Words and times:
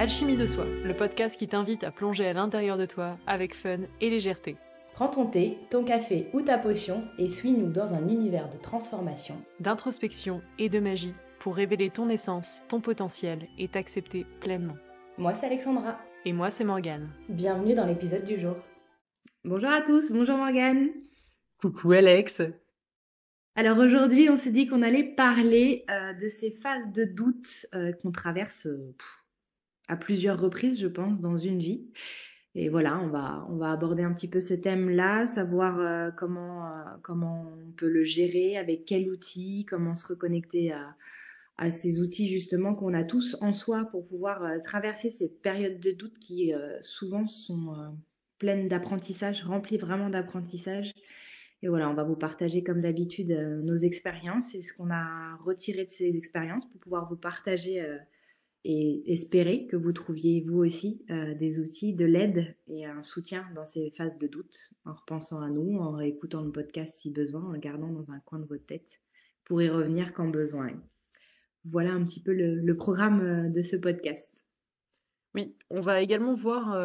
Alchimie 0.00 0.38
de 0.38 0.46
soi, 0.46 0.64
le 0.64 0.94
podcast 0.94 1.38
qui 1.38 1.46
t'invite 1.46 1.84
à 1.84 1.90
plonger 1.90 2.26
à 2.26 2.32
l'intérieur 2.32 2.78
de 2.78 2.86
toi 2.86 3.18
avec 3.26 3.54
fun 3.54 3.80
et 4.00 4.08
légèreté. 4.08 4.56
Prends 4.94 5.08
ton 5.08 5.26
thé, 5.26 5.58
ton 5.68 5.84
café 5.84 6.30
ou 6.32 6.40
ta 6.40 6.56
potion 6.56 7.04
et 7.18 7.28
suis-nous 7.28 7.70
dans 7.70 7.92
un 7.92 8.08
univers 8.08 8.48
de 8.48 8.56
transformation, 8.56 9.36
d'introspection 9.58 10.40
et 10.58 10.70
de 10.70 10.80
magie 10.80 11.12
pour 11.38 11.54
révéler 11.54 11.90
ton 11.90 12.08
essence, 12.08 12.64
ton 12.68 12.80
potentiel 12.80 13.46
et 13.58 13.68
t'accepter 13.68 14.24
pleinement. 14.40 14.78
Moi 15.18 15.34
c'est 15.34 15.44
Alexandra. 15.44 16.00
Et 16.24 16.32
moi 16.32 16.50
c'est 16.50 16.64
Morgane. 16.64 17.10
Bienvenue 17.28 17.74
dans 17.74 17.84
l'épisode 17.84 18.24
du 18.24 18.40
jour. 18.40 18.56
Bonjour 19.44 19.68
à 19.68 19.82
tous, 19.82 20.12
bonjour 20.12 20.38
Morgane. 20.38 20.88
Coucou 21.60 21.92
Alex. 21.92 22.40
Alors 23.54 23.76
aujourd'hui, 23.76 24.30
on 24.30 24.38
s'est 24.38 24.52
dit 24.52 24.66
qu'on 24.66 24.80
allait 24.80 25.14
parler 25.14 25.84
euh, 25.90 26.14
de 26.14 26.30
ces 26.30 26.52
phases 26.52 26.90
de 26.92 27.04
doute 27.04 27.66
euh, 27.74 27.92
qu'on 27.92 28.12
traverse 28.12 28.66
euh, 28.66 28.94
à 29.90 29.96
plusieurs 29.96 30.40
reprises, 30.40 30.80
je 30.80 30.86
pense, 30.86 31.20
dans 31.20 31.36
une 31.36 31.58
vie. 31.58 31.86
Et 32.54 32.68
voilà, 32.68 33.00
on 33.00 33.08
va 33.08 33.46
on 33.50 33.56
va 33.56 33.70
aborder 33.72 34.02
un 34.02 34.12
petit 34.12 34.28
peu 34.28 34.40
ce 34.40 34.54
thème-là, 34.54 35.26
savoir 35.26 36.14
comment 36.16 36.68
comment 37.02 37.46
on 37.56 37.72
peut 37.72 37.88
le 37.88 38.04
gérer, 38.04 38.56
avec 38.56 38.84
quel 38.86 39.08
outil, 39.08 39.66
comment 39.68 39.94
se 39.94 40.06
reconnecter 40.06 40.72
à 40.72 40.96
à 41.58 41.70
ces 41.70 42.00
outils 42.00 42.28
justement 42.28 42.74
qu'on 42.74 42.94
a 42.94 43.04
tous 43.04 43.36
en 43.42 43.52
soi 43.52 43.84
pour 43.90 44.06
pouvoir 44.06 44.42
traverser 44.62 45.10
ces 45.10 45.28
périodes 45.28 45.78
de 45.78 45.90
doute 45.90 46.18
qui 46.18 46.52
souvent 46.80 47.26
sont 47.26 47.94
pleines 48.38 48.66
d'apprentissage, 48.68 49.44
remplies 49.44 49.76
vraiment 49.76 50.10
d'apprentissage 50.10 50.92
et 51.62 51.68
voilà, 51.68 51.90
on 51.90 51.94
va 51.94 52.04
vous 52.04 52.16
partager 52.16 52.62
comme 52.62 52.80
d'habitude 52.80 53.32
euh, 53.32 53.60
nos 53.62 53.76
expériences 53.76 54.54
et 54.54 54.62
ce 54.62 54.72
qu'on 54.72 54.90
a 54.90 55.36
retiré 55.36 55.84
de 55.84 55.90
ces 55.90 56.16
expériences 56.16 56.66
pour 56.70 56.80
pouvoir 56.80 57.08
vous 57.08 57.16
partager 57.16 57.82
euh, 57.82 57.98
et 58.64 59.12
espérer 59.12 59.66
que 59.66 59.76
vous 59.76 59.92
trouviez 59.92 60.42
vous 60.42 60.58
aussi 60.58 61.04
euh, 61.10 61.34
des 61.34 61.60
outils, 61.60 61.94
de 61.94 62.04
l'aide 62.04 62.56
et 62.68 62.84
un 62.86 63.02
soutien 63.02 63.46
dans 63.54 63.64
ces 63.64 63.90
phases 63.90 64.18
de 64.18 64.26
doute 64.26 64.56
en 64.84 64.94
repensant 64.94 65.40
à 65.40 65.48
nous, 65.48 65.78
en 65.78 65.92
réécoutant 65.92 66.42
le 66.42 66.52
podcast 66.52 66.98
si 67.00 67.10
besoin, 67.10 67.42
en 67.42 67.52
le 67.52 67.58
gardant 67.58 67.88
dans 67.88 68.10
un 68.10 68.20
coin 68.20 68.38
de 68.38 68.46
votre 68.46 68.66
tête 68.66 69.00
pour 69.44 69.62
y 69.62 69.68
revenir 69.68 70.12
quand 70.12 70.28
besoin. 70.28 70.70
Voilà 71.64 71.92
un 71.92 72.04
petit 72.04 72.22
peu 72.22 72.32
le 72.32 72.76
programme 72.76 73.52
de 73.52 73.62
ce 73.62 73.76
podcast. 73.76 74.46
Oui, 75.34 75.56
on 75.68 75.80
va 75.80 76.00
également 76.00 76.34
voir 76.34 76.78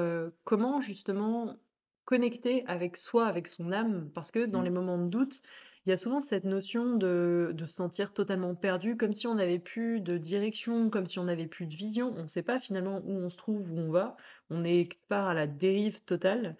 comment 0.44 0.81
justement 0.81 1.58
connecter 2.06 2.66
avec 2.68 2.98
soi, 2.98 3.26
avec 3.26 3.48
son 3.48 3.72
âme, 3.72 4.09
parce 4.14 4.31
que 4.31 4.46
dans 4.46 4.62
les 4.62 4.70
mmh. 4.70 4.73
moments 4.73 5.03
de 5.03 5.09
doute, 5.09 5.42
il 5.86 5.89
y 5.89 5.94
a 5.94 5.97
souvent 5.97 6.19
cette 6.19 6.45
notion 6.45 6.95
de, 6.95 7.52
de 7.53 7.66
se 7.66 7.73
sentir 7.73 8.14
totalement 8.14 8.55
perdu, 8.55 8.97
comme 8.97 9.14
si 9.14 9.28
on 9.28 9.36
n'avait 9.36 9.59
plus 9.59 10.02
de 10.02 10.17
direction, 10.17 10.89
comme 10.89 11.08
si 11.08 11.19
on 11.19 11.25
n'avait 11.25 11.47
plus 11.47 11.67
de 11.67 11.75
vision. 11.75 12.14
On 12.16 12.23
ne 12.23 12.28
sait 12.28 12.44
pas 12.44 12.59
finalement 12.59 13.02
où 13.05 13.11
on 13.11 13.30
se 13.30 13.38
trouve, 13.38 13.72
où 13.72 13.78
on 13.78 13.91
va. 13.91 14.17
On 14.50 14.63
est 14.63 14.88
quelque 14.88 15.08
part 15.08 15.28
à 15.28 15.33
la 15.33 15.47
dérive 15.47 16.02
totale. 16.03 16.58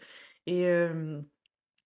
Et 0.48 0.68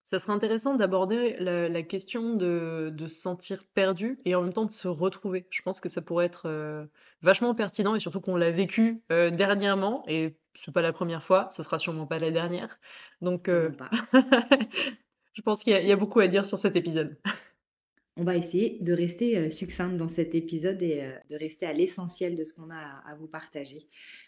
ça 0.09 0.17
serait 0.17 0.33
intéressant 0.33 0.73
d'aborder 0.73 1.35
la, 1.37 1.83
question 1.83 2.33
de, 2.33 2.89
de, 2.91 3.07
se 3.07 3.21
sentir 3.21 3.63
perdu 3.75 4.19
et 4.25 4.33
en 4.33 4.41
même 4.41 4.53
temps 4.53 4.65
de 4.65 4.71
se 4.71 4.87
retrouver. 4.87 5.45
Je 5.51 5.61
pense 5.61 5.79
que 5.79 5.87
ça 5.87 6.01
pourrait 6.01 6.25
être 6.25 6.47
euh, 6.47 6.87
vachement 7.21 7.53
pertinent 7.53 7.93
et 7.93 7.99
surtout 7.99 8.19
qu'on 8.19 8.35
l'a 8.35 8.49
vécu 8.49 9.03
euh, 9.11 9.29
dernièrement 9.29 10.03
et 10.07 10.35
c'est 10.55 10.71
pas 10.71 10.81
la 10.81 10.93
première 10.93 11.23
fois, 11.23 11.47
ce 11.51 11.61
sera 11.61 11.77
sûrement 11.77 12.07
pas 12.07 12.17
la 12.17 12.31
dernière. 12.31 12.79
Donc, 13.21 13.49
euh, 13.49 13.69
je 15.39 15.43
pense 15.43 15.63
qu'il 15.63 15.71
y, 15.73 15.91
a 15.91 15.95
beaucoup 15.95 16.19
à 16.19 16.27
dire 16.27 16.45
sur 16.45 16.59
cet 16.59 16.75
épisode. 16.75 17.17
On 18.17 18.25
va 18.25 18.35
essayer 18.35 18.77
de 18.81 18.91
rester 18.91 19.49
succincte 19.49 19.95
dans 19.95 20.09
cet 20.09 20.35
épisode 20.35 20.81
et 20.81 21.09
de 21.29 21.37
rester 21.37 21.65
à 21.65 21.71
l'essentiel 21.71 22.35
de 22.35 22.43
ce 22.43 22.53
qu'on 22.53 22.69
a 22.69 22.75
à 22.75 23.15
vous 23.17 23.27
partager. 23.27 23.87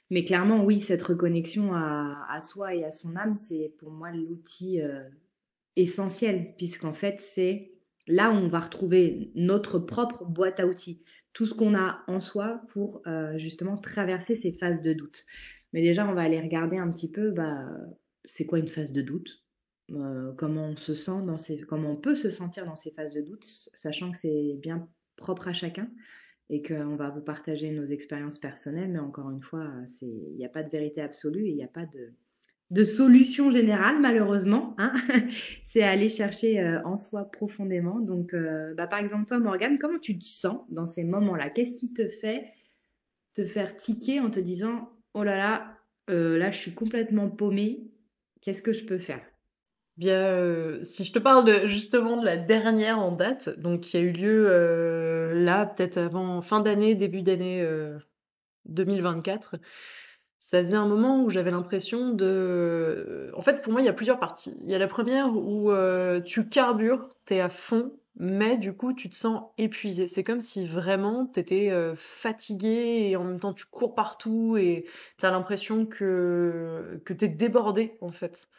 Mais 0.10 0.24
clairement, 0.24 0.64
oui, 0.64 0.80
cette 0.80 1.02
reconnexion 1.02 1.74
à, 1.74 2.40
soi 2.42 2.74
et 2.74 2.86
à 2.86 2.94
son 2.94 3.18
âme, 3.18 3.36
c'est 3.36 3.74
pour 3.80 3.92
moi 3.92 4.12
l'outil 4.12 4.80
essentiel, 5.76 6.54
puisqu'en 6.56 6.94
fait, 6.94 7.20
c'est 7.20 7.72
là 8.08 8.32
où 8.32 8.36
on 8.36 8.48
va 8.48 8.62
retrouver 8.62 9.32
notre 9.36 9.78
propre 9.78 10.24
boîte 10.24 10.62
à 10.62 10.68
outils, 10.68 11.04
tout 11.34 11.46
ce 11.46 11.54
qu'on 11.54 11.76
a 11.76 12.04
en 12.08 12.20
soi 12.20 12.62
pour 12.72 13.02
euh, 13.08 13.38
justement 13.38 13.78
traverser 13.78 14.36
ces 14.36 14.52
phases 14.52 14.82
de 14.82 14.94
doute. 14.94 15.26
Mais 15.74 15.82
déjà, 15.82 16.08
on 16.08 16.14
va 16.14 16.22
aller 16.22 16.42
regarder 16.42 16.78
un 16.78 16.92
petit 16.92 17.10
peu, 17.10 17.32
bah, 17.32 17.68
c'est 18.26 18.46
quoi 18.46 18.60
une 18.60 18.68
phase 18.68 18.92
de 18.92 19.02
doute? 19.02 19.44
Euh, 19.94 20.32
Comment 20.38 20.68
on 20.68 20.78
se 20.78 20.94
sent 20.94 21.26
dans 21.26 21.38
ces, 21.38 21.60
comment 21.60 21.92
on 21.92 21.96
peut 21.96 22.16
se 22.16 22.30
sentir 22.30 22.66
dans 22.66 22.76
ces 22.76 22.92
phases 22.92 23.14
de 23.14 23.22
doute, 23.22 23.44
sachant 23.44 24.12
que 24.12 24.18
c'est 24.18 24.58
bien 24.62 24.88
propre 25.16 25.48
à 25.48 25.54
chacun 25.54 25.90
et 26.50 26.62
qu'on 26.62 26.96
va 26.96 27.10
vous 27.10 27.22
partager 27.22 27.72
nos 27.72 27.86
expériences 27.86 28.40
personnelles. 28.40 28.92
Mais 28.92 29.00
encore 29.00 29.32
une 29.32 29.42
fois, 29.42 29.72
il 30.02 30.36
n'y 30.36 30.46
a 30.46 30.50
pas 30.50 30.64
de 30.64 30.70
vérité 30.70 31.02
absolue 31.02 31.46
et 31.46 31.50
il 31.50 31.56
n'y 31.56 31.64
a 31.64 31.68
pas 31.68 31.86
de 31.86 32.14
de 32.72 32.86
solution 32.86 33.52
générale, 33.52 34.00
malheureusement. 34.00 34.76
Hein 34.78 34.94
c'est 35.66 35.84
aller 35.84 36.10
chercher 36.10 36.62
euh, 36.62 36.82
en 36.86 36.98
soi 36.98 37.30
profondément. 37.30 38.00
Donc, 38.00 38.34
euh, 38.34 38.74
bah, 38.76 38.88
par 38.88 39.00
exemple, 39.00 39.26
toi, 39.26 39.40
Morgane, 39.40 39.78
comment 39.78 40.00
tu 40.00 40.18
te 40.18 40.26
sens 40.26 40.62
dans 40.70 40.88
ces 40.88 41.04
moments-là? 41.04 41.50
Qu'est-ce 41.50 41.78
qui 41.78 41.94
te 41.94 42.08
fait 42.08 42.46
te 43.36 43.46
faire 43.46 43.76
tiquer 43.76 44.20
en 44.22 44.30
te 44.30 44.40
disant 44.40 44.90
Oh 45.14 45.24
là 45.24 45.36
là, 45.36 45.78
euh, 46.10 46.38
là, 46.38 46.52
je 46.52 46.58
suis 46.58 46.74
complètement 46.74 47.30
paumée. 47.30 47.92
Qu'est-ce 48.42 48.62
que 48.62 48.74
je 48.74 48.86
peux 48.86 48.98
faire? 48.98 49.22
Bien, 49.98 50.80
si 50.84 51.04
je 51.04 51.12
te 51.12 51.20
parle 51.20 51.46
de, 51.46 51.68
justement 51.68 52.18
de 52.18 52.26
la 52.26 52.38
dernière 52.38 53.00
en 53.00 53.12
date, 53.12 53.50
donc 53.60 53.82
qui 53.82 53.98
a 53.98 54.00
eu 54.00 54.12
lieu 54.12 55.34
là, 55.34 55.66
peut-être 55.66 55.98
avant 55.98 56.42
fin 56.42 56.60
d'année, 56.62 56.96
début 56.96 57.22
d'année 57.22 57.64
2024 58.66 59.58
ça 60.42 60.60
faisait 60.60 60.76
un 60.76 60.88
moment 60.88 61.24
où 61.24 61.30
j'avais 61.30 61.52
l'impression 61.52 62.10
de... 62.10 63.32
En 63.38 63.42
fait, 63.42 63.62
pour 63.62 63.72
moi, 63.72 63.82
il 63.82 63.86
y 63.86 63.90
a 63.90 63.94
plusieurs 63.94 64.20
parties. 64.20 64.58
Il 64.62 64.70
y 64.70 64.74
a 64.74 64.80
la 64.80 64.88
première 64.88 65.32
où 65.36 65.72
euh, 65.72 66.20
tu 66.20 66.50
carbures, 66.50 67.08
t'es 67.26 67.40
à 67.40 67.48
fond, 67.48 67.94
mais 68.16 68.58
du 68.58 68.74
coup, 68.74 68.92
tu 68.94 69.08
te 69.08 69.16
sens 69.16 69.44
épuisé. 69.60 70.08
C'est 70.08 70.24
comme 70.24 70.42
si 70.42 70.66
vraiment 70.66 71.28
t'étais 71.28 71.70
euh, 71.70 71.94
fatigué 71.96 73.08
et 73.12 73.16
en 73.18 73.24
même 73.24 73.40
temps 73.40 73.54
tu 73.54 73.66
cours 73.68 73.94
partout 73.94 74.58
et 74.58 74.86
t'as 75.20 75.30
l'impression 75.30 75.86
que, 75.86 77.00
que 77.06 77.14
t'es 77.14 77.28
débordé, 77.28 77.98
en 78.02 78.10
fait. 78.12 78.50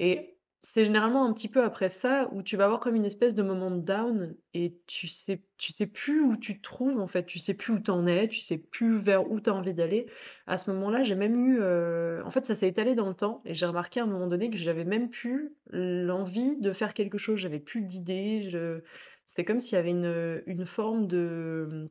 Et 0.00 0.36
c'est 0.62 0.84
généralement 0.84 1.24
un 1.24 1.32
petit 1.32 1.48
peu 1.48 1.64
après 1.64 1.88
ça 1.88 2.28
où 2.32 2.42
tu 2.42 2.56
vas 2.56 2.64
avoir 2.64 2.80
comme 2.80 2.94
une 2.94 3.06
espèce 3.06 3.34
de 3.34 3.42
moment 3.42 3.70
de 3.70 3.80
down 3.80 4.36
et 4.52 4.76
tu 4.86 5.08
sais 5.08 5.42
tu 5.56 5.72
sais 5.72 5.86
plus 5.86 6.22
où 6.22 6.36
tu 6.36 6.58
te 6.58 6.62
trouves 6.62 7.00
en 7.00 7.06
fait, 7.06 7.24
tu 7.24 7.38
sais 7.38 7.54
plus 7.54 7.74
où 7.74 7.80
t'en 7.80 8.06
es, 8.06 8.28
tu 8.28 8.40
sais 8.40 8.58
plus 8.58 8.98
vers 8.98 9.30
où 9.30 9.40
t'as 9.40 9.52
envie 9.52 9.74
d'aller. 9.74 10.06
À 10.46 10.58
ce 10.58 10.70
moment-là, 10.70 11.02
j'ai 11.02 11.14
même 11.14 11.34
eu 11.46 11.58
euh, 11.60 12.22
en 12.24 12.30
fait 12.30 12.44
ça 12.46 12.54
s'est 12.54 12.68
étalé 12.68 12.94
dans 12.94 13.08
le 13.08 13.14
temps 13.14 13.42
et 13.44 13.54
j'ai 13.54 13.66
remarqué 13.66 14.00
à 14.00 14.04
un 14.04 14.06
moment 14.06 14.26
donné 14.26 14.50
que 14.50 14.56
j'avais 14.56 14.84
même 14.84 15.10
plus 15.10 15.54
l'envie 15.70 16.56
de 16.58 16.72
faire 16.72 16.94
quelque 16.94 17.18
chose, 17.18 17.38
j'avais 17.38 17.60
plus 17.60 17.82
d'idées, 17.82 18.48
je... 18.50 18.82
c'est 19.24 19.44
comme 19.44 19.60
s'il 19.60 19.76
y 19.76 19.78
avait 19.78 19.90
une, 19.90 20.42
une 20.46 20.66
forme 20.66 21.06
de 21.06 21.90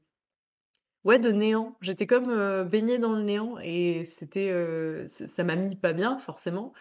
Ouais, 1.06 1.18
de 1.20 1.32
néant. 1.32 1.78
J'étais 1.82 2.08
comme 2.08 2.30
euh, 2.30 2.64
baignée 2.66 3.00
dans 3.00 3.14
le 3.14 3.22
néant 3.24 3.58
et 3.62 4.04
c'était, 4.04 4.50
euh, 4.52 5.08
ça 5.08 5.44
m'a 5.44 5.56
mis 5.56 5.76
pas 5.78 5.94
bien 5.94 6.20
forcément. 6.20 6.74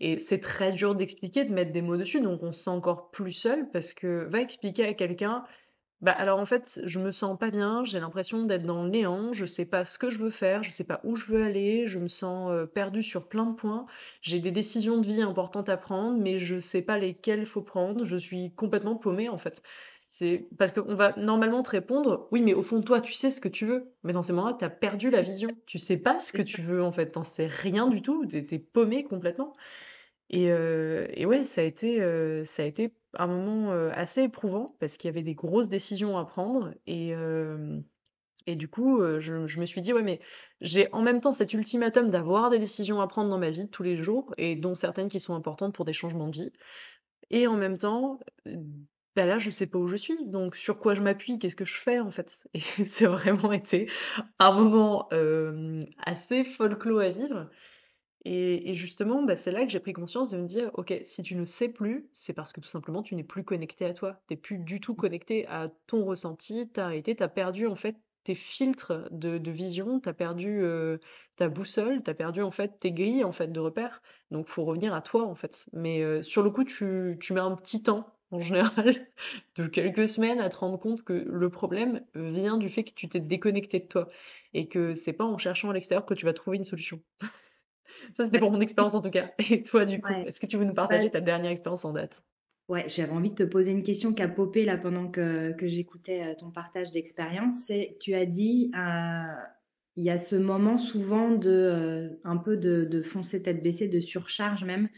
Et 0.00 0.18
c'est 0.18 0.40
très 0.40 0.72
dur 0.72 0.94
d'expliquer, 0.94 1.44
de 1.44 1.52
mettre 1.52 1.72
des 1.72 1.82
mots 1.82 1.96
dessus, 1.96 2.20
donc 2.20 2.42
on 2.42 2.52
se 2.52 2.62
sent 2.64 2.70
encore 2.70 3.10
plus 3.10 3.32
seul 3.32 3.70
parce 3.70 3.92
que 3.94 4.26
va 4.30 4.40
expliquer 4.40 4.84
à 4.86 4.94
quelqu'un, 4.94 5.44
bah 6.02 6.12
alors 6.12 6.38
en 6.40 6.46
fait, 6.46 6.80
je 6.84 7.00
me 7.00 7.12
sens 7.12 7.38
pas 7.38 7.50
bien, 7.50 7.84
j'ai 7.84 8.00
l'impression 8.00 8.44
d'être 8.44 8.64
dans 8.64 8.84
le 8.84 8.90
néant, 8.90 9.32
je 9.34 9.46
sais 9.46 9.66
pas 9.66 9.84
ce 9.86 9.98
que 9.98 10.10
je 10.10 10.18
veux 10.18 10.30
faire, 10.30 10.62
je 10.64 10.70
sais 10.70 10.84
pas 10.84 11.00
où 11.04 11.16
je 11.16 11.26
veux 11.26 11.42
aller, 11.44 11.86
je 11.86 11.98
me 11.98 12.08
sens 12.08 12.50
euh, 12.52 12.66
perdu 12.66 13.02
sur 13.02 13.28
plein 13.28 13.46
de 13.46 13.54
points, 13.56 13.86
j'ai 14.22 14.40
des 14.40 14.52
décisions 14.52 14.98
de 15.00 15.06
vie 15.06 15.22
importantes 15.22 15.68
à 15.70 15.76
prendre, 15.78 16.18
mais 16.18 16.38
je 16.38 16.58
sais 16.60 16.82
pas 16.82 16.98
lesquelles 16.98 17.46
faut 17.46 17.62
prendre, 17.62 18.04
je 18.06 18.16
suis 18.16 18.52
complètement 18.54 18.96
paumée 18.96 19.28
en 19.30 19.38
fait. 19.38 19.62
C'est 20.08 20.48
parce 20.56 20.72
qu'on 20.72 20.94
va 20.94 21.14
normalement 21.16 21.62
te 21.62 21.70
répondre, 21.70 22.28
oui, 22.30 22.40
mais 22.40 22.54
au 22.54 22.62
fond 22.62 22.78
de 22.78 22.84
toi, 22.84 23.00
tu 23.00 23.12
sais 23.12 23.30
ce 23.30 23.40
que 23.40 23.48
tu 23.48 23.66
veux. 23.66 23.92
Mais 24.02 24.12
dans 24.12 24.22
ces 24.22 24.32
moments-là, 24.32 24.56
tu 24.58 24.64
as 24.64 24.70
perdu 24.70 25.10
la 25.10 25.20
vision. 25.20 25.50
Tu 25.66 25.78
sais 25.78 25.98
pas 25.98 26.18
ce 26.18 26.32
que 26.32 26.42
tu 26.42 26.62
veux, 26.62 26.82
en 26.82 26.92
fait. 26.92 27.12
T'en 27.12 27.24
sais 27.24 27.46
rien 27.46 27.88
du 27.88 28.02
tout. 28.02 28.24
T'es 28.26 28.58
paumé 28.58 29.04
complètement. 29.04 29.54
Et, 30.30 30.50
euh, 30.50 31.06
ouais, 31.24 31.44
ça 31.44 31.60
a 31.60 31.64
été, 31.64 32.00
euh, 32.02 32.44
ça 32.44 32.62
a 32.62 32.66
été 32.66 32.92
un 33.14 33.26
moment 33.26 33.72
euh, 33.72 33.90
assez 33.94 34.22
éprouvant 34.22 34.76
parce 34.80 34.96
qu'il 34.96 35.08
y 35.08 35.12
avait 35.12 35.22
des 35.22 35.34
grosses 35.34 35.68
décisions 35.68 36.18
à 36.18 36.24
prendre. 36.24 36.74
Et, 36.86 37.12
et 38.46 38.56
du 38.56 38.68
coup, 38.68 39.00
je, 39.18 39.46
je, 39.46 39.60
me 39.60 39.66
suis 39.66 39.80
dit, 39.80 39.92
ouais, 39.92 40.02
mais 40.02 40.20
j'ai 40.60 40.88
en 40.92 41.02
même 41.02 41.20
temps 41.20 41.32
cet 41.32 41.52
ultimatum 41.52 42.10
d'avoir 42.10 42.50
des 42.50 42.58
décisions 42.58 43.00
à 43.00 43.06
prendre 43.08 43.28
dans 43.28 43.38
ma 43.38 43.50
vie 43.50 43.68
tous 43.68 43.82
les 43.82 43.96
jours, 44.02 44.34
et 44.38 44.56
dont 44.56 44.74
certaines 44.74 45.08
qui 45.08 45.20
sont 45.20 45.34
importantes 45.34 45.74
pour 45.74 45.84
des 45.84 45.92
changements 45.92 46.28
de 46.28 46.36
vie. 46.36 46.52
Et 47.30 47.46
en 47.46 47.56
même 47.56 47.76
temps, 47.76 48.20
bah 49.16 49.24
là, 49.24 49.38
je 49.38 49.48
sais 49.48 49.66
pas 49.66 49.78
où 49.78 49.86
je 49.86 49.96
suis, 49.96 50.26
donc 50.26 50.56
sur 50.56 50.78
quoi 50.78 50.94
je 50.94 51.00
m'appuie, 51.00 51.38
qu'est-ce 51.38 51.56
que 51.56 51.64
je 51.64 51.78
fais 51.78 51.98
en 51.98 52.10
fait 52.10 52.46
Et 52.54 52.60
c'est 52.60 53.06
vraiment 53.06 53.50
été 53.50 53.90
un 54.38 54.52
moment 54.52 55.08
euh, 55.12 55.80
assez 56.04 56.44
folklore 56.44 57.00
à 57.00 57.08
vivre. 57.08 57.50
Et, 58.28 58.74
justement, 58.74 59.22
bah, 59.22 59.36
c'est 59.36 59.52
là 59.52 59.62
que 59.62 59.68
j'ai 59.70 59.78
pris 59.78 59.92
conscience 59.92 60.30
de 60.30 60.36
me 60.36 60.46
dire, 60.46 60.72
ok, 60.74 60.92
si 61.04 61.22
tu 61.22 61.36
ne 61.36 61.44
sais 61.44 61.68
plus, 61.68 62.08
c'est 62.12 62.32
parce 62.32 62.52
que 62.52 62.60
tout 62.60 62.68
simplement 62.68 63.00
tu 63.04 63.14
n'es 63.14 63.22
plus 63.22 63.44
connecté 63.44 63.84
à 63.84 63.94
toi. 63.94 64.20
T'es 64.26 64.34
plus 64.34 64.58
du 64.58 64.80
tout 64.80 64.96
connecté 64.96 65.46
à 65.46 65.68
ton 65.86 66.04
ressenti, 66.04 66.68
t'as 66.68 66.86
arrêté, 66.86 67.14
t'as 67.14 67.28
perdu 67.28 67.68
en 67.68 67.76
fait 67.76 67.96
tes 68.24 68.34
filtres 68.34 69.08
de, 69.12 69.50
vision, 69.50 70.00
tu 70.00 70.08
as 70.08 70.12
perdu 70.12 70.64
ta 71.36 71.48
boussole, 71.48 72.02
tu 72.02 72.10
as 72.10 72.14
perdu 72.14 72.42
en 72.42 72.50
fait 72.50 72.80
tes 72.80 72.90
grilles 72.90 73.22
en 73.22 73.30
fait 73.30 73.52
de 73.52 73.60
repères. 73.60 74.02
Donc 74.32 74.48
faut 74.48 74.64
revenir 74.64 74.92
à 74.92 75.02
toi 75.02 75.24
en 75.24 75.36
fait. 75.36 75.66
Mais 75.72 76.22
sur 76.24 76.42
le 76.42 76.50
coup, 76.50 76.64
tu, 76.64 77.16
tu 77.20 77.32
mets 77.32 77.40
un 77.40 77.54
petit 77.54 77.84
temps 77.84 78.15
en 78.30 78.40
général 78.40 79.06
de 79.56 79.66
quelques 79.66 80.08
semaines 80.08 80.40
à 80.40 80.48
te 80.48 80.56
rendre 80.56 80.78
compte 80.78 81.02
que 81.02 81.12
le 81.12 81.50
problème 81.50 82.02
vient 82.14 82.58
du 82.58 82.68
fait 82.68 82.84
que 82.84 82.92
tu 82.94 83.08
t'es 83.08 83.20
déconnecté 83.20 83.80
de 83.80 83.86
toi 83.86 84.08
et 84.54 84.68
que 84.68 84.94
c'est 84.94 85.12
pas 85.12 85.24
en 85.24 85.38
cherchant 85.38 85.70
à 85.70 85.72
l'extérieur 85.72 86.06
que 86.06 86.14
tu 86.14 86.24
vas 86.24 86.32
trouver 86.32 86.56
une 86.56 86.64
solution. 86.64 87.00
Ça, 88.14 88.24
c'était 88.24 88.38
pour 88.38 88.50
mon 88.50 88.60
expérience 88.60 88.94
en 88.94 89.00
tout 89.00 89.10
cas. 89.10 89.30
Et 89.50 89.62
toi, 89.62 89.84
du 89.84 90.00
coup, 90.00 90.12
est-ce 90.26 90.40
que 90.40 90.46
tu 90.46 90.56
veux 90.56 90.64
nous 90.64 90.74
partager 90.74 91.10
ta 91.10 91.20
dernière 91.20 91.50
expérience 91.50 91.84
en 91.84 91.92
date? 91.92 92.24
Ouais, 92.68 92.88
j'avais 92.88 93.12
envie 93.12 93.30
de 93.30 93.36
te 93.36 93.42
poser 93.44 93.70
une 93.70 93.84
question 93.84 94.12
qui 94.12 94.22
a 94.22 94.28
popé 94.28 94.64
là 94.64 94.76
pendant 94.76 95.08
que, 95.08 95.52
que 95.52 95.68
j'écoutais 95.68 96.24
euh, 96.24 96.34
ton 96.34 96.50
partage 96.50 96.90
d'expérience. 96.90 97.64
C'est, 97.64 97.96
tu 98.00 98.14
as 98.14 98.26
dit, 98.26 98.72
euh, 98.76 99.34
il 99.94 100.04
y 100.04 100.10
a 100.10 100.18
ce 100.18 100.34
moment 100.34 100.76
souvent 100.76 101.30
de 101.30 101.48
euh, 101.48 102.08
un 102.24 102.36
peu 102.36 102.56
de, 102.56 102.84
de, 102.84 103.02
foncer 103.02 103.40
tête 103.40 103.62
baissée, 103.62 103.86
de 103.86 104.00
surcharge 104.00 104.64
même, 104.64 104.88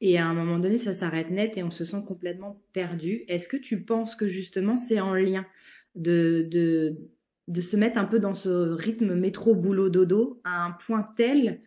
et 0.00 0.18
à 0.18 0.26
un 0.26 0.34
moment 0.34 0.58
donné, 0.58 0.78
ça 0.78 0.94
s'arrête 0.94 1.30
net 1.30 1.56
et 1.56 1.62
on 1.62 1.70
se 1.70 1.84
sent 1.84 2.04
complètement 2.06 2.62
perdu. 2.72 3.24
Est-ce 3.28 3.48
que 3.48 3.56
tu 3.56 3.82
penses 3.82 4.14
que 4.14 4.28
justement 4.28 4.78
c'est 4.78 5.00
en 5.00 5.14
lien 5.14 5.44
de, 5.96 6.46
de, 7.48 7.60
se 7.60 7.76
mettre 7.76 7.98
un 7.98 8.04
peu 8.04 8.20
dans 8.20 8.34
ce 8.34 8.48
rythme 8.48 9.14
métro 9.14 9.54
boulot 9.54 9.88
dodo 9.88 10.40
à 10.44 10.64
un 10.64 10.72
point 10.72 11.08
tel 11.16 11.60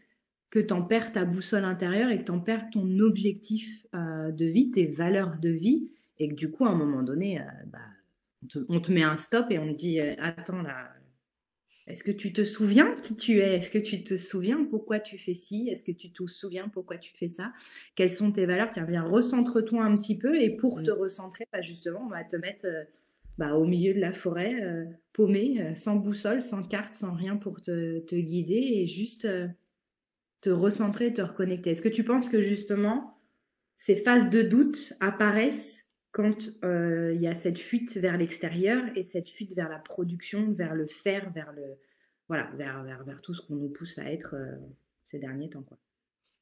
que 0.50 0.60
tu 0.60 0.74
en 0.74 0.84
perds 0.84 1.12
ta 1.12 1.26
boussole 1.26 1.66
intérieure 1.66 2.10
et 2.10 2.20
que 2.20 2.26
tu 2.26 2.32
en 2.32 2.40
perds 2.40 2.70
ton 2.72 3.00
objectif 3.00 3.86
euh, 3.96 4.32
de 4.32 4.46
vie, 4.46 4.72
tes 4.72 4.86
valeurs 4.86 5.38
de 5.38 5.50
vie, 5.50 5.92
et 6.18 6.30
que 6.30 6.36
du 6.36 6.52
coup, 6.52 6.66
à 6.66 6.70
un 6.70 6.76
moment 6.76 7.04
donné, 7.04 7.40
euh, 7.40 7.44
bah, 7.68 7.80
on, 8.68 8.80
te, 8.80 8.92
met 8.92 9.04
un 9.04 9.18
stop 9.18 9.48
et 9.50 9.60
on 9.60 9.68
te 9.74 9.78
dit 9.78 10.00
euh, 10.00 10.14
Attends 10.20 10.62
là, 10.62 10.94
est-ce 11.92 12.04
que 12.04 12.12
tu 12.12 12.34
te 12.34 12.44
souviens 12.44 12.96
qui 13.04 13.16
tu 13.16 13.40
es? 13.40 13.56
Est-ce 13.58 13.70
que 13.70 13.78
tu 13.78 14.04
te 14.04 14.16
souviens 14.16 14.66
pourquoi 14.70 15.00
tu 15.00 15.18
fais 15.18 15.34
ci? 15.34 15.70
Est-ce 15.70 15.84
que 15.84 15.92
tu 15.92 16.12
te 16.12 16.26
souviens 16.26 16.70
pourquoi 16.70 16.98
tu 16.98 17.14
fais 17.16 17.30
ça? 17.30 17.54
Quelles 17.96 18.12
sont 18.12 18.32
tes 18.32 18.46
valeurs? 18.46 18.72
Tiens, 18.72 18.86
viens, 18.86 19.04
recentre-toi 19.04 19.84
un 19.84 19.98
petit 19.98 20.18
peu 20.18 20.36
et 20.36 20.50
pour 20.50 20.82
te 20.82 20.92
recentrer, 20.92 21.46
bah, 21.52 21.62
justement, 21.62 22.04
on 22.06 22.10
va 22.10 22.24
te 22.24 22.36
mettre 22.38 22.66
bah, 23.38 23.56
au 23.56 23.66
milieu 23.66 23.94
de 23.94 24.00
la 24.00 24.14
forêt, 24.14 24.56
paumé, 25.14 25.74
sans 25.76 25.98
boussole, 25.98 26.42
sans 26.42 26.64
carte, 26.64 26.94
sans 26.94 27.14
rien 27.14 27.36
pour 27.36 27.62
te, 27.62 28.00
te 28.00 28.16
guider 28.16 28.56
et 28.56 28.88
juste 28.88 29.28
te 30.42 30.50
recentrer, 30.50 31.14
te 31.14 31.22
reconnecter. 31.22 31.72
Est-ce 31.72 31.82
que 31.82 31.90
tu 31.90 32.04
penses 32.04 32.30
que 32.30 32.42
justement 32.42 33.18
ces 33.76 33.96
phases 33.96 34.30
de 34.30 34.42
doute 34.42 34.94
apparaissent 35.00 35.91
quand 36.12 36.50
euh, 36.64 37.14
il 37.16 37.22
y 37.22 37.28
a 37.28 37.36
cette 37.36 37.60
fuite 37.60 37.96
vers 37.98 38.18
l'extérieur 38.18 38.84
et 38.96 39.04
cette 39.04 39.30
fuite 39.30 39.56
vers 39.56 39.70
la 39.70 39.80
production, 39.80 40.52
vers 40.52 40.76
le 40.76 40.88
faire, 40.88 41.32
vers 41.32 41.52
le 41.54 41.78
voilà, 42.28 42.50
vers, 42.56 42.84
vers, 42.84 43.04
vers 43.04 43.22
tout 43.22 43.34
ce 43.34 43.42
qu'on 43.42 43.56
nous 43.56 43.70
pousse 43.70 43.98
à 43.98 44.12
être 44.12 44.36
euh, 44.36 44.56
ces 45.06 45.20
derniers 45.20 45.50
temps 45.50 45.64
quoi. 45.64 45.78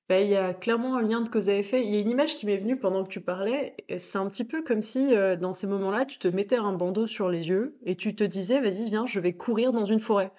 Ben, 0.08 0.24
il 0.24 0.32
y 0.32 0.36
a 0.36 0.56
clairement 0.56 0.98
un 0.98 1.04
lien 1.04 1.22
de 1.22 1.30
cause 1.30 1.50
à 1.50 1.56
effet. 1.56 1.84
Il 1.84 1.94
y 1.94 1.96
a 1.96 2.00
une 2.00 2.10
image 2.10 2.36
qui 2.36 2.48
m'est 2.48 2.58
venue 2.58 2.80
pendant 2.80 3.04
que 3.04 3.10
tu 3.10 3.22
parlais. 3.22 3.76
C'est 4.00 4.18
un 4.18 4.28
petit 4.28 4.44
peu 4.44 4.64
comme 4.64 4.82
si, 4.82 5.16
euh, 5.16 5.36
dans 5.36 5.54
ces 5.54 5.68
moments-là, 5.68 6.06
tu 6.06 6.18
te 6.18 6.28
mettais 6.28 6.56
un 6.56 6.74
bandeau 6.74 7.06
sur 7.06 7.30
les 7.30 7.48
yeux 7.48 7.78
et 7.84 7.96
tu 7.96 8.16
te 8.16 8.24
disais, 8.24 8.60
vas-y, 8.60 8.86
viens, 8.86 9.06
je 9.06 9.20
vais 9.20 9.34
courir 9.34 9.72
dans 9.72 9.86
une 9.86 10.00
forêt 10.00 10.32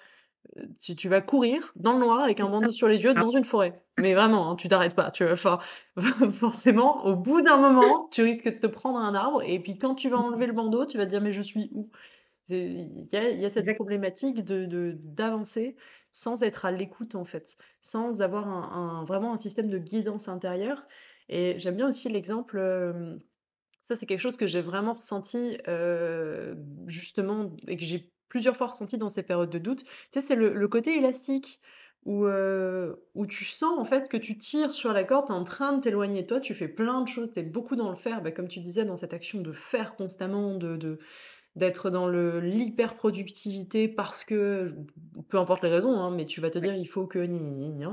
tu, 0.79 0.95
tu, 0.95 1.09
vas 1.09 1.21
courir 1.21 1.71
dans 1.75 1.93
le 1.93 1.99
noir 1.99 2.21
avec 2.21 2.39
un 2.39 2.49
bandeau 2.49 2.71
sur 2.71 2.87
les 2.87 3.01
yeux 3.01 3.13
dans 3.13 3.29
une 3.29 3.45
forêt. 3.45 3.81
Mais 3.97 4.13
vraiment, 4.13 4.51
hein, 4.51 4.55
tu 4.55 4.67
t'arrêtes 4.67 4.95
pas. 4.95 5.11
Tu, 5.11 5.29
enfin, 5.29 5.59
forcément, 6.33 7.05
au 7.05 7.15
bout 7.15 7.41
d'un 7.41 7.57
moment, 7.57 8.07
tu 8.11 8.21
risques 8.21 8.45
de 8.45 8.59
te 8.59 8.67
prendre 8.67 8.99
un 8.99 9.15
arbre. 9.15 9.41
Et 9.43 9.59
puis 9.59 9.77
quand 9.77 9.95
tu 9.95 10.09
vas 10.09 10.17
enlever 10.17 10.47
le 10.47 10.53
bandeau, 10.53 10.85
tu 10.85 10.97
vas 10.97 11.05
te 11.05 11.09
dire 11.09 11.21
mais 11.21 11.31
je 11.31 11.41
suis 11.41 11.69
où? 11.73 11.89
Il 12.49 13.07
y 13.11 13.15
a, 13.15 13.29
y 13.29 13.45
a, 13.45 13.49
cette 13.49 13.73
problématique 13.75 14.43
de 14.43 14.97
d'avancer 14.99 15.77
sans 16.11 16.43
être 16.43 16.65
à 16.65 16.71
l'écoute 16.71 17.15
en 17.15 17.25
fait, 17.25 17.57
sans 17.79 18.21
avoir 18.21 18.47
un, 18.47 19.05
vraiment 19.05 19.33
un 19.33 19.37
système 19.37 19.69
de 19.69 19.77
guidance 19.77 20.27
intérieure. 20.27 20.83
Et 21.29 21.57
j'aime 21.59 21.77
bien 21.77 21.87
aussi 21.87 22.09
l'exemple. 22.09 22.57
Euh, 22.57 23.17
ça, 23.81 23.95
c'est 23.95 24.05
quelque 24.05 24.19
chose 24.19 24.37
que 24.37 24.47
j'ai 24.47 24.61
vraiment 24.61 24.93
ressenti 24.93 25.57
euh, 25.67 26.55
justement 26.87 27.51
et 27.67 27.77
que 27.77 27.83
j'ai 27.83 28.11
plusieurs 28.31 28.55
fois 28.55 28.67
ressenti 28.67 28.97
dans 28.97 29.09
ces 29.09 29.23
périodes 29.23 29.49
de 29.49 29.59
doute. 29.59 29.83
Tu 29.83 29.91
sais, 30.11 30.21
c'est 30.21 30.35
le, 30.35 30.67
côté 30.69 30.95
élastique 30.97 31.59
où, 32.05 32.25
euh, 32.25 32.95
où 33.13 33.27
tu 33.27 33.43
sens 33.43 33.77
en 33.77 33.83
fait 33.83 34.07
que 34.07 34.15
tu 34.15 34.37
tires 34.37 34.71
sur 34.71 34.93
la 34.93 35.03
corde, 35.03 35.25
tu 35.25 35.33
es 35.33 35.35
en 35.35 35.43
train 35.43 35.73
de 35.73 35.81
t'éloigner 35.81 36.21
de 36.21 36.27
toi, 36.27 36.39
tu 36.39 36.55
fais 36.55 36.69
plein 36.69 37.01
de 37.01 37.09
choses, 37.09 37.33
tu 37.33 37.41
es 37.41 37.43
beaucoup 37.43 37.75
dans 37.75 37.89
le 37.89 37.97
faire, 37.97 38.21
bah, 38.21 38.31
comme 38.31 38.47
tu 38.47 38.61
disais, 38.61 38.85
dans 38.85 38.95
cette 38.95 39.13
action 39.13 39.41
de 39.41 39.51
faire 39.51 39.95
constamment, 39.97 40.55
de, 40.55 40.97
d'être 41.57 41.89
dans 41.89 42.07
l'hyper-productivité 42.07 43.89
parce 43.89 44.23
que, 44.23 44.73
peu 45.27 45.37
importe 45.37 45.61
les 45.61 45.69
raisons, 45.69 45.99
hein, 45.99 46.09
mais 46.11 46.25
tu 46.25 46.39
vas 46.39 46.49
te 46.49 46.57
dire 46.57 46.73
il 46.73 46.87
faut 46.87 47.07
que 47.07 47.19
ni, 47.19 47.83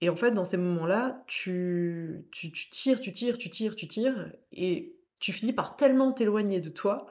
Et 0.00 0.08
en 0.08 0.16
fait, 0.16 0.30
dans 0.30 0.46
ces 0.46 0.56
moments-là, 0.56 1.22
tu, 1.26 2.24
tu, 2.32 2.50
tu 2.50 2.70
tires, 2.70 2.98
tu 2.98 3.12
tires, 3.12 3.36
tu 3.36 3.50
tires, 3.50 3.76
tu 3.76 3.86
tires, 3.88 4.32
et 4.52 4.96
tu 5.18 5.34
finis 5.34 5.52
par 5.52 5.76
tellement 5.76 6.12
t'éloigner 6.12 6.60
de 6.60 6.70
toi 6.70 7.08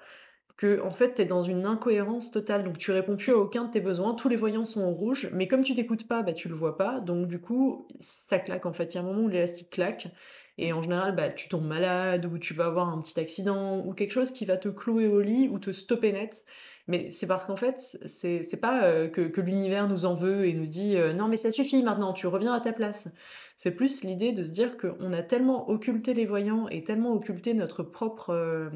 que 0.60 0.82
en 0.82 0.92
fait 0.92 1.16
tu 1.16 1.22
es 1.22 1.26
dans 1.26 1.42
une 1.42 1.66
incohérence 1.66 2.32
totale. 2.32 2.66
Donc 2.66 2.78
tu 2.78 2.92
réponds 2.92 3.16
plus 3.16 3.32
à 3.32 3.38
aucun 3.38 3.64
de 3.64 3.72
tes 3.72 3.80
besoins. 3.80 4.14
Tous 4.14 4.28
les 4.28 4.36
voyants 4.36 4.66
sont 4.66 4.82
en 4.82 4.92
rouge. 4.92 5.30
Mais 5.32 5.48
comme 5.48 5.64
tu 5.64 5.74
t'écoutes 5.74 6.06
pas 6.06 6.22
bah 6.22 6.34
tu 6.34 6.50
le 6.50 6.56
vois 6.56 6.78
pas. 6.78 7.00
Donc 7.00 7.28
du 7.28 7.40
coup 7.40 7.88
ça 8.02 8.40
claque 8.40 8.66
en 8.66 8.74
fait. 8.74 8.94
Il 8.94 8.96
y 8.96 8.98
a 9.00 9.02
un 9.02 9.06
moment 9.06 9.22
où 9.22 9.30
l'élastique 9.30 9.70
claque. 9.70 10.10
Et 10.58 10.74
en 10.74 10.82
général 10.82 11.16
bah 11.16 11.30
tu 11.30 11.48
tombes 11.48 11.66
malade 11.66 12.26
ou 12.26 12.38
tu 12.38 12.54
vas 12.54 12.66
avoir 12.66 12.90
un 12.90 13.02
petit 13.02 13.18
accident 13.22 13.80
ou 13.86 13.94
quelque 13.94 14.12
chose 14.12 14.34
qui 14.34 14.44
va 14.44 14.58
te 14.58 14.68
clouer 14.68 15.08
au 15.08 15.22
lit 15.22 15.48
ou 15.48 15.60
te 15.60 15.72
stopper 15.72 16.12
net. 16.12 16.44
Mais 16.88 17.10
c'est 17.10 17.28
parce 17.28 17.46
qu'en 17.46 17.56
fait 17.56 17.80
c'est 17.80 18.44
c'est 18.44 18.58
pas 18.58 18.84
euh, 18.84 19.08
que, 19.08 19.22
que 19.22 19.40
l'univers 19.40 19.88
nous 19.88 20.04
en 20.04 20.16
veut 20.16 20.46
et 20.46 20.54
nous 20.54 20.68
dit 20.68 20.98
euh, 20.98 21.14
non 21.14 21.30
mais 21.30 21.38
ça 21.38 21.54
suffit 21.54 21.84
maintenant 21.84 22.12
tu 22.12 22.28
reviens 22.28 22.52
à 22.52 22.60
ta 22.60 22.74
place. 22.74 23.08
C'est 23.56 23.72
plus 23.72 24.04
l'idée 24.04 24.34
de 24.34 24.44
se 24.44 24.52
dire 24.52 24.78
qu'on 24.78 25.14
a 25.14 25.24
tellement 25.24 25.70
occulté 25.70 26.14
les 26.14 26.26
voyants 26.26 26.68
et 26.68 26.84
tellement 26.84 27.14
occulté 27.14 27.54
notre 27.54 27.84
propre 27.84 28.32
euh, 28.32 28.70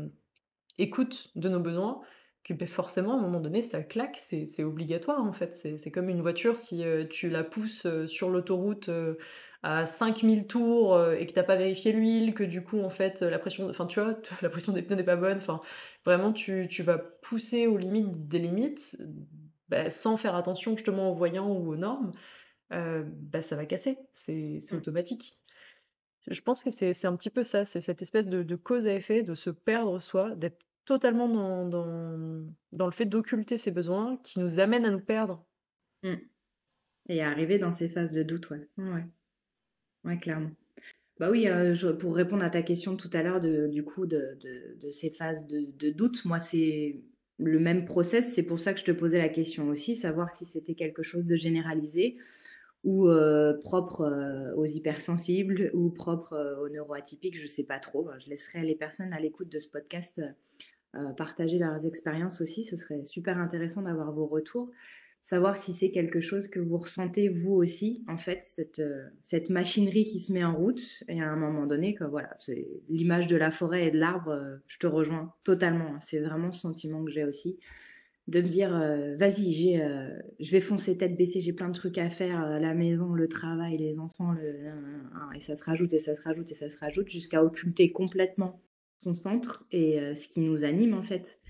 écoute 0.78 1.31
de 1.36 1.50
nos 1.50 1.60
besoins, 1.60 2.02
que 2.44 2.54
ben, 2.54 2.68
forcément, 2.68 3.14
à 3.14 3.18
un 3.18 3.22
moment 3.22 3.40
donné, 3.40 3.62
ça 3.62 3.84
claque, 3.84 4.18
c'est 4.18 4.64
obligatoire 4.64 5.24
en 5.24 5.34
fait. 5.34 5.56
C'est 5.56 5.92
comme 5.92 6.10
une 6.10 6.22
voiture, 6.22 6.58
si 6.58 6.84
euh, 6.84 7.06
tu 7.06 7.30
la 7.30 7.44
pousses 7.44 7.86
euh, 7.86 8.06
sur 8.06 8.30
l'autoroute 8.30 8.90
euh, 8.90 9.16
à 9.64 9.86
5000 9.86 10.46
tours 10.46 11.02
et 11.14 11.25
que 11.25 11.31
t'as 11.31 11.44
pas 11.44 11.56
vérifié 11.56 11.94
l'huile, 11.94 12.34
que 12.34 12.44
du 12.44 12.62
coup, 12.64 12.81
en 12.81 12.90
fait, 12.90 13.22
la 13.22 13.40
pression, 13.40 13.70
enfin, 13.70 13.86
tu 13.86 14.02
vois, 14.02 14.18
la 14.42 14.50
pression 14.50 14.74
des 14.74 14.81
pneus 14.81 14.98
n'est 14.98 15.04
pas 15.04 15.16
bonne, 15.16 15.38
enfin, 15.38 15.62
vraiment, 16.06 16.34
tu, 16.34 16.68
tu, 16.70 16.84
vas 16.84 16.98
pousser 16.98 17.68
aux 17.68 17.78
limites 17.78 18.27
des 18.27 18.39
limites, 18.39 18.98
ben, 19.70 19.89
sans 19.89 20.18
faire 20.18 20.36
attention 20.36 20.75
justement 20.75 21.12
aux 21.12 21.15
voyants 21.15 21.50
ou 21.50 21.72
aux 21.72 21.77
normes, 21.77 22.12
ben, 22.72 23.42
ça 23.42 23.56
va 23.56 23.65
casser, 23.65 23.98
c'est 24.12 24.60
mmh. 24.72 24.75
automatique. 24.75 25.39
Je 26.27 26.42
pense 26.42 26.63
que 26.63 26.70
c'est 26.70 27.06
un 27.06 27.15
petit 27.15 27.30
peu 27.30 27.44
ça, 27.44 27.65
c'est 27.65 27.82
cette 27.82 28.01
espèce 28.01 28.27
de, 28.27 28.56
cause 28.56 28.88
à 28.88 28.94
effet, 28.94 29.24
de 29.24 29.36
se 29.36 29.50
perdre 29.50 30.00
soi, 30.00 30.36
d'être 30.36 30.65
totalement 30.86 31.27
dans, 31.27 31.68
dans, 32.72 32.86
le 32.86 32.92
fait 32.92 33.06
d'occulter 33.06 33.58
ses 33.58 33.72
besoins 33.72 34.18
qui 34.24 34.39
nous 34.39 34.60
amène 34.60 34.86
à 34.86 34.89
nous 34.89 35.01
perdre. 35.01 35.46
Mmh. 36.03 36.13
Et 37.10 37.22
à 37.22 37.30
arriver 37.30 37.60
dans 37.60 37.72
ces 37.72 37.89
phases 37.89 38.12
de 38.12 38.24
doute, 38.24 38.50
ouais. 38.50 38.68
Ouais, 40.06 40.18
clairement. 40.18 40.51
Bah 41.20 41.30
oui, 41.30 41.48
euh, 41.48 41.75
pour 41.98 42.15
répondre 42.15 42.44
à 42.44 42.50
ta 42.50 42.62
question 42.62 42.96
tout 42.96 43.10
à 43.13 43.22
l'heure, 43.22 43.39
du 43.42 43.84
coup, 43.84 44.06
de, 44.06 44.38
de, 44.80 44.92
ces 44.92 45.12
phases 45.12 45.46
de, 45.48 45.68
de 45.77 45.89
doute, 45.89 46.25
moi, 46.25 46.39
c'est 46.39 47.01
le 47.38 47.60
même 47.60 47.86
process. 47.86 48.34
C'est 48.34 48.46
pour 48.46 48.60
ça 48.60 48.74
que 48.74 48.80
je 48.80 48.86
te 48.86 48.92
posais 48.92 49.20
la 49.20 49.30
question 49.30 49.68
aussi, 49.68 49.96
savoir 49.96 50.32
si 50.32 50.46
c'était 50.46 50.75
quelque 50.75 51.03
chose 51.03 51.25
de 51.25 51.36
généralisé 51.36 52.18
ou 52.84 53.08
euh, 53.08 53.54
propre 53.63 54.02
euh, 54.02 54.54
aux 54.56 54.66
hypersensibles 54.66 55.72
ou 55.74 55.90
propre 55.90 56.34
euh, 56.34 56.62
aux 56.62 56.70
neuroatypiques, 56.70 57.40
je 57.40 57.48
sais 57.48 57.66
pas 57.66 57.80
trop. 57.80 58.10
Je 58.20 58.30
laisserai 58.30 58.63
les 58.63 58.75
personnes 58.75 59.13
à 59.13 59.20
l'écoute 59.20 59.50
de 59.50 59.60
ce 59.60 59.70
podcast 59.70 60.22
partager 61.18 61.58
leurs 61.58 61.88
expériences 61.88 62.40
aussi. 62.40 62.66
Ce 62.66 62.78
serait 62.78 63.04
super 63.06 63.40
intéressant 63.40 63.82
d'avoir 63.82 64.12
vos 64.12 64.28
retours, 64.28 64.70
savoir 65.24 65.58
si 65.58 65.74
c'est 65.74 65.90
quelque 65.90 66.22
chose 66.22 66.48
que 66.48 66.60
vous 66.60 66.78
ressentez 66.78 67.30
vous 67.30 67.54
aussi, 67.54 68.04
en 68.08 68.20
fait, 68.20 68.42
cette, 68.44 68.80
cette 69.24 69.50
machinerie 69.50 70.04
qui 70.04 70.20
se 70.20 70.32
met 70.32 70.44
en 70.44 70.56
route 70.56 71.04
et 71.08 71.20
à 71.20 71.32
un 71.32 71.36
moment 71.36 71.66
donné, 71.66 71.96
que 71.96 72.04
voilà, 72.04 72.36
c'est 72.38 72.68
l'image 72.90 73.25
de 73.25 73.36
la 73.36 73.50
forêt 73.50 73.88
et 73.88 73.92
de 73.92 73.98
l'arbre, 73.98 74.60
je 74.68 74.78
te 74.78 74.86
rejoins 74.86 75.34
totalement. 75.44 75.98
C'est 76.00 76.20
vraiment 76.20 76.52
ce 76.52 76.60
sentiment 76.60 77.04
que 77.04 77.12
j'ai 77.12 77.25
aussi 77.25 77.58
de 78.27 78.42
me 78.42 78.48
dire 78.48 78.74
euh, 78.74 79.15
vas-y 79.18 79.51
j'ai 79.51 79.82
euh, 79.82 80.10
je 80.39 80.51
vais 80.51 80.62
foncer 80.62 80.98
tête 80.98 81.18
baissée 81.18 81.42
j'ai 81.42 81.51
plein 81.51 81.68
de 81.68 81.74
trucs 81.74 81.98
à 81.98 82.10
faire 82.10 82.44
euh, 82.44 82.60
la 82.60 82.74
maison 82.74 83.13
le 83.13 83.27
travail 83.27 83.77
les 83.77 84.00
enfants 84.00 84.32
le 84.32 84.72
et 85.36 85.42
ça 85.42 85.58
se 85.58 85.63
rajoute 85.63 85.92
et 85.94 86.00
ça 86.00 86.15
se 86.15 86.22
rajoute 86.22 86.50
et 86.51 86.56
ça 86.56 86.72
se 86.72 86.80
rajoute 86.80 87.10
jusqu'à 87.10 87.44
occulter 87.44 87.92
complètement 87.92 88.62
son 89.03 89.15
centre 89.15 89.65
et 89.72 90.00
ce 90.15 90.27
qui 90.30 90.39
nous 90.39 90.63
anime 90.63 90.94
en 90.94 91.03
fait. 91.03 91.42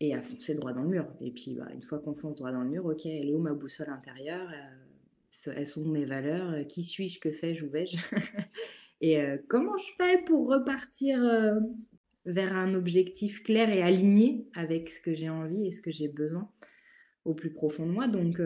Et 0.00 0.14
à 0.14 0.22
foncer 0.22 0.54
droit 0.54 0.72
dans 0.72 0.82
le 0.82 0.88
mur. 0.88 1.06
Et 1.20 1.30
puis 1.30 1.54
bah, 1.54 1.68
une 1.74 1.82
fois 1.82 1.98
qu'on 1.98 2.14
fonce 2.14 2.34
droit 2.36 2.52
dans 2.52 2.62
le 2.62 2.68
mur 2.68 2.84
ok 2.86 3.06
elle 3.06 3.28
est 3.28 3.32
où 3.32 3.38
ma 3.38 3.52
boussole 3.52 3.88
intérieure? 3.88 4.48
Elles 5.46 5.66
sont 5.66 5.86
mes 5.86 6.04
valeurs? 6.04 6.66
Qui 6.66 6.82
suis-je? 6.82 7.20
Que 7.20 7.30
fais-je? 7.30 7.64
Où 7.64 7.70
vais-je? 7.70 7.96
Et 9.00 9.18
comment 9.48 9.78
je 9.78 9.92
fais 9.96 10.22
pour 10.24 10.48
repartir 10.48 11.22
vers 12.26 12.54
un 12.54 12.74
objectif 12.74 13.42
clair 13.42 13.70
et 13.70 13.82
aligné 13.82 14.48
avec 14.54 14.90
ce 14.90 15.00
que 15.00 15.14
j'ai 15.14 15.30
envie 15.30 15.66
et 15.66 15.72
ce 15.72 15.82
que 15.82 15.90
j'ai 15.90 16.08
besoin. 16.08 16.50
au 17.24 17.34
plus 17.34 17.52
profond 17.52 17.86
de 17.86 17.92
moi. 17.92 18.08
Donc, 18.08 18.40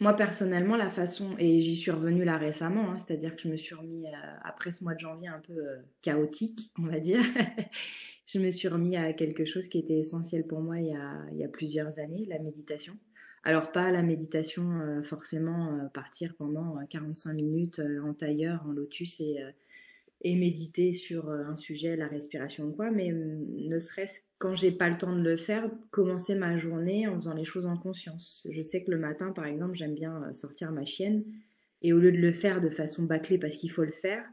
moi, 0.00 0.14
personnellement, 0.14 0.76
la 0.76 0.88
façon, 0.88 1.36
et 1.38 1.60
j'y 1.60 1.76
suis 1.76 1.90
revenue 1.90 2.24
là 2.24 2.38
récemment, 2.38 2.90
hein, 2.90 2.96
c'est-à-dire 2.98 3.36
que 3.36 3.42
je 3.42 3.48
me 3.48 3.58
suis 3.58 3.74
remis, 3.74 4.06
après 4.42 4.72
ce 4.72 4.82
mois 4.82 4.94
de 4.94 5.00
janvier 5.00 5.28
un 5.28 5.40
peu 5.40 5.60
chaotique, 6.00 6.72
on 6.78 6.86
va 6.86 7.00
dire, 7.00 7.20
je 8.26 8.38
me 8.38 8.50
suis 8.50 8.68
remis 8.68 8.96
à 8.96 9.12
quelque 9.12 9.44
chose 9.44 9.68
qui 9.68 9.78
était 9.78 9.98
essentiel 9.98 10.46
pour 10.46 10.60
moi 10.60 10.78
il 10.78 10.96
y 11.36 11.44
a 11.44 11.48
plusieurs 11.48 11.98
années, 11.98 12.24
la 12.26 12.38
méditation. 12.38 12.96
Alors 13.42 13.72
pas 13.72 13.90
la 13.90 14.02
méditation, 14.02 15.02
forcément 15.02 15.90
partir 15.92 16.34
pendant 16.36 16.78
45 16.88 17.34
minutes 17.34 17.82
en 18.02 18.14
tailleur, 18.14 18.64
en 18.66 18.72
lotus 18.72 19.20
et 19.20 19.38
et 20.22 20.36
méditer 20.36 20.92
sur 20.92 21.30
euh, 21.30 21.44
un 21.44 21.56
sujet, 21.56 21.96
la 21.96 22.06
respiration 22.06 22.66
ou 22.66 22.72
quoi, 22.72 22.90
mais 22.90 23.12
hum, 23.12 23.46
ne 23.56 23.78
serait-ce 23.78 24.20
quand 24.38 24.54
j'ai 24.54 24.70
pas 24.70 24.88
le 24.88 24.98
temps 24.98 25.14
de 25.16 25.22
le 25.22 25.36
faire, 25.36 25.70
commencer 25.90 26.34
ma 26.34 26.58
journée 26.58 27.06
en 27.08 27.16
faisant 27.16 27.34
les 27.34 27.44
choses 27.44 27.66
en 27.66 27.76
conscience. 27.76 28.46
Je 28.50 28.62
sais 28.62 28.84
que 28.84 28.90
le 28.90 28.98
matin, 28.98 29.32
par 29.32 29.46
exemple, 29.46 29.74
j'aime 29.74 29.94
bien 29.94 30.22
euh, 30.24 30.32
sortir 30.32 30.72
ma 30.72 30.84
chienne 30.84 31.24
et 31.82 31.92
au 31.92 31.98
lieu 31.98 32.12
de 32.12 32.18
le 32.18 32.32
faire 32.32 32.60
de 32.60 32.68
façon 32.68 33.04
bâclée 33.04 33.38
parce 33.38 33.56
qu'il 33.56 33.70
faut 33.70 33.84
le 33.84 33.92
faire, 33.92 34.24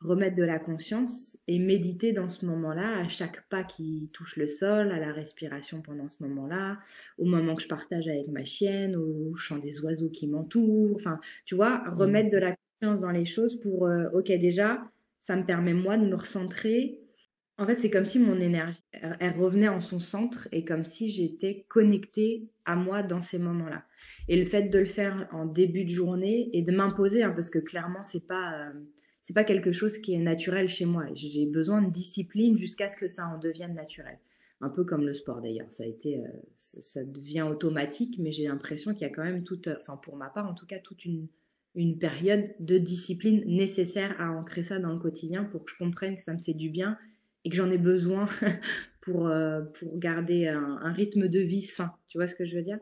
remettre 0.00 0.36
de 0.36 0.44
la 0.44 0.58
conscience 0.58 1.38
et 1.48 1.58
méditer 1.58 2.12
dans 2.12 2.28
ce 2.28 2.44
moment-là, 2.46 2.98
à 2.98 3.08
chaque 3.08 3.48
pas 3.48 3.64
qui 3.64 4.10
touche 4.12 4.36
le 4.36 4.46
sol, 4.46 4.92
à 4.92 4.98
la 4.98 5.12
respiration 5.12 5.80
pendant 5.82 6.08
ce 6.08 6.22
moment-là, 6.24 6.78
au 7.18 7.24
moment 7.24 7.54
que 7.54 7.62
je 7.62 7.68
partage 7.68 8.06
avec 8.08 8.28
ma 8.28 8.44
chienne, 8.44 8.96
au 8.96 9.34
chant 9.34 9.58
des 9.58 9.80
oiseaux 9.82 10.10
qui 10.10 10.26
m'entourent, 10.28 10.96
enfin, 10.96 11.20
tu 11.46 11.54
vois, 11.54 11.82
remettre 11.90 12.30
de 12.30 12.38
la 12.38 12.54
conscience 12.80 13.00
dans 13.00 13.10
les 13.10 13.24
choses 13.24 13.58
pour, 13.60 13.86
euh, 13.86 14.08
ok, 14.12 14.26
déjà, 14.26 14.82
ça 15.24 15.36
me 15.36 15.44
permet 15.44 15.72
moi 15.72 15.96
de 15.96 16.06
me 16.06 16.14
recentrer. 16.14 17.00
En 17.56 17.66
fait, 17.66 17.78
c'est 17.78 17.90
comme 17.90 18.04
si 18.04 18.18
mon 18.18 18.38
énergie, 18.38 18.82
elle 18.92 19.32
revenait 19.38 19.68
en 19.68 19.80
son 19.80 19.98
centre 19.98 20.48
et 20.52 20.66
comme 20.66 20.84
si 20.84 21.10
j'étais 21.10 21.64
connectée 21.68 22.50
à 22.66 22.76
moi 22.76 23.02
dans 23.02 23.22
ces 23.22 23.38
moments-là. 23.38 23.84
Et 24.28 24.38
le 24.38 24.44
fait 24.44 24.64
de 24.64 24.78
le 24.78 24.84
faire 24.84 25.26
en 25.32 25.46
début 25.46 25.84
de 25.84 25.90
journée 25.90 26.50
et 26.52 26.60
de 26.60 26.70
m'imposer, 26.72 27.22
hein, 27.22 27.32
parce 27.34 27.48
que 27.48 27.58
clairement, 27.58 28.02
c'est 28.02 28.26
pas, 28.26 28.68
euh, 28.68 28.72
c'est 29.22 29.32
pas 29.32 29.44
quelque 29.44 29.72
chose 29.72 29.96
qui 29.96 30.12
est 30.12 30.20
naturel 30.20 30.68
chez 30.68 30.84
moi. 30.84 31.06
J'ai 31.14 31.46
besoin 31.46 31.80
de 31.80 31.90
discipline 31.90 32.58
jusqu'à 32.58 32.88
ce 32.88 32.96
que 32.98 33.08
ça 33.08 33.26
en 33.26 33.38
devienne 33.38 33.74
naturel. 33.74 34.18
Un 34.60 34.68
peu 34.68 34.84
comme 34.84 35.06
le 35.06 35.14
sport 35.14 35.40
d'ailleurs. 35.40 35.72
Ça 35.72 35.84
a 35.84 35.86
été, 35.86 36.18
euh, 36.18 36.28
ça 36.58 37.02
devient 37.02 37.42
automatique, 37.42 38.18
mais 38.18 38.30
j'ai 38.30 38.44
l'impression 38.44 38.92
qu'il 38.92 39.02
y 39.02 39.10
a 39.10 39.10
quand 39.10 39.24
même 39.24 39.42
toute, 39.42 39.68
enfin 39.68 39.96
pour 39.96 40.16
ma 40.16 40.28
part 40.28 40.46
en 40.46 40.54
tout 40.54 40.66
cas, 40.66 40.80
toute 40.80 41.06
une 41.06 41.28
une 41.74 41.98
période 41.98 42.54
de 42.60 42.78
discipline 42.78 43.42
nécessaire 43.46 44.14
à 44.20 44.30
ancrer 44.30 44.62
ça 44.62 44.78
dans 44.78 44.92
le 44.92 44.98
quotidien 44.98 45.44
pour 45.44 45.64
que 45.64 45.70
je 45.70 45.76
comprenne 45.76 46.16
que 46.16 46.22
ça 46.22 46.34
me 46.34 46.40
fait 46.40 46.54
du 46.54 46.70
bien 46.70 46.96
et 47.44 47.50
que 47.50 47.56
j'en 47.56 47.70
ai 47.70 47.78
besoin 47.78 48.26
pour, 49.00 49.28
euh, 49.28 49.60
pour 49.60 49.98
garder 49.98 50.48
un, 50.48 50.92
rythme 50.92 51.28
de 51.28 51.40
vie 51.40 51.62
sain. 51.62 51.92
Tu 52.08 52.16
vois 52.16 52.26
ce 52.26 52.34
que 52.34 52.46
je 52.46 52.56
veux 52.56 52.62
dire? 52.62 52.78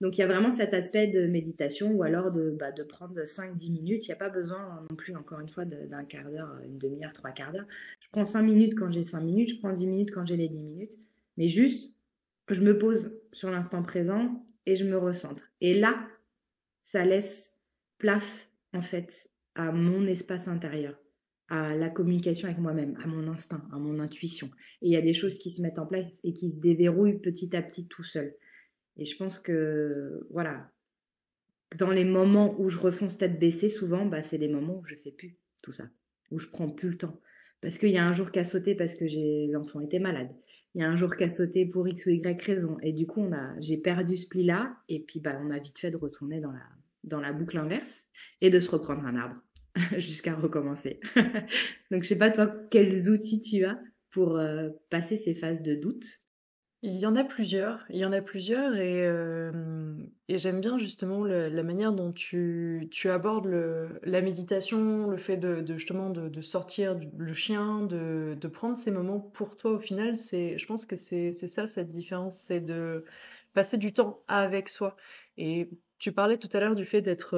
Donc 0.00 0.16
il 0.16 0.20
y 0.20 0.24
a 0.24 0.26
vraiment 0.26 0.50
cet 0.50 0.72
aspect 0.72 1.06
de 1.06 1.26
méditation 1.26 1.92
ou 1.92 2.02
alors 2.02 2.32
de, 2.32 2.56
bah, 2.58 2.72
de 2.72 2.82
prendre 2.82 3.20
5-10 3.20 3.72
minutes. 3.72 4.06
Il 4.06 4.08
n'y 4.08 4.14
a 4.14 4.16
pas 4.16 4.30
besoin 4.30 4.86
non 4.88 4.96
plus, 4.96 5.14
encore 5.14 5.40
une 5.40 5.48
fois, 5.48 5.64
d'un 5.64 6.04
quart 6.04 6.30
d'heure, 6.30 6.56
une 6.64 6.78
demi-heure, 6.78 7.12
trois 7.12 7.32
quarts 7.32 7.52
d'heure. 7.52 7.66
Je 8.00 8.06
prends 8.10 8.24
5 8.24 8.42
minutes 8.42 8.74
quand 8.74 8.90
j'ai 8.90 9.02
5 9.02 9.20
minutes, 9.20 9.50
je 9.50 9.58
prends 9.58 9.72
10 9.72 9.86
minutes 9.86 10.10
quand 10.12 10.24
j'ai 10.24 10.36
les 10.36 10.48
10 10.48 10.60
minutes. 10.60 10.98
Mais 11.36 11.48
juste, 11.48 11.92
je 12.48 12.60
me 12.60 12.78
pose 12.78 13.10
sur 13.32 13.50
l'instant 13.50 13.82
présent 13.82 14.46
et 14.64 14.76
je 14.76 14.84
me 14.84 14.96
recentre. 14.96 15.44
Et 15.60 15.78
là, 15.78 16.08
ça 16.84 17.04
laisse 17.04 17.55
place 17.98 18.50
en 18.72 18.82
fait 18.82 19.30
à 19.54 19.72
mon 19.72 20.06
espace 20.06 20.48
intérieur, 20.48 20.98
à 21.48 21.74
la 21.76 21.88
communication 21.88 22.48
avec 22.48 22.60
moi-même, 22.60 22.96
à 23.02 23.06
mon 23.06 23.26
instinct, 23.28 23.66
à 23.72 23.78
mon 23.78 23.98
intuition. 24.00 24.50
Et 24.82 24.88
il 24.88 24.92
y 24.92 24.96
a 24.96 25.02
des 25.02 25.14
choses 25.14 25.38
qui 25.38 25.50
se 25.50 25.62
mettent 25.62 25.78
en 25.78 25.86
place 25.86 26.20
et 26.24 26.32
qui 26.32 26.50
se 26.50 26.60
déverrouillent 26.60 27.18
petit 27.18 27.56
à 27.56 27.62
petit 27.62 27.86
tout 27.88 28.04
seul. 28.04 28.34
Et 28.96 29.04
je 29.04 29.16
pense 29.16 29.38
que 29.38 30.26
voilà, 30.30 30.70
dans 31.76 31.90
les 31.90 32.04
moments 32.04 32.58
où 32.60 32.68
je 32.68 32.78
refonce 32.78 33.18
tête 33.18 33.38
baissée, 33.38 33.68
souvent, 33.68 34.06
bah, 34.06 34.22
c'est 34.22 34.38
des 34.38 34.48
moments 34.48 34.78
où 34.78 34.86
je 34.86 34.94
fais 34.94 35.10
plus 35.10 35.36
tout 35.62 35.72
ça, 35.72 35.84
où 36.30 36.38
je 36.38 36.48
prends 36.48 36.70
plus 36.70 36.90
le 36.90 36.98
temps. 36.98 37.20
Parce 37.60 37.78
qu'il 37.78 37.90
y 37.90 37.98
a 37.98 38.06
un 38.06 38.14
jour 38.14 38.30
qui 38.30 38.38
a 38.38 38.44
sauté 38.44 38.74
parce 38.74 38.94
que 38.94 39.08
j'ai 39.08 39.48
l'enfant 39.48 39.80
était 39.80 39.98
malade. 39.98 40.28
Il 40.74 40.82
y 40.82 40.84
a 40.84 40.88
un 40.88 40.96
jour 40.96 41.16
qui 41.16 41.24
a 41.24 41.30
sauté 41.30 41.64
pour 41.64 41.88
X 41.88 42.06
ou 42.06 42.10
Y 42.10 42.40
raison. 42.42 42.78
Et 42.82 42.92
du 42.92 43.06
coup, 43.06 43.22
on 43.22 43.32
a, 43.32 43.58
j'ai 43.60 43.78
perdu 43.78 44.16
ce 44.16 44.28
pli-là. 44.28 44.76
Et 44.88 45.00
puis, 45.00 45.20
bah, 45.20 45.40
on 45.42 45.50
a 45.50 45.58
vite 45.58 45.78
fait 45.78 45.90
de 45.90 45.96
retourner 45.96 46.40
dans 46.40 46.52
la, 46.52 46.62
dans 47.06 47.20
la 47.20 47.32
boucle 47.32 47.58
inverse 47.58 48.06
et 48.40 48.50
de 48.50 48.60
se 48.60 48.70
reprendre 48.70 49.04
un 49.06 49.16
arbre 49.16 49.40
jusqu'à 49.96 50.34
recommencer. 50.34 51.00
Donc 51.90 52.02
je 52.02 52.08
sais 52.08 52.18
pas 52.18 52.30
toi 52.30 52.46
quels 52.70 53.08
outils 53.08 53.40
tu 53.40 53.64
as 53.64 53.78
pour 54.10 54.36
euh, 54.36 54.70
passer 54.90 55.16
ces 55.16 55.34
phases 55.34 55.62
de 55.62 55.74
doute? 55.74 56.06
Il 56.82 56.92
y 56.92 57.06
en 57.06 57.16
a 57.16 57.24
plusieurs, 57.24 57.84
il 57.88 57.96
y 57.96 58.04
en 58.04 58.12
a 58.12 58.20
plusieurs 58.20 58.76
et, 58.76 59.06
euh, 59.06 59.50
et 60.28 60.38
j'aime 60.38 60.60
bien 60.60 60.78
justement 60.78 61.24
la 61.24 61.62
manière 61.62 61.92
dont 61.92 62.12
tu, 62.12 62.86
tu 62.92 63.10
abordes 63.10 63.48
la 64.02 64.20
méditation, 64.20 65.08
le 65.08 65.16
fait 65.16 65.36
de, 65.36 65.64
justement 65.72 66.10
de, 66.10 66.40
sortir 66.42 66.96
le 67.16 67.32
chien, 67.32 67.82
de, 67.82 68.36
de, 68.38 68.48
prendre 68.48 68.78
ces 68.78 68.90
moments 68.90 69.18
pour 69.18 69.56
toi 69.56 69.72
au 69.72 69.78
final. 69.80 70.16
C'est, 70.16 70.58
je 70.58 70.66
pense 70.66 70.86
que 70.86 70.96
c'est 70.96 71.32
ça 71.32 71.66
cette 71.66 71.90
différence, 71.90 72.36
c'est 72.36 72.60
de 72.60 73.04
passer 73.54 73.78
du 73.78 73.92
temps 73.92 74.22
avec 74.28 74.68
soi. 74.68 74.96
Et 75.38 75.70
tu 75.98 76.12
parlais 76.12 76.38
tout 76.38 76.48
à 76.52 76.60
l'heure 76.60 76.74
du 76.74 76.84
fait 76.84 77.02
d'être 77.02 77.36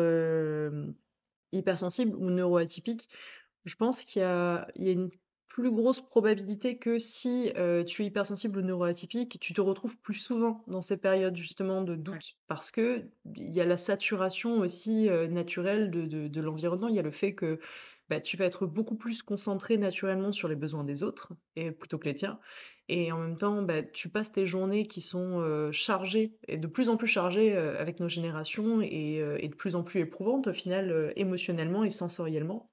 hypersensible 1.52 2.14
ou 2.16 2.30
neuroatypique. 2.30 3.08
Je 3.64 3.74
pense 3.74 4.04
qu'il 4.04 4.22
y 4.22 4.24
a, 4.24 4.66
une 4.76 5.10
plus 5.48 5.70
grosse 5.70 6.00
probabilité 6.00 6.78
que 6.78 6.98
si 6.98 7.52
tu 7.86 8.02
es 8.02 8.06
hypersensible 8.06 8.58
ou 8.58 8.62
neuroatypique, 8.62 9.38
tu 9.40 9.54
te 9.54 9.60
retrouves 9.60 9.98
plus 9.98 10.14
souvent 10.14 10.62
dans 10.66 10.80
ces 10.80 10.96
périodes 10.96 11.36
justement 11.36 11.82
de 11.82 11.94
doute. 11.94 12.36
Parce 12.46 12.70
que 12.70 13.02
il 13.36 13.54
y 13.54 13.60
a 13.60 13.64
la 13.64 13.76
saturation 13.76 14.58
aussi 14.58 15.08
naturelle 15.30 15.90
de 15.90 16.40
l'environnement. 16.40 16.88
Il 16.88 16.94
y 16.94 17.00
a 17.00 17.02
le 17.02 17.10
fait 17.10 17.34
que 17.34 17.58
bah, 18.08 18.20
tu 18.20 18.36
vas 18.36 18.46
être 18.46 18.66
beaucoup 18.66 18.96
plus 18.96 19.22
concentré 19.22 19.76
naturellement 19.76 20.32
sur 20.32 20.48
les 20.48 20.56
besoins 20.56 20.84
des 20.84 21.02
autres 21.02 21.32
et 21.56 21.70
plutôt 21.70 21.98
que 21.98 22.06
les 22.06 22.14
tiens. 22.14 22.38
Et 22.88 23.12
en 23.12 23.18
même 23.18 23.36
temps, 23.36 23.62
bah, 23.62 23.82
tu 23.82 24.08
passes 24.08 24.32
tes 24.32 24.46
journées 24.46 24.86
qui 24.86 25.02
sont 25.02 25.40
euh, 25.40 25.70
chargées 25.72 26.38
et 26.48 26.56
de 26.56 26.66
plus 26.66 26.88
en 26.88 26.96
plus 26.96 27.06
chargées 27.06 27.54
euh, 27.54 27.78
avec 27.78 28.00
nos 28.00 28.08
générations 28.08 28.80
et, 28.80 29.20
euh, 29.20 29.36
et, 29.40 29.48
de 29.48 29.54
plus 29.54 29.74
en 29.74 29.82
plus 29.82 30.00
éprouvantes 30.00 30.46
au 30.46 30.54
final 30.54 31.12
émotionnellement 31.16 31.84
et 31.84 31.90
sensoriellement. 31.90 32.70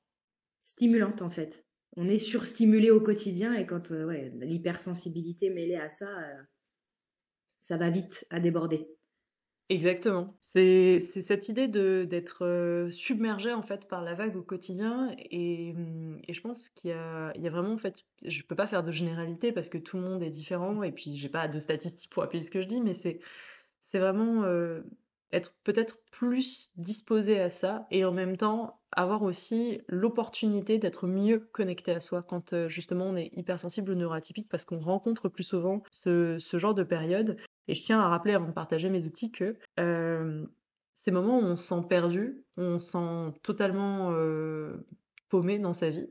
Stimulante 0.63 1.21
en 1.21 1.29
fait. 1.29 1.65
On 1.97 2.07
est 2.07 2.19
surstimulé 2.19 2.91
au 2.91 3.01
quotidien 3.01 3.53
et 3.53 3.65
quand 3.65 3.91
l'hypersensibilité 3.91 5.49
mêlée 5.49 5.75
à 5.75 5.89
ça, 5.89 6.09
ça 7.61 7.77
va 7.77 7.89
vite 7.89 8.25
à 8.29 8.39
déborder. 8.39 8.87
Exactement. 9.69 10.37
C'est 10.41 10.99
cette 10.99 11.49
idée 11.49 11.67
d'être 11.67 12.45
euh, 12.45 12.91
submergé 12.91 13.51
en 13.51 13.63
fait 13.63 13.87
par 13.87 14.03
la 14.03 14.13
vague 14.13 14.35
au 14.35 14.43
quotidien 14.43 15.09
et, 15.17 15.73
et 16.27 16.33
je 16.33 16.41
pense 16.41 16.69
qu'il 16.69 16.91
y 16.91 16.93
y 16.93 17.47
a 17.47 17.49
vraiment 17.49 17.73
en 17.73 17.77
fait, 17.79 18.03
je 18.23 18.43
peux 18.43 18.55
pas 18.55 18.67
faire 18.67 18.83
de 18.83 18.91
généralité 18.91 19.51
parce 19.51 19.69
que 19.69 19.79
tout 19.79 19.97
le 19.97 20.03
monde 20.03 20.21
est 20.21 20.29
différent 20.29 20.83
et 20.83 20.91
puis 20.91 21.15
j'ai 21.15 21.29
pas 21.29 21.47
de 21.47 21.59
statistiques 21.59 22.11
pour 22.11 22.21
appuyer 22.21 22.43
ce 22.43 22.51
que 22.51 22.61
je 22.61 22.67
dis, 22.67 22.79
mais 22.79 22.93
c'est 22.93 23.19
c'est 23.79 23.99
vraiment 23.99 24.43
euh, 24.43 24.81
être 25.31 25.55
peut-être 25.63 25.99
plus 26.11 26.71
disposé 26.77 27.39
à 27.39 27.49
ça 27.49 27.87
et 27.91 28.05
en 28.05 28.11
même 28.13 28.37
temps 28.37 28.79
avoir 28.91 29.23
aussi 29.23 29.81
l'opportunité 29.87 30.77
d'être 30.79 31.07
mieux 31.07 31.39
connecté 31.53 31.91
à 31.91 31.99
soi 32.01 32.23
quand 32.23 32.53
euh, 32.53 32.69
justement 32.69 33.05
on 33.07 33.15
est 33.17 33.31
hypersensible 33.33 33.91
ou 33.91 33.95
neuroatypique 33.95 34.47
parce 34.49 34.65
qu'on 34.65 34.79
rencontre 34.79 35.29
plus 35.29 35.43
souvent 35.43 35.83
ce, 35.91 36.37
ce 36.39 36.57
genre 36.57 36.73
de 36.75 36.83
période 36.83 37.37
et 37.67 37.73
je 37.73 37.83
tiens 37.83 37.99
à 37.99 38.09
rappeler 38.09 38.33
avant 38.33 38.47
de 38.47 38.53
partager 38.53 38.89
mes 38.89 39.05
outils 39.05 39.31
que 39.31 39.57
euh, 39.79 40.45
ces 40.93 41.11
moments 41.11 41.39
où 41.39 41.43
on 41.43 41.57
se 41.57 41.67
sent 41.67 41.83
perdu, 41.87 42.43
on 42.57 42.79
se 42.79 42.91
sent 42.91 43.39
totalement 43.43 44.11
euh, 44.11 44.87
paumé 45.29 45.59
dans 45.59 45.73
sa 45.73 45.89
vie, 45.89 46.09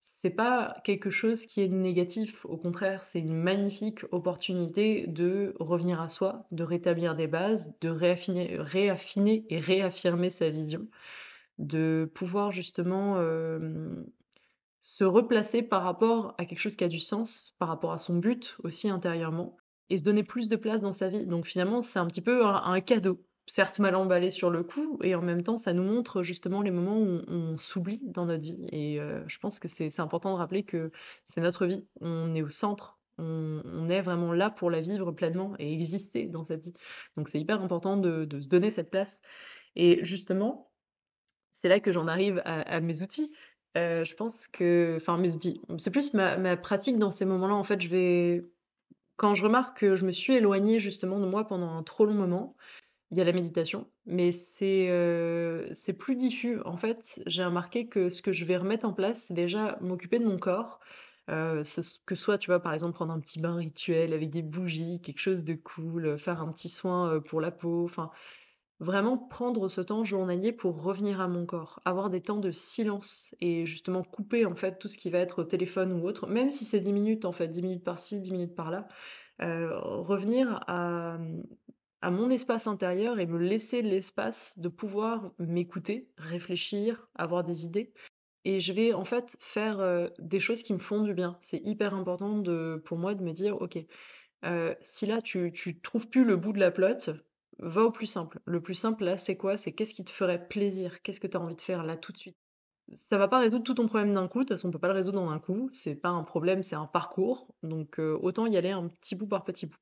c'est 0.00 0.30
pas 0.30 0.76
quelque 0.84 1.10
chose 1.10 1.46
qui 1.46 1.60
est 1.60 1.68
négatif. 1.68 2.44
Au 2.46 2.56
contraire, 2.56 3.02
c'est 3.02 3.20
une 3.20 3.34
magnifique 3.34 4.04
opportunité 4.12 5.06
de 5.06 5.54
revenir 5.58 6.00
à 6.00 6.08
soi, 6.08 6.46
de 6.50 6.64
rétablir 6.64 7.14
des 7.14 7.26
bases, 7.26 7.74
de 7.80 7.88
réaffiner, 7.88 9.46
et 9.50 9.58
réaffirmer 9.58 10.30
sa 10.30 10.50
vision, 10.50 10.86
de 11.58 12.10
pouvoir 12.14 12.52
justement 12.52 13.16
euh, 13.18 14.04
se 14.80 15.04
replacer 15.04 15.62
par 15.62 15.82
rapport 15.82 16.34
à 16.38 16.44
quelque 16.44 16.60
chose 16.60 16.76
qui 16.76 16.84
a 16.84 16.88
du 16.88 17.00
sens, 17.00 17.54
par 17.58 17.68
rapport 17.68 17.92
à 17.92 17.98
son 17.98 18.16
but 18.16 18.56
aussi 18.62 18.88
intérieurement, 18.88 19.56
et 19.90 19.96
se 19.96 20.02
donner 20.02 20.22
plus 20.22 20.48
de 20.48 20.56
place 20.56 20.80
dans 20.80 20.92
sa 20.92 21.08
vie. 21.08 21.26
Donc 21.26 21.46
finalement, 21.46 21.82
c'est 21.82 21.98
un 21.98 22.06
petit 22.06 22.20
peu 22.20 22.44
un, 22.44 22.80
cadeau. 22.80 23.24
Certes 23.46 23.78
mal 23.78 23.94
emballé 23.94 24.30
sur 24.30 24.50
le 24.50 24.62
coup, 24.62 24.98
et 25.02 25.14
en 25.14 25.22
même 25.22 25.42
temps, 25.42 25.56
ça 25.56 25.72
nous 25.72 25.82
montre 25.82 26.22
justement 26.22 26.60
les 26.60 26.70
moments 26.70 26.98
où 26.98 27.22
on, 27.28 27.56
s'oublie 27.56 28.02
dans 28.04 28.26
notre 28.26 28.42
vie. 28.42 28.66
Et 28.72 29.00
euh, 29.00 29.26
je 29.26 29.38
pense 29.38 29.58
que 29.58 29.68
c'est 29.68 30.00
important 30.00 30.34
de 30.34 30.38
rappeler 30.38 30.64
que 30.64 30.92
c'est 31.24 31.40
notre 31.40 31.64
vie. 31.64 31.86
On 32.02 32.34
est 32.34 32.42
au 32.42 32.50
centre. 32.50 32.98
On, 33.16 33.88
est 33.88 34.02
vraiment 34.02 34.32
là 34.32 34.48
pour 34.50 34.70
la 34.70 34.80
vivre 34.80 35.10
pleinement 35.12 35.54
et 35.58 35.72
exister 35.72 36.26
dans 36.26 36.44
cette 36.44 36.62
vie. 36.62 36.74
Donc 37.16 37.28
c'est 37.28 37.40
hyper 37.40 37.60
important 37.62 37.96
de, 37.96 38.28
se 38.40 38.48
donner 38.48 38.70
cette 38.70 38.90
place. 38.90 39.22
Et 39.74 40.04
justement, 40.04 40.70
c'est 41.52 41.68
là 41.68 41.80
que 41.80 41.90
j'en 41.90 42.06
arrive 42.06 42.42
à, 42.44 42.80
mes 42.80 43.02
outils. 43.02 43.32
Euh, 43.76 44.04
je 44.04 44.14
pense 44.14 44.46
que, 44.46 44.94
enfin 45.00 45.16
mes 45.16 45.32
outils, 45.32 45.60
c'est 45.78 45.90
plus 45.90 46.12
ma, 46.14 46.36
ma 46.36 46.56
pratique 46.56 46.98
dans 46.98 47.10
ces 47.10 47.24
moments-là. 47.24 47.54
En 47.54 47.64
fait, 47.64 47.80
je 47.80 47.88
vais 47.88 48.44
quand 49.18 49.34
je 49.34 49.42
remarque 49.42 49.80
que 49.80 49.96
je 49.96 50.06
me 50.06 50.12
suis 50.12 50.34
éloignée 50.34 50.80
justement 50.80 51.20
de 51.20 51.26
moi 51.26 51.46
pendant 51.46 51.76
un 51.76 51.82
trop 51.82 52.06
long 52.06 52.14
moment, 52.14 52.56
il 53.10 53.18
y 53.18 53.20
a 53.20 53.24
la 53.24 53.32
méditation, 53.32 53.90
mais 54.06 54.32
c'est 54.32 54.86
euh, 54.90 55.74
plus 55.98 56.14
diffus. 56.14 56.60
En 56.62 56.76
fait, 56.76 57.20
j'ai 57.26 57.44
remarqué 57.44 57.88
que 57.88 58.10
ce 58.10 58.22
que 58.22 58.32
je 58.32 58.44
vais 58.44 58.56
remettre 58.56 58.86
en 58.86 58.92
place, 58.92 59.24
c'est 59.26 59.34
déjà 59.34 59.76
m'occuper 59.80 60.18
de 60.18 60.24
mon 60.24 60.38
corps. 60.38 60.80
Euh, 61.30 61.62
que 62.06 62.14
soit, 62.14 62.38
tu 62.38 62.46
vois, 62.46 62.60
par 62.60 62.72
exemple, 62.72 62.94
prendre 62.94 63.12
un 63.12 63.20
petit 63.20 63.38
bain 63.40 63.56
rituel 63.56 64.14
avec 64.14 64.30
des 64.30 64.40
bougies, 64.40 65.00
quelque 65.02 65.18
chose 65.18 65.44
de 65.44 65.54
cool, 65.54 66.16
faire 66.16 66.40
un 66.40 66.50
petit 66.52 66.70
soin 66.70 67.12
euh, 67.12 67.20
pour 67.20 67.40
la 67.40 67.50
peau, 67.50 67.84
enfin, 67.84 68.10
vraiment 68.80 69.18
prendre 69.18 69.68
ce 69.68 69.80
temps 69.80 70.04
journalier 70.04 70.52
pour 70.52 70.82
revenir 70.82 71.20
à 71.20 71.28
mon 71.28 71.46
corps, 71.46 71.80
avoir 71.84 72.10
des 72.10 72.20
temps 72.20 72.38
de 72.38 72.52
silence 72.52 73.34
et 73.40 73.66
justement 73.66 74.02
couper 74.02 74.46
en 74.46 74.54
fait 74.54 74.78
tout 74.78 74.88
ce 74.88 74.98
qui 74.98 75.10
va 75.10 75.18
être 75.18 75.42
au 75.42 75.44
téléphone 75.44 75.92
ou 75.92 76.06
autre, 76.06 76.26
même 76.26 76.50
si 76.50 76.64
c'est 76.64 76.80
10 76.80 76.92
minutes 76.92 77.24
en 77.24 77.32
fait, 77.32 77.48
10 77.48 77.62
minutes 77.62 77.84
par-ci, 77.84 78.20
10 78.20 78.30
minutes 78.32 78.54
par-là, 78.54 78.86
euh, 79.42 79.78
revenir 79.80 80.60
à, 80.68 81.18
à 82.02 82.10
mon 82.10 82.30
espace 82.30 82.66
intérieur 82.66 83.18
et 83.18 83.26
me 83.26 83.38
laisser 83.38 83.82
l'espace 83.82 84.58
de 84.58 84.68
pouvoir 84.68 85.32
m'écouter, 85.38 86.08
réfléchir, 86.16 87.08
avoir 87.16 87.42
des 87.44 87.64
idées. 87.64 87.92
Et 88.44 88.60
je 88.60 88.72
vais 88.72 88.92
en 88.94 89.04
fait 89.04 89.36
faire 89.40 89.80
euh, 89.80 90.08
des 90.18 90.40
choses 90.40 90.62
qui 90.62 90.72
me 90.72 90.78
font 90.78 91.02
du 91.02 91.12
bien. 91.12 91.36
C'est 91.40 91.60
hyper 91.64 91.94
important 91.94 92.38
de, 92.38 92.80
pour 92.84 92.96
moi 92.96 93.14
de 93.14 93.22
me 93.22 93.32
dire, 93.32 93.60
ok, 93.60 93.78
euh, 94.44 94.74
si 94.80 95.06
là 95.06 95.20
tu, 95.20 95.52
tu 95.52 95.80
trouves 95.80 96.08
plus 96.08 96.24
le 96.24 96.36
bout 96.36 96.52
de 96.52 96.60
la 96.60 96.70
pelote, 96.70 97.10
va 97.58 97.84
au 97.84 97.90
plus 97.90 98.06
simple. 98.06 98.40
Le 98.44 98.60
plus 98.60 98.74
simple 98.74 99.04
là, 99.04 99.16
c'est 99.16 99.36
quoi? 99.36 99.56
C'est 99.56 99.72
qu'est-ce 99.72 99.94
qui 99.94 100.04
te 100.04 100.10
ferait 100.10 100.48
plaisir? 100.48 101.02
Qu'est-ce 101.02 101.20
que 101.20 101.26
tu 101.26 101.36
as 101.36 101.40
envie 101.40 101.56
de 101.56 101.62
faire 101.62 101.82
là 101.82 101.96
tout 101.96 102.12
de 102.12 102.18
suite? 102.18 102.36
Ça 102.94 103.18
va 103.18 103.28
pas 103.28 103.38
résoudre 103.38 103.64
tout 103.64 103.74
ton 103.74 103.86
problème 103.86 104.14
d'un 104.14 104.28
coup, 104.28 104.38
de 104.38 104.44
toute 104.44 104.56
façon 104.56 104.68
on 104.68 104.70
peut 104.70 104.78
pas 104.78 104.88
le 104.88 104.94
résoudre 104.94 105.20
en 105.20 105.30
un 105.30 105.38
coup, 105.38 105.68
c'est 105.74 105.94
pas 105.94 106.08
un 106.08 106.24
problème, 106.24 106.62
c'est 106.62 106.76
un 106.76 106.86
parcours. 106.86 107.54
Donc 107.62 108.00
euh, 108.00 108.18
autant 108.22 108.46
y 108.46 108.56
aller 108.56 108.70
un 108.70 108.88
petit 108.88 109.14
bout 109.14 109.26
par 109.26 109.44
petit 109.44 109.66
bout. 109.66 109.78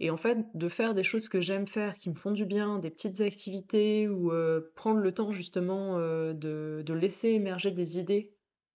Et 0.00 0.10
en 0.10 0.16
fait, 0.16 0.38
de 0.54 0.68
faire 0.68 0.94
des 0.94 1.02
choses 1.02 1.28
que 1.28 1.40
j'aime 1.40 1.66
faire, 1.66 1.96
qui 1.96 2.08
me 2.08 2.14
font 2.14 2.30
du 2.30 2.46
bien, 2.46 2.78
des 2.78 2.90
petites 2.90 3.20
activités, 3.20 4.08
ou 4.08 4.32
euh, 4.32 4.72
prendre 4.76 5.00
le 5.00 5.12
temps 5.12 5.32
justement 5.32 5.98
euh, 5.98 6.32
de, 6.32 6.92
laisser 6.92 7.30
émerger 7.30 7.72
des 7.72 7.98
idées, 7.98 8.32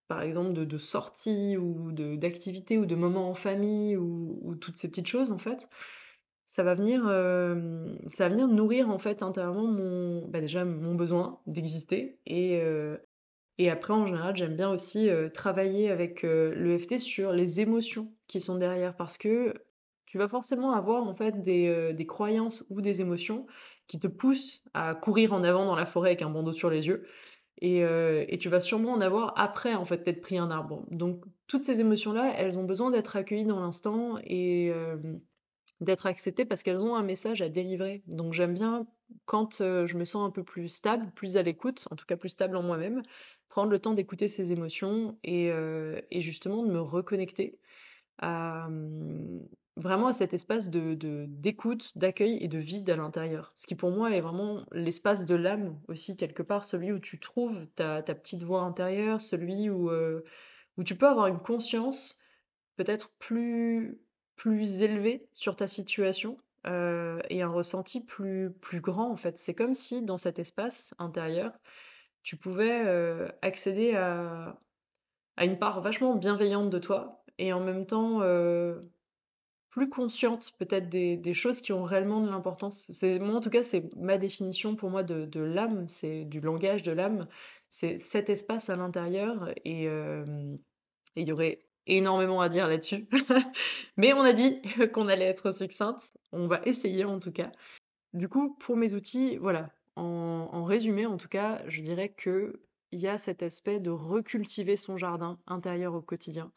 par 0.09 0.21
exemple 0.21 0.53
de, 0.53 0.65
de 0.65 0.77
sorties, 0.77 1.55
ou 1.57 1.91
d'activités, 1.91 2.77
ou 2.77 2.85
de 2.85 2.95
moments 2.95 3.29
en 3.29 3.35
famille, 3.35 3.95
ou, 3.95 4.55
toutes 4.59 4.77
ces 4.77 4.89
petites 4.89 5.07
choses 5.07 5.31
en 5.31 5.37
fait, 5.37 5.69
ça 6.45 6.63
va 6.63 6.75
venir, 6.75 7.03
euh, 7.07 7.95
ça 8.09 8.27
va 8.27 8.33
venir 8.33 8.47
nourrir 8.47 8.89
en 8.89 8.99
fait 8.99 9.23
intérieurement 9.23 9.67
mon, 9.67 10.27
bah, 10.27 10.41
déjà 10.41 10.65
mon 10.65 10.95
besoin 10.95 11.39
d'exister, 11.47 12.17
et, 12.25 12.61
et 13.57 13.69
après 13.69 13.93
en 13.93 14.05
général 14.05 14.35
j'aime 14.35 14.55
bien 14.55 14.69
aussi 14.69 15.09
travailler 15.33 15.89
avec 15.89 16.23
l'EFT 16.23 16.99
sur 16.99 17.31
les 17.31 17.59
émotions 17.59 18.11
qui 18.27 18.41
sont 18.41 18.57
derrière, 18.57 18.95
parce 18.95 19.17
que 19.17 19.53
tu 20.13 20.19
vas 20.19 20.27
forcément 20.27 20.73
avoir 20.73 21.01
en 21.07 21.15
fait 21.15 21.33
euh, 21.47 21.91
des, 21.91 22.05
croyances 22.05 22.63
ou 22.69 22.81
des 22.81 23.01
émotions 23.01 23.47
qui 23.87 23.99
te 23.99 24.05
poussent 24.05 24.63
à 24.75 24.93
courir 24.93 25.33
en 25.33 25.43
avant 25.43 25.65
dans 25.65 25.75
la 25.75 25.87
forêt 25.87 26.09
avec 26.09 26.21
un 26.21 26.29
bandeau 26.29 26.51
sur 26.51 26.69
les 26.69 26.85
yeux. 26.85 27.07
Et, 27.61 27.83
euh, 27.83 28.23
tu 28.39 28.47
vas 28.47 28.59
sûrement 28.59 28.91
en 28.91 29.01
avoir 29.01 29.33
après 29.37 29.73
en 29.73 29.85
fait 29.85 30.03
t'être 30.03 30.21
pris 30.21 30.37
un 30.37 30.51
arbre. 30.51 30.85
Donc 30.91 31.25
toutes 31.47 31.63
ces 31.63 31.81
émotions-là, 31.81 32.31
elles 32.37 32.59
ont 32.59 32.63
besoin 32.63 32.91
d'être 32.91 33.15
accueillies 33.15 33.47
dans 33.47 33.59
l'instant 33.59 34.19
et 34.23 34.69
euh, 34.71 34.97
d'être 35.81 36.05
acceptées 36.05 36.45
parce 36.45 36.63
qu'elles 36.63 36.85
ont 36.85 36.95
un 36.95 37.03
message 37.03 37.41
à 37.41 37.49
délivrer. 37.49 38.03
Donc 38.07 38.33
j'aime 38.33 38.53
bien 38.53 38.85
quand 39.25 39.57
je 39.59 39.97
me 39.97 40.05
sens 40.05 40.27
un 40.27 40.31
peu 40.31 40.43
plus 40.43 40.69
stable, 40.69 41.11
plus 41.15 41.37
à 41.37 41.41
l'écoute, 41.41 41.87
en 41.91 41.95
tout 41.95 42.05
cas 42.05 42.15
plus 42.15 42.29
stable 42.29 42.55
en 42.55 42.63
moi-même, 42.63 43.01
prendre 43.49 43.69
le 43.69 43.79
temps 43.79 43.93
d'écouter 43.93 44.27
ces 44.27 44.51
émotions 44.51 45.17
et, 45.23 45.47
et, 45.47 46.21
justement 46.21 46.63
de 46.63 46.71
me 46.71 46.81
reconnecter 46.81 47.59
à, 48.19 48.67
vraiment 49.75 50.07
à 50.07 50.13
cet 50.13 50.33
espace 50.33 50.69
de 50.69 50.95
d'écoute, 51.27 51.97
d'accueil 51.97 52.37
et 52.41 52.47
de 52.47 52.59
vide 52.59 52.89
à 52.89 52.95
l'intérieur. 52.95 53.51
Ce 53.55 53.65
qui 53.65 53.75
pour 53.75 53.91
moi 53.91 54.15
est 54.15 54.21
vraiment 54.21 54.65
l'espace 54.71 55.25
de 55.25 55.35
l'âme 55.35 55.79
aussi 55.87 56.15
quelque 56.15 56.43
part, 56.43 56.65
celui 56.65 56.91
où 56.91 56.99
tu 56.99 57.19
trouves 57.19 57.65
ta, 57.75 58.01
petite 58.03 58.43
voix 58.43 58.61
intérieure, 58.61 59.21
celui 59.21 59.69
où, 59.69 59.89
euh, 59.89 60.23
où 60.77 60.83
tu 60.83 60.95
peux 60.95 61.07
avoir 61.07 61.27
une 61.27 61.39
conscience 61.39 62.19
peut-être 62.75 63.11
plus 63.19 63.99
plus 64.43 64.81
élevée 64.81 65.25
sur 65.31 65.55
ta 65.55 65.67
situation 65.67 66.37
euh, 66.67 67.21
et 67.29 67.41
un 67.41 67.47
ressenti 67.47 68.03
plus 68.03 68.51
plus 68.59 68.81
grand 68.81 69.09
en 69.09 69.15
fait. 69.15 69.37
C'est 69.37 69.53
comme 69.53 69.73
si 69.73 70.03
dans 70.03 70.17
cet 70.17 70.37
espace 70.37 70.93
intérieur, 70.99 71.53
tu 72.23 72.35
pouvais 72.35 72.85
euh, 72.85 73.29
accéder 73.41 73.95
à 73.95 74.59
à 75.37 75.45
une 75.45 75.57
part 75.57 75.79
vachement 75.79 76.15
bienveillante 76.15 76.69
de 76.69 76.77
toi 76.77 77.23
et 77.37 77.53
en 77.53 77.61
même 77.61 77.85
temps 77.85 78.19
plus 79.69 79.89
consciente 79.89 80.53
peut-être 80.59 80.89
des, 80.89 81.33
choses 81.33 81.61
qui 81.61 81.71
ont 81.71 81.83
réellement 81.83 82.19
de 82.19 82.29
l'importance. 82.29 82.91
Moi 83.01 83.35
en 83.35 83.39
tout 83.39 83.49
cas 83.49 83.63
c'est 83.63 83.95
ma 83.95 84.17
définition 84.17 84.75
pour 84.75 84.89
moi 84.89 85.03
de, 85.03 85.39
l'âme, 85.39 85.87
c'est 85.87 86.25
du 86.25 86.41
langage 86.41 86.83
de 86.83 86.91
l'âme, 86.91 87.27
c'est 87.69 87.97
cet 87.99 88.29
espace 88.29 88.69
à 88.69 88.75
l'intérieur 88.75 89.51
et 89.63 89.87
euh, 89.87 90.55
il 91.15 91.27
y 91.27 91.31
aurait 91.31 91.63
énormément 91.87 92.41
à 92.41 92.49
dire 92.49 92.67
là-dessus. 92.67 93.07
Mais 93.97 94.13
on 94.13 94.21
a 94.21 94.33
dit 94.33 94.61
qu'on 94.93 95.07
allait 95.07 95.25
être 95.25 95.51
succincte, 95.51 96.13
on 96.31 96.47
va 96.47 96.61
essayer 96.65 97.05
en 97.05 97.19
tout 97.19 97.31
cas. 97.31 97.51
Du 98.13 98.29
coup, 98.29 98.55
pour 98.59 98.77
mes 98.77 98.93
outils, 98.93 99.37
voilà, 99.37 99.69
en, 99.95 100.49
en 100.51 100.63
résumé 100.63 101.05
en 101.05 101.17
tout 101.17 101.27
cas, 101.27 101.61
je 101.67 101.81
dirais 101.81 102.09
que 102.09 102.61
il 102.91 102.99
y 102.99 103.07
a 103.07 103.17
cet 103.17 103.41
aspect 103.41 103.79
de 103.79 103.89
recultiver 103.89 104.75
son 104.77 104.97
jardin 104.97 105.39
intérieur 105.47 105.95
au 105.95 106.01
quotidien 106.01 106.51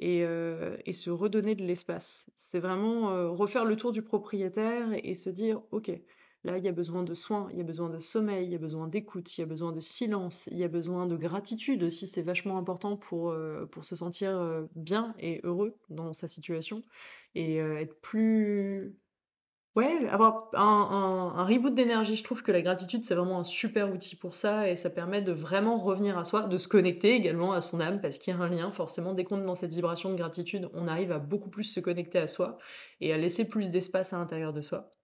euh, 0.00 0.76
et, 0.86 0.92
se 0.92 1.10
redonner 1.10 1.56
de 1.56 1.64
l'espace. 1.64 2.30
C'est 2.36 2.60
vraiment 2.60 3.10
euh, 3.10 3.30
refaire 3.30 3.64
le 3.64 3.74
tour 3.74 3.90
du 3.90 4.02
propriétaire 4.02 4.90
et, 4.92 5.16
se 5.16 5.30
dire, 5.30 5.60
ok, 5.72 5.90
là 6.44 6.58
il 6.58 6.64
y 6.64 6.68
a 6.68 6.72
besoin 6.72 7.02
de 7.02 7.14
soins, 7.14 7.48
il 7.52 7.58
y 7.58 7.60
a 7.60 7.64
besoin 7.64 7.90
de 7.90 7.98
sommeil, 7.98 8.46
il 8.46 8.52
y 8.52 8.54
a 8.54 8.58
besoin 8.58 8.88
d'écoute, 8.88 9.36
il 9.36 9.40
y 9.40 9.44
a 9.44 9.46
besoin 9.46 9.72
de 9.72 9.80
silence, 9.80 10.48
il 10.52 10.58
y 10.58 10.64
a 10.64 10.68
besoin 10.68 11.06
de 11.06 11.16
gratitude 11.16 11.82
aussi, 11.82 12.06
c'est 12.06 12.22
vachement 12.22 12.58
important 12.58 12.96
pour, 12.96 13.30
euh, 13.30 13.66
se 13.82 13.96
sentir 13.96 14.66
bien 14.74 15.14
et 15.18 15.40
heureux 15.44 15.76
dans 15.90 16.12
sa 16.12 16.28
situation 16.28 16.82
et 17.34 17.56
être 17.58 18.00
plus 18.00 18.96
Ouais, 19.76 20.08
avoir 20.08 20.50
un, 20.54 21.32
un, 21.36 21.44
reboot 21.44 21.72
d'énergie. 21.72 22.16
Je 22.16 22.24
trouve 22.24 22.42
que 22.42 22.50
la 22.50 22.62
gratitude, 22.62 23.04
c'est 23.04 23.14
vraiment 23.14 23.38
un 23.38 23.44
super 23.44 23.92
outil 23.94 24.16
pour 24.16 24.34
ça 24.34 24.68
et 24.68 24.74
ça 24.76 24.90
permet 24.90 25.22
de 25.22 25.30
vraiment 25.32 25.78
revenir 25.78 26.18
à 26.18 26.24
soi, 26.24 26.48
de 26.48 26.58
se 26.58 26.66
connecter 26.66 27.14
également 27.14 27.52
à 27.52 27.60
son 27.60 27.80
âme 27.80 28.00
parce 28.00 28.18
qu'il 28.18 28.34
y 28.34 28.36
a 28.36 28.40
un 28.40 28.48
lien. 28.48 28.72
Forcément, 28.72 29.14
dès 29.14 29.22
qu'on 29.24 29.40
est 29.40 29.46
dans 29.46 29.54
cette 29.54 29.72
vibration 29.72 30.10
de 30.10 30.16
gratitude, 30.16 30.68
on 30.74 30.88
arrive 30.88 31.12
à 31.12 31.18
beaucoup 31.20 31.48
plus 31.50 31.62
se 31.64 31.78
connecter 31.80 32.18
à 32.18 32.26
soi 32.26 32.58
et 33.00 33.12
à 33.12 33.18
laisser 33.18 33.44
plus 33.44 33.70
d'espace 33.70 34.12
à 34.12 34.18
l'intérieur 34.18 34.52
de 34.52 34.62
soi. 34.62 34.97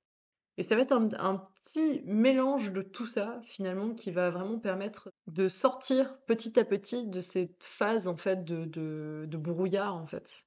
Et 0.56 0.62
ça 0.62 0.76
va 0.76 0.82
être 0.82 0.92
un, 0.92 1.48
petit 1.64 2.02
mélange 2.04 2.70
de 2.70 2.82
tout 2.82 3.06
ça, 3.06 3.40
finalement, 3.44 3.94
qui 3.94 4.12
va 4.12 4.30
vraiment 4.30 4.58
permettre 4.58 5.10
de 5.26 5.48
sortir 5.48 6.16
petit 6.26 6.58
à 6.58 6.64
petit 6.64 7.06
de 7.08 7.20
cette 7.20 7.62
phase, 7.62 8.06
en 8.06 8.16
fait, 8.16 8.44
de, 8.44 9.26
brouillard, 9.36 9.94
en 9.94 10.06
fait. 10.06 10.46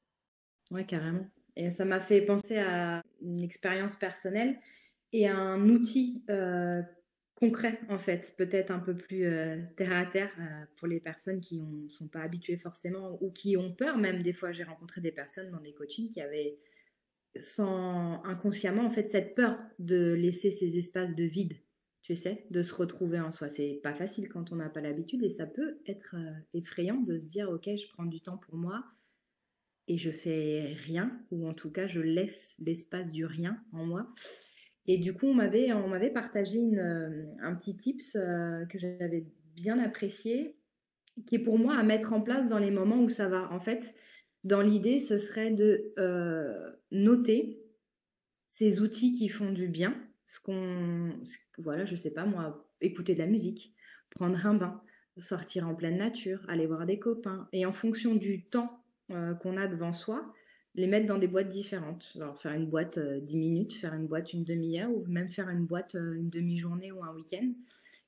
Ouais, 0.72 0.86
carrément. 0.86 1.28
Et 1.58 1.72
ça 1.72 1.86
m'a 1.86 2.00
fait 2.00 2.22
penser 2.22 2.58
à 2.58 3.04
une 3.22 3.44
expérience 3.44 3.96
personnelle 3.96 4.60
et 5.12 5.28
à 5.28 5.36
un 5.36 5.68
outil 5.70 6.24
euh, 6.30 6.82
concret, 7.36 7.80
en 7.90 8.00
fait, 8.00 8.34
peut-être 8.38 8.72
un 8.72 8.80
peu 8.80 8.96
plus 8.96 9.26
euh, 9.26 9.58
terre 9.76 9.94
à 9.94 10.06
terre 10.06 10.32
euh, 10.40 10.66
pour 10.78 10.88
les 10.88 11.00
personnes 11.00 11.42
qui 11.42 11.62
ne 11.62 11.90
sont 11.90 12.08
pas 12.08 12.22
habituées 12.22 12.58
forcément 12.58 13.18
ou 13.22 13.32
qui 13.32 13.58
ont 13.58 13.74
peur. 13.74 13.98
Même 13.98 14.22
des 14.22 14.34
fois, 14.34 14.52
j'ai 14.52 14.64
rencontré 14.64 15.02
des 15.02 15.12
personnes 15.12 15.52
dans 15.52 15.60
des 15.60 15.74
coachings 15.74 16.10
qui 16.10 16.22
avaient 16.22 16.58
inconsciemment 17.60 18.86
en 18.86 18.90
fait 18.92 19.10
cette 19.10 19.36
peur 19.36 19.60
de 19.80 20.14
laisser 20.14 20.52
ces 20.52 20.78
espaces 20.78 21.16
de 21.16 21.24
vide 21.24 21.58
tu 22.02 22.16
sais 22.16 22.46
de 22.52 22.62
se 22.62 22.74
retrouver 22.74 23.20
en 23.20 23.32
soi 23.32 23.50
c'est 23.50 23.80
pas 23.84 23.94
facile 23.94 24.30
quand 24.30 24.52
on 24.52 24.58
n'a 24.58 24.70
pas 24.70 24.82
l'habitude 24.82 25.24
et 25.24 25.30
ça 25.30 25.46
peut 25.46 25.80
être 25.86 26.16
effrayant 26.54 27.02
de 27.02 27.20
se 27.20 27.26
dire 27.26 27.50
ok 27.50 27.66
je 27.66 27.88
prends 27.94 28.06
du 28.06 28.22
temps 28.22 28.38
pour 28.38 28.56
moi 28.56 28.84
et 29.88 29.98
je 29.98 30.12
fais 30.12 30.76
rien, 30.86 31.12
ou 31.32 31.48
en 31.48 31.54
tout 31.54 31.72
cas 31.72 31.88
je 31.88 32.02
laisse 32.02 32.56
l'espace 32.60 33.12
du 33.12 33.26
rien 33.26 33.58
en 33.72 33.86
moi. 33.86 34.14
Et 34.86 34.98
du 34.98 35.14
coup, 35.14 35.28
on 35.28 35.34
m'avait, 35.34 35.72
on 35.74 35.88
m'avait 35.88 36.10
partagé 36.10 36.60
euh, 36.78 37.26
un 37.42 37.56
petit 37.56 37.76
tips 37.76 38.16
euh, 38.16 38.66
que 38.66 38.80
j'avais 38.80 39.26
bien 39.56 39.80
apprécié, 39.80 40.58
qui 41.26 41.36
est 41.36 41.40
pour 41.40 41.58
moi 41.58 41.76
à 41.76 41.84
mettre 41.84 42.14
en 42.14 42.22
place 42.22 42.48
dans 42.48 42.60
les 42.60 42.72
moments 42.72 43.02
où 43.02 43.10
ça 43.10 43.28
va. 43.28 43.52
En 43.52 43.60
fait, 43.60 43.96
dans 44.44 44.62
l'idée, 44.62 45.00
ce 45.00 45.18
serait 45.18 45.52
de 45.52 45.94
euh, 45.98 46.72
noter 46.92 47.60
ces 48.52 48.82
outils 48.82 49.14
qui 49.14 49.30
font 49.30 49.52
du 49.52 49.68
bien, 49.68 49.96
ce 50.26 50.40
qu'on, 50.40 51.14
voilà, 51.58 51.86
je 51.86 51.96
sais 51.96 52.12
pas 52.12 52.26
moi, 52.26 52.68
écouter 52.82 53.14
de 53.14 53.20
la 53.20 53.28
musique, 53.28 53.74
prendre 54.10 54.46
un 54.46 54.54
bain, 54.56 54.82
sortir 55.22 55.68
en 55.68 55.76
pleine 55.76 55.98
nature, 55.98 56.44
aller 56.48 56.66
voir 56.66 56.86
des 56.86 57.00
copains, 57.00 57.48
et 57.54 57.66
en 57.66 57.72
fonction 57.72 58.16
du 58.16 58.44
temps 58.44 58.84
euh, 59.12 59.34
qu'on 59.36 59.58
a 59.58 59.68
devant 59.68 59.94
soi, 59.94 60.34
les 60.76 60.88
mettre 60.88 61.08
dans 61.08 61.18
des 61.18 61.28
boîtes 61.28 61.50
différentes. 61.50 62.14
Alors 62.16 62.40
faire 62.40 62.54
une 62.54 62.68
boîte 62.68 63.00
10 63.00 63.36
euh, 63.36 63.40
minutes, 63.40 63.74
faire 63.74 63.94
une 63.94 64.08
boîte 64.08 64.34
une 64.34 64.44
demi-heure 64.44 64.92
ou 64.92 65.06
même 65.08 65.30
faire 65.30 65.50
une 65.50 65.66
boîte 65.66 65.96
euh, 65.96 66.14
une 66.14 66.30
demi-journée 66.30 66.92
ou 66.92 67.04
un 67.04 67.14
week-end 67.14 67.52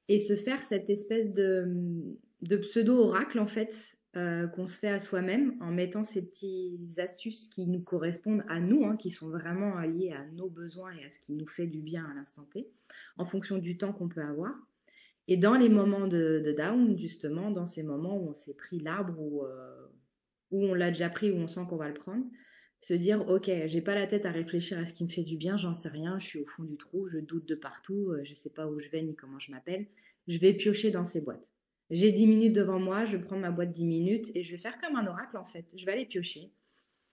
et 0.07 0.19
se 0.19 0.35
faire 0.35 0.63
cette 0.63 0.89
espèce 0.89 1.33
de 1.33 2.15
pseudo-oracle 2.41 3.39
en 3.39 3.47
fait 3.47 3.98
euh, 4.15 4.47
qu'on 4.47 4.65
se 4.65 4.77
fait 4.77 4.89
à 4.89 4.99
soi-même 4.99 5.55
en 5.61 5.71
mettant 5.71 6.03
ces 6.03 6.25
petites 6.25 6.97
astuces 6.97 7.47
qui 7.47 7.67
nous 7.67 7.81
correspondent 7.81 8.43
à 8.47 8.59
nous, 8.59 8.85
hein, 8.85 8.97
qui 8.97 9.11
sont 9.11 9.29
vraiment 9.29 9.79
liées 9.81 10.11
à 10.11 10.25
nos 10.33 10.49
besoins 10.49 10.91
et 10.93 11.05
à 11.05 11.11
ce 11.11 11.19
qui 11.19 11.33
nous 11.33 11.45
fait 11.45 11.67
du 11.67 11.81
bien 11.81 12.05
à 12.09 12.15
l'instant 12.15 12.47
T, 12.51 12.67
en 13.17 13.25
fonction 13.25 13.57
du 13.57 13.77
temps 13.77 13.93
qu'on 13.93 14.09
peut 14.09 14.23
avoir. 14.23 14.53
Et 15.27 15.37
dans 15.37 15.55
les 15.55 15.69
moments 15.69 16.07
de, 16.07 16.55
down, 16.57 16.97
justement, 16.97 17.51
dans 17.51 17.67
ces 17.67 17.83
moments 17.83 18.17
où 18.17 18.29
on 18.29 18.33
s'est 18.33 18.55
pris 18.55 18.79
l'arbre 18.79 19.13
ou 19.19 19.45
euh, 19.45 19.85
où 20.49 20.65
on 20.65 20.73
l'a 20.73 20.89
déjà 20.89 21.09
pris, 21.09 21.29
où 21.29 21.35
on 21.35 21.47
sent 21.47 21.61
qu'on 21.69 21.77
va 21.77 21.87
le 21.87 21.93
prendre, 21.93 22.25
se 22.81 22.95
dire 22.95 23.27
ok, 23.27 23.51
j'ai 23.65 23.81
pas 23.81 23.93
la 23.93 24.07
tête 24.07 24.25
à 24.25 24.31
réfléchir 24.31 24.79
à 24.79 24.87
ce 24.87 24.93
qui 24.95 25.03
me 25.03 25.09
fait 25.09 25.23
du 25.23 25.37
bien, 25.37 25.57
j'en 25.57 25.75
sais 25.75 25.89
rien, 25.89 26.17
je 26.17 26.25
suis 26.25 26.39
au 26.39 26.45
fond 26.45 26.63
du 26.63 26.77
trou, 26.77 27.07
je 27.09 27.19
doute 27.19 27.47
de 27.47 27.55
partout, 27.55 28.09
euh, 28.09 28.23
je 28.23 28.33
sais 28.33 28.49
pas 28.49 28.67
où 28.67 28.79
je 28.79 28.89
vais 28.89 29.01
ni 29.01 29.15
comment 29.15 29.37
je 29.39 29.51
m'appelle, 29.51 29.85
je 30.27 30.37
vais 30.37 30.53
piocher 30.53 30.91
dans 30.91 31.05
ces 31.05 31.21
boîtes. 31.21 31.49
J'ai 31.89 32.11
10 32.11 32.27
minutes 32.27 32.53
devant 32.53 32.79
moi, 32.79 33.05
je 33.05 33.17
prendre 33.17 33.41
ma 33.41 33.51
boîte 33.51 33.71
10 33.71 33.85
minutes 33.85 34.31
et 34.35 34.43
je 34.43 34.51
vais 34.51 34.57
faire 34.57 34.77
comme 34.77 34.95
un 34.95 35.07
oracle 35.07 35.37
en 35.37 35.45
fait. 35.45 35.73
Je 35.75 35.85
vais 35.85 35.93
aller 35.93 36.05
piocher 36.05 36.51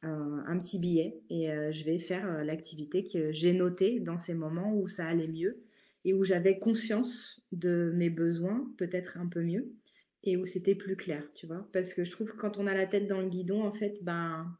un, 0.03 0.59
petit 0.59 0.79
billet 0.79 1.19
et 1.31 1.51
euh, 1.51 1.73
je 1.73 1.85
vais 1.85 1.99
faire 1.99 2.29
euh, 2.29 2.45
l'activité 2.45 3.05
que 3.05 3.33
j'ai 3.33 3.53
notée 3.53 3.99
dans 3.99 4.17
ces 4.17 4.35
moments 4.35 4.73
où 4.77 4.87
ça 4.87 5.07
allait 5.07 5.27
mieux 5.27 5.65
et 6.05 6.15
où 6.15 6.23
j'avais 6.23 6.61
conscience 6.61 7.41
de 7.51 7.93
mes 7.97 8.11
besoins, 8.11 8.73
peut-être 8.79 9.19
un 9.19 9.27
peu 9.27 9.43
mieux, 9.43 9.73
et 10.23 10.37
où 10.37 10.47
c'était 10.47 10.77
plus 10.77 10.95
clair, 10.95 11.29
tu 11.35 11.49
vois. 11.49 11.69
Parce 11.73 11.95
que 11.95 12.05
je 12.05 12.13
trouve 12.13 12.31
que 12.31 12.37
quand 12.37 12.59
on 12.59 12.69
a 12.69 12.75
la 12.75 12.87
tête 12.87 13.09
dans 13.09 13.21
le 13.21 13.29
guidon, 13.29 13.65
en 13.65 13.73
fait, 13.73 13.99
ben, 14.05 14.57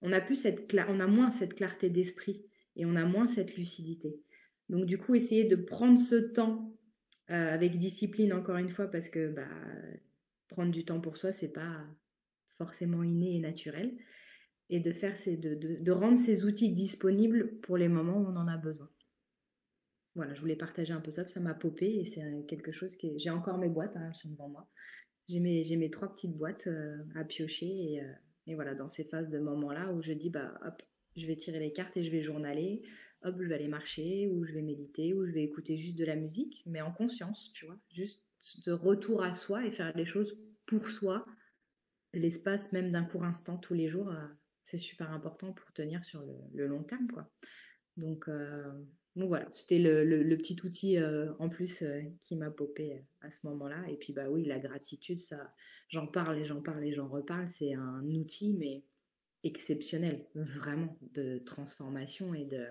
on 0.00 0.12
a, 0.12 0.20
plus 0.20 0.36
cette 0.36 0.72
on 0.88 1.00
a 1.00 1.08
moins 1.08 1.32
cette 1.32 1.54
clarté 1.54 1.90
d'esprit 1.90 2.44
et 2.76 2.86
on 2.86 2.94
a 2.94 3.04
moins 3.04 3.26
cette 3.26 3.56
lucidité. 3.56 4.20
Donc 4.68 4.86
du 4.86 4.96
coup, 4.96 5.16
essayer 5.16 5.44
de 5.44 5.56
prendre 5.56 5.98
ce 5.98 6.14
temps 6.14 6.72
euh, 7.30 7.54
avec 7.54 7.78
discipline 7.78 8.32
encore 8.32 8.56
une 8.56 8.70
fois 8.70 8.88
parce 8.88 9.08
que 9.08 9.28
bah, 9.28 9.48
prendre 10.48 10.72
du 10.72 10.84
temps 10.84 11.00
pour 11.00 11.16
soi 11.16 11.32
c'est 11.32 11.52
pas 11.52 11.86
forcément 12.58 13.02
inné 13.02 13.36
et 13.36 13.40
naturel 13.40 13.96
et 14.68 14.80
de 14.80 14.92
faire 14.92 15.14
de, 15.14 15.54
de, 15.80 15.92
rendre 15.92 16.16
ces 16.16 16.44
outils 16.44 16.72
disponibles 16.72 17.58
pour 17.60 17.76
les 17.76 17.88
moments 17.88 18.18
où 18.18 18.26
on 18.26 18.36
en 18.36 18.46
a 18.46 18.56
besoin. 18.56 18.88
Voilà, 20.14 20.34
je 20.34 20.40
voulais 20.40 20.56
partager 20.56 20.92
un 20.92 21.00
peu 21.00 21.10
ça, 21.10 21.28
ça 21.28 21.40
m'a 21.40 21.54
popé 21.54 21.86
et 22.00 22.04
c'est 22.04 22.22
quelque 22.46 22.70
chose 22.70 22.96
que 22.96 23.06
j'ai 23.16 23.30
encore 23.30 23.58
mes 23.58 23.68
boîtes, 23.68 23.96
hein, 23.96 24.06
elles 24.08 24.14
sont 24.14 24.30
devant 24.30 24.48
moi. 24.48 24.68
J'ai 25.28 25.40
mes, 25.40 25.90
trois 25.90 26.12
petites 26.12 26.36
boîtes 26.36 26.66
euh, 26.66 26.98
à 27.14 27.24
piocher 27.24 27.66
et, 27.66 28.00
euh, 28.00 28.12
et, 28.46 28.54
voilà, 28.54 28.74
dans 28.74 28.88
ces 28.88 29.04
phases 29.04 29.28
de 29.28 29.38
moments-là 29.38 29.92
où 29.92 30.02
je 30.02 30.12
dis 30.12 30.30
bah 30.30 30.58
hop, 30.64 30.82
je 31.16 31.26
vais 31.26 31.36
tirer 31.36 31.58
les 31.58 31.72
cartes 31.72 31.96
et 31.96 32.04
je 32.04 32.10
vais 32.10 32.22
journaler, 32.22 32.82
hop, 33.22 33.36
je 33.40 33.46
vais 33.46 33.54
aller 33.54 33.68
marcher, 33.68 34.28
ou 34.28 34.44
je 34.44 34.52
vais 34.52 34.62
méditer, 34.62 35.14
ou 35.14 35.26
je 35.26 35.32
vais 35.32 35.42
écouter 35.42 35.76
juste 35.76 35.96
de 35.96 36.04
la 36.04 36.16
musique, 36.16 36.62
mais 36.66 36.80
en 36.80 36.92
conscience, 36.92 37.52
tu 37.52 37.66
vois, 37.66 37.78
juste 37.90 38.22
de 38.64 38.72
retour 38.72 39.22
à 39.22 39.34
soi 39.34 39.66
et 39.66 39.70
faire 39.70 39.94
les 39.96 40.06
choses 40.06 40.38
pour 40.66 40.88
soi, 40.88 41.26
l'espace 42.12 42.72
même 42.72 42.90
d'un 42.90 43.04
court 43.04 43.24
instant 43.24 43.58
tous 43.58 43.74
les 43.74 43.88
jours, 43.88 44.10
euh, 44.10 44.26
c'est 44.64 44.78
super 44.78 45.10
important 45.12 45.52
pour 45.52 45.72
tenir 45.72 46.04
sur 46.04 46.22
le, 46.54 46.66
long 46.66 46.82
terme, 46.82 47.08
quoi. 47.08 47.30
Donc, 47.96 48.28
euh, 48.28 48.72
donc 49.16 49.28
voilà, 49.28 49.48
c'était 49.52 49.78
le, 49.78 50.36
petit 50.36 50.56
outil 50.64 50.96
euh, 50.96 51.32
en 51.38 51.48
plus 51.48 51.84
qui 52.20 52.36
m'a 52.36 52.50
popé 52.50 53.04
à 53.20 53.30
ce 53.30 53.46
moment-là. 53.48 53.84
Et 53.88 53.96
puis 53.96 54.12
bah 54.12 54.30
oui, 54.30 54.44
la 54.44 54.60
gratitude, 54.60 55.20
ça, 55.20 55.52
j'en 55.88 56.06
parle 56.06 56.38
et 56.38 56.44
j'en 56.44 56.62
parle 56.62 56.84
et 56.84 56.92
j'en 56.92 57.08
reparle, 57.08 57.48
c'est 57.50 57.74
un 57.74 58.04
outil, 58.06 58.54
mais 58.54 58.84
exceptionnel, 59.44 60.26
vraiment, 60.34 60.98
de 61.14 61.38
transformation 61.38 62.34
et 62.34 62.44
de, 62.44 62.66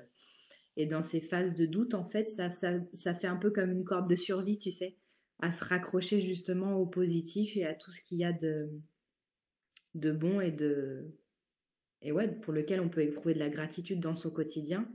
et 0.77 0.85
dans 0.85 1.03
ces 1.03 1.19
phases 1.19 1.53
de 1.55 1.65
doute, 1.65 1.93
en 1.93 2.05
fait, 2.05 2.29
ça, 2.29 2.49
ça, 2.51 3.15
fait 3.15 3.27
un 3.27 3.35
peu 3.35 3.51
comme 3.51 3.71
une 3.71 3.83
corde 3.83 4.09
de 4.09 4.15
survie, 4.15 4.57
tu 4.57 4.71
sais, 4.71 4.97
à 5.39 5.51
se 5.51 5.63
raccrocher 5.65 6.21
justement 6.21 6.77
au 6.77 6.85
positif 6.85 7.57
et 7.57 7.65
à 7.65 7.73
tout 7.73 7.91
ce 7.91 8.01
qu'il 8.01 8.19
y 8.19 8.23
a 8.23 8.33
de, 8.33 8.69
de 9.95 10.11
bon 10.11 10.39
et 10.39 10.51
de 10.51 11.11
et 12.01 12.11
ouais, 12.11 12.29
pour 12.29 12.53
lequel 12.53 12.79
on 12.79 12.89
peut 12.89 13.01
éprouver 13.01 13.33
de 13.33 13.39
la 13.39 13.49
gratitude 13.49 13.99
dans 13.99 14.15
son 14.15 14.29
quotidien. 14.29 14.87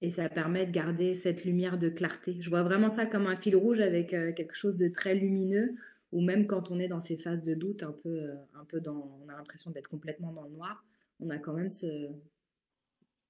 Et 0.00 0.10
ça 0.10 0.28
permet 0.28 0.66
de 0.66 0.72
garder 0.72 1.14
cette 1.14 1.44
lumière 1.44 1.78
de 1.78 1.88
clarté. 1.88 2.36
Je 2.40 2.50
vois 2.50 2.62
vraiment 2.62 2.90
ça 2.90 3.06
comme 3.06 3.26
un 3.26 3.36
fil 3.36 3.56
rouge 3.56 3.80
avec 3.80 4.12
euh, 4.12 4.32
quelque 4.32 4.54
chose 4.54 4.76
de 4.76 4.88
très 4.88 5.14
lumineux, 5.14 5.76
ou 6.12 6.20
même 6.20 6.46
quand 6.46 6.70
on 6.70 6.78
est 6.78 6.88
dans 6.88 7.00
ces 7.00 7.16
phases 7.16 7.42
de 7.42 7.54
doute, 7.54 7.82
un 7.82 7.92
peu, 7.92 8.08
euh, 8.08 8.34
un 8.54 8.64
peu 8.64 8.80
dans, 8.80 9.20
on 9.24 9.28
a 9.28 9.36
l'impression 9.36 9.70
d'être 9.70 9.88
complètement 9.88 10.32
dans 10.32 10.42
le 10.42 10.50
noir, 10.50 10.84
on 11.20 11.30
a 11.30 11.38
quand 11.38 11.52
même 11.52 11.70
ce, 11.70 12.10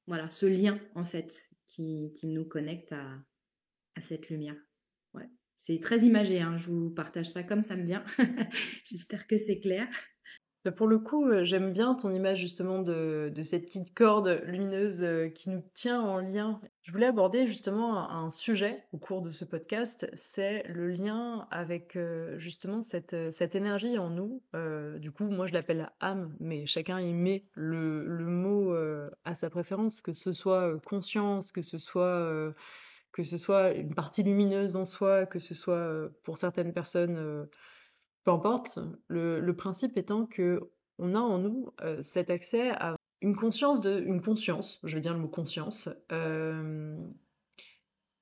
voilà, 0.06 0.30
ce 0.30 0.46
lien 0.46 0.78
en 0.94 1.04
fait 1.04 1.50
qui, 1.68 2.12
nous 2.24 2.44
connecte 2.44 2.92
à, 2.92 3.24
cette 4.00 4.28
lumière. 4.28 4.56
C'est 5.56 5.80
très 5.80 6.00
imagé, 6.00 6.40
hein. 6.40 6.58
je 6.58 6.66
vous 6.66 6.90
partage 6.90 7.30
ça 7.30 7.42
comme 7.42 7.62
ça 7.62 7.74
me 7.74 7.84
vient. 7.84 8.04
J'espère 8.84 9.26
que 9.26 9.38
c'est 9.38 9.60
clair. 9.60 9.88
Bah, 10.64 10.72
pour 10.72 10.86
le 10.86 10.98
coup, 10.98 11.28
euh, 11.28 11.44
j'aime 11.44 11.74
bien 11.74 11.94
ton 11.94 12.10
image 12.14 12.38
justement 12.38 12.78
de, 12.78 13.30
cette 13.42 13.66
petite 13.66 13.92
corde 13.92 14.40
lumineuse 14.46 15.02
euh, 15.02 15.28
qui 15.28 15.50
nous 15.50 15.62
tient 15.74 16.00
en 16.00 16.20
lien. 16.20 16.58
Je 16.84 16.90
voulais 16.90 17.04
aborder 17.04 17.46
justement 17.46 18.10
un, 18.10 18.30
sujet 18.30 18.82
au 18.92 18.96
cours 18.96 19.20
de 19.20 19.30
ce 19.30 19.44
podcast, 19.44 20.08
c'est 20.14 20.62
le 20.66 20.88
lien 20.88 21.46
avec 21.50 21.96
euh, 21.96 22.38
justement 22.38 22.80
cette, 22.80 23.12
énergie 23.54 23.98
en 23.98 24.08
nous. 24.08 24.42
du 24.98 25.10
coup, 25.10 25.24
moi 25.24 25.44
je 25.46 25.52
l'appelle 25.52 25.90
âme, 26.00 26.34
mais 26.40 26.64
chacun 26.64 26.98
y 26.98 27.12
met 27.12 27.44
le, 27.52 28.24
mot 28.24 28.74
à 29.24 29.34
sa 29.34 29.50
préférence, 29.50 30.00
que 30.00 30.14
ce 30.14 30.32
soit 30.32 30.80
conscience, 30.86 31.52
que 31.52 31.62
ce 31.62 31.78
soit 31.78 32.54
une 33.72 33.94
partie 33.94 34.22
lumineuse 34.22 34.76
en 34.76 34.86
soi, 34.86 35.26
que 35.26 35.38
ce 35.38 35.54
soit 35.54 36.08
pour 36.22 36.38
certaines 36.38 36.72
personnes 36.72 37.46
peu 38.24 38.30
importe, 38.30 38.78
le, 39.08 39.52
principe 39.52 39.96
étant 39.96 40.26
que 40.26 40.60
on 40.98 41.14
a 41.14 41.18
en 41.18 41.38
nous 41.38 41.72
euh, 41.82 42.02
cet 42.02 42.30
accès 42.30 42.70
à 42.70 42.96
une 43.20 43.36
conscience 43.36 43.84
une 43.84 44.20
conscience, 44.20 44.80
je 44.84 44.94
vais 44.94 45.00
dire 45.00 45.14
le 45.14 45.20
mot 45.20 45.28
conscience, 45.28 45.88
euh, 46.12 46.96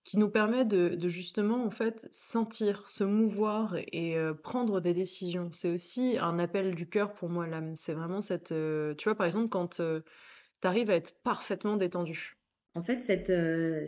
qui 0.05 0.19
nous 0.19 0.29
permet 0.29 0.65
de, 0.65 0.97
justement 1.09 1.65
en 1.65 1.71
fait 1.71 2.09
sentir, 2.11 2.89
se 2.91 3.05
mouvoir 3.05 3.77
et 3.93 4.17
euh, 4.17 4.35
prendre 4.35 4.81
des 4.81 4.95
décisions. 4.95 5.51
C'est 5.53 5.71
aussi 5.71 6.19
un 6.21 6.39
appel 6.39 6.75
du 6.75 6.89
cœur 6.89 7.15
pour 7.15 7.29
moi 7.29 7.47
l'âme. 7.47 7.75
C'est 7.77 7.95
vraiment 7.95 8.21
cette, 8.21 8.55
tu 8.99 9.05
vois 9.05 9.15
par 9.15 9.27
exemple 9.27 9.49
quand 9.49 9.77
tu 9.77 10.67
arrives 10.67 10.91
à 10.91 10.95
être 10.95 11.15
parfaitement 11.23 11.77
détendu. 11.77 12.37
En 12.75 12.83
fait, 12.83 13.01
cette, 13.01 13.33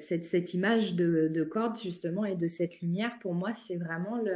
cette, 0.00 0.26
cette 0.26 0.52
image 0.52 0.94
de, 0.94 1.28
de, 1.28 1.42
corde, 1.42 1.78
justement, 1.80 2.26
et 2.26 2.36
de 2.36 2.48
cette 2.48 2.82
lumière, 2.82 3.18
pour 3.20 3.32
moi, 3.32 3.54
c'est 3.54 3.78
vraiment 3.78 4.20
le, 4.20 4.34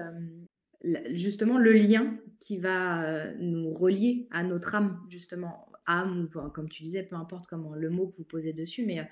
justement 0.82 1.58
le 1.58 1.72
lien 1.72 2.18
qui 2.40 2.58
va 2.58 3.04
euh, 3.04 3.34
nous 3.38 3.70
relier 3.72 4.26
à 4.30 4.42
notre 4.42 4.74
âme, 4.74 5.00
justement, 5.10 5.70
âme, 5.86 6.30
comme 6.54 6.68
tu 6.68 6.82
disais, 6.82 7.02
peu 7.02 7.16
importe 7.16 7.46
comment 7.46 7.74
le 7.74 7.90
mot 7.90 8.08
que 8.08 8.16
vous 8.16 8.24
posez 8.24 8.52
dessus, 8.52 8.86
mais 8.86 9.00
euh, 9.00 9.04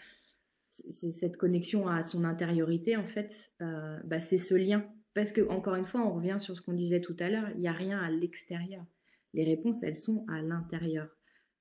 cette 1.12 1.36
connexion 1.36 1.88
à 1.88 2.04
son 2.04 2.24
intériorité, 2.24 2.96
en 2.96 3.06
fait, 3.06 3.52
euh, 3.60 3.98
bah, 4.04 4.20
c'est 4.20 4.38
ce 4.38 4.54
lien. 4.54 4.86
Parce 5.14 5.32
que, 5.32 5.46
encore 5.48 5.74
une 5.74 5.86
fois, 5.86 6.06
on 6.06 6.14
revient 6.14 6.36
sur 6.38 6.56
ce 6.56 6.62
qu'on 6.62 6.74
disait 6.74 7.00
tout 7.00 7.16
à 7.18 7.30
l'heure, 7.30 7.50
il 7.54 7.60
n'y 7.60 7.68
a 7.68 7.72
rien 7.72 7.98
à 7.98 8.10
l'extérieur. 8.10 8.84
Les 9.32 9.44
réponses, 9.44 9.82
elles 9.82 9.96
sont 9.96 10.26
à 10.28 10.42
l'intérieur. 10.42 11.08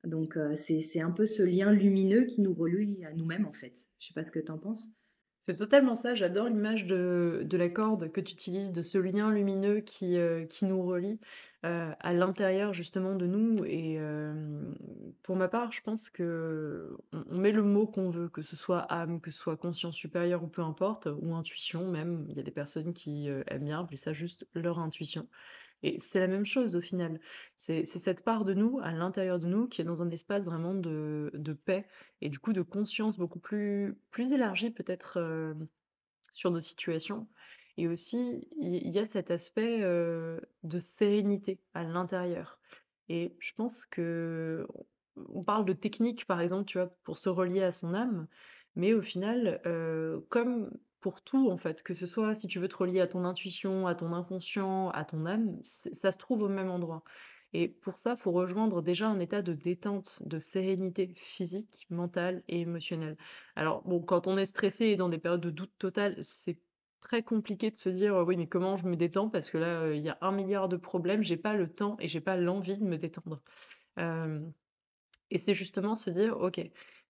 Donc, 0.03 0.37
c'est 0.55 0.99
un 0.99 1.11
peu 1.11 1.25
ce 1.25 1.41
lien 1.41 1.71
lumineux 1.71 2.25
qui 2.25 2.41
nous 2.41 2.53
relie 2.53 3.03
à 3.05 3.13
nous-mêmes, 3.13 3.45
en 3.45 3.53
fait. 3.53 3.87
Je 3.99 4.07
sais 4.07 4.13
pas 4.13 4.25
ce 4.25 4.31
que 4.31 4.39
tu 4.39 4.51
en 4.51 4.59
penses. 4.59 4.89
C'est 5.45 5.57
totalement 5.57 5.93
ça, 5.93 6.15
j'adore 6.15 6.47
l'image 6.47 6.87
de, 6.87 7.47
la 7.51 7.69
corde 7.69 8.11
que 8.11 8.19
tu 8.19 8.33
utilises, 8.33 8.71
de 8.71 8.81
ce 8.81 8.97
lien 8.97 9.29
lumineux 9.31 9.79
qui, 9.81 10.17
euh, 10.17 10.45
nous 10.63 10.83
relie 10.83 11.19
euh, 11.65 11.91
à 11.99 12.13
l'intérieur 12.13 12.73
justement 12.73 13.13
de 13.13 13.27
nous. 13.27 13.63
Et 13.63 13.97
euh, 13.99 14.73
pour 15.21 15.35
ma 15.35 15.47
part, 15.47 15.71
je 15.71 15.81
pense 15.81 16.09
que 16.09 16.97
on, 17.13 17.37
met 17.37 17.51
le 17.51 17.61
mot 17.61 17.85
qu'on 17.85 18.09
veut, 18.09 18.27
que 18.27 18.41
ce 18.41 18.55
soit 18.55 18.91
âme, 18.91 19.21
que 19.21 19.29
ce 19.29 19.37
soit 19.37 19.55
conscience 19.55 19.95
supérieure 19.95 20.43
ou 20.43 20.47
peu 20.47 20.63
importe, 20.63 21.07
ou 21.21 21.35
intuition 21.35 21.87
même. 21.91 22.25
Il 22.29 22.37
y 22.37 22.39
a 22.39 22.43
des 22.43 22.49
personnes 22.49 22.95
qui 22.95 23.27
aiment 23.27 23.65
bien 23.65 23.81
appeler 23.81 23.97
ça 23.97 24.13
juste 24.13 24.47
leur 24.55 24.79
intuition. 24.79 25.27
Et 25.83 25.99
c'est 25.99 26.19
la 26.19 26.27
même 26.27 26.45
chose 26.45 26.75
au 26.75 26.81
final. 26.81 27.19
C'est 27.55 27.85
cette 27.85 28.23
part 28.23 28.45
de 28.45 28.53
nous, 28.53 28.79
à 28.81 28.91
l'intérieur 28.91 29.39
de 29.39 29.47
nous, 29.47 29.67
qui 29.67 29.81
est 29.81 29.85
dans 29.85 30.01
un 30.01 30.09
espace 30.09 30.45
vraiment 30.45 30.73
de, 30.73 31.31
paix 31.65 31.85
et 32.21 32.29
du 32.29 32.39
coup 32.39 32.53
de 32.53 32.61
conscience 32.61 33.17
beaucoup 33.17 33.39
plus, 33.39 33.95
plus 34.11 34.31
élargie 34.31 34.71
peut-être 34.71 35.17
euh, 35.17 35.53
sur 36.31 36.51
nos 36.51 36.61
situations. 36.61 37.27
Et 37.77 37.87
aussi, 37.87 38.47
il 38.57 38.87
y, 38.87 38.99
a 38.99 39.05
cet 39.05 39.31
aspect 39.31 39.81
euh, 39.81 40.39
de 40.63 40.79
sérénité 40.79 41.59
à 41.73 41.83
l'intérieur. 41.83 42.57
Et 43.09 43.35
je 43.39 43.53
pense 43.53 43.85
que 43.85 44.65
on 45.33 45.43
parle 45.43 45.65
de 45.65 45.73
technique, 45.73 46.25
par 46.25 46.41
exemple, 46.41 46.65
tu 46.65 46.77
vois, 46.77 46.87
pour 47.03 47.17
se 47.17 47.29
relier 47.29 47.63
à 47.63 47.71
son 47.71 47.93
âme, 47.93 48.27
mais 48.75 48.93
au 48.93 49.01
final, 49.01 49.61
euh, 49.65 50.19
comme 50.29 50.71
pour 51.05 51.21
tout 51.21 51.51
en 51.51 51.57
fait, 51.57 51.83
que 51.83 51.93
ce 51.93 52.07
soit 52.07 52.33
si 52.33 52.47
tu 52.47 52.57
veux 52.57 52.67
te 52.67 52.77
relier 52.77 52.99
à 52.99 53.05
ton 53.05 53.25
intuition, 53.25 53.85
à 53.85 53.93
ton 53.93 54.11
inconscient, 54.11 54.89
à 54.89 55.05
ton 55.05 55.27
âme, 55.27 55.59
ça 55.61 56.11
se 56.11 56.17
trouve 56.17 56.41
au 56.41 56.49
même 56.49 56.71
endroit. 56.71 57.03
Et 57.53 57.67
pour 57.67 57.99
ça, 57.99 58.15
il 58.17 58.21
faut 58.23 58.31
rejoindre 58.31 58.81
déjà 58.81 59.07
un 59.07 59.19
état 59.19 59.43
de 59.43 59.53
détente, 59.53 60.17
de 60.25 60.39
sérénité 60.39 61.13
physique, 61.15 61.85
mentale 61.91 62.41
et 62.47 62.61
émotionnelle. 62.61 63.17
Alors 63.55 63.83
bon, 63.83 64.01
quand 64.01 64.25
on 64.25 64.35
est 64.35 64.47
stressé 64.47 64.85
et 64.85 64.95
dans 64.95 65.07
des 65.09 65.19
périodes 65.19 65.41
de 65.41 65.51
doute 65.51 65.73
total, 65.77 66.17
c'est 66.23 66.57
très 67.01 67.21
compliqué 67.21 67.69
de 67.69 67.77
se 67.77 67.89
dire 67.89 68.15
oui 68.25 68.35
mais 68.35 68.47
comment 68.47 68.75
je 68.75 68.87
me 68.87 68.95
détends? 68.95 69.29
Parce 69.29 69.51
que 69.51 69.59
là 69.59 69.93
il 69.93 70.01
y 70.01 70.09
a 70.09 70.17
un 70.21 70.31
milliard 70.31 70.69
de 70.69 70.77
problèmes, 70.77 71.21
j'ai 71.21 71.37
pas 71.37 71.53
le 71.53 71.69
temps 71.71 71.97
et 71.99 72.07
j'ai 72.07 72.19
pas 72.21 72.35
l'envie 72.35 72.77
de 72.77 72.83
me 72.83 72.97
détendre. 72.97 73.43
et 75.29 75.37
c'est 75.37 75.53
justement 75.53 75.95
se 75.95 76.09
dire 76.09 76.35
ok 76.39 76.61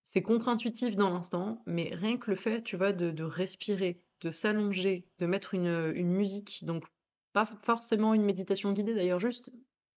c'est 0.05 0.21
contre-intuitif 0.21 0.95
dans 0.95 1.09
l'instant, 1.09 1.63
mais 1.65 1.89
rien 1.93 2.17
que 2.17 2.29
le 2.29 2.37
fait, 2.37 2.61
tu 2.61 2.77
vois, 2.77 2.93
de, 2.93 3.23
respirer, 3.23 3.99
de 4.21 4.29
s'allonger, 4.29 5.07
de 5.17 5.25
mettre 5.25 5.55
une, 5.55 5.91
musique, 6.03 6.63
donc 6.63 6.85
pas 7.33 7.45
forcément 7.63 8.13
une 8.13 8.23
méditation 8.23 8.71
guidée 8.71 8.93
d'ailleurs, 8.93 9.19
juste 9.19 9.51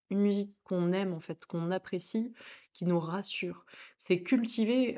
une 0.08 0.20
musique 0.20 0.50
qu'on 0.64 0.92
aime 0.92 1.12
en 1.12 1.20
fait, 1.20 1.44
qu'on 1.44 1.70
apprécie, 1.70 2.32
qui 2.72 2.86
nous 2.86 2.98
rassure. 2.98 3.66
C'est 3.98 4.22
cultiver 4.22 4.96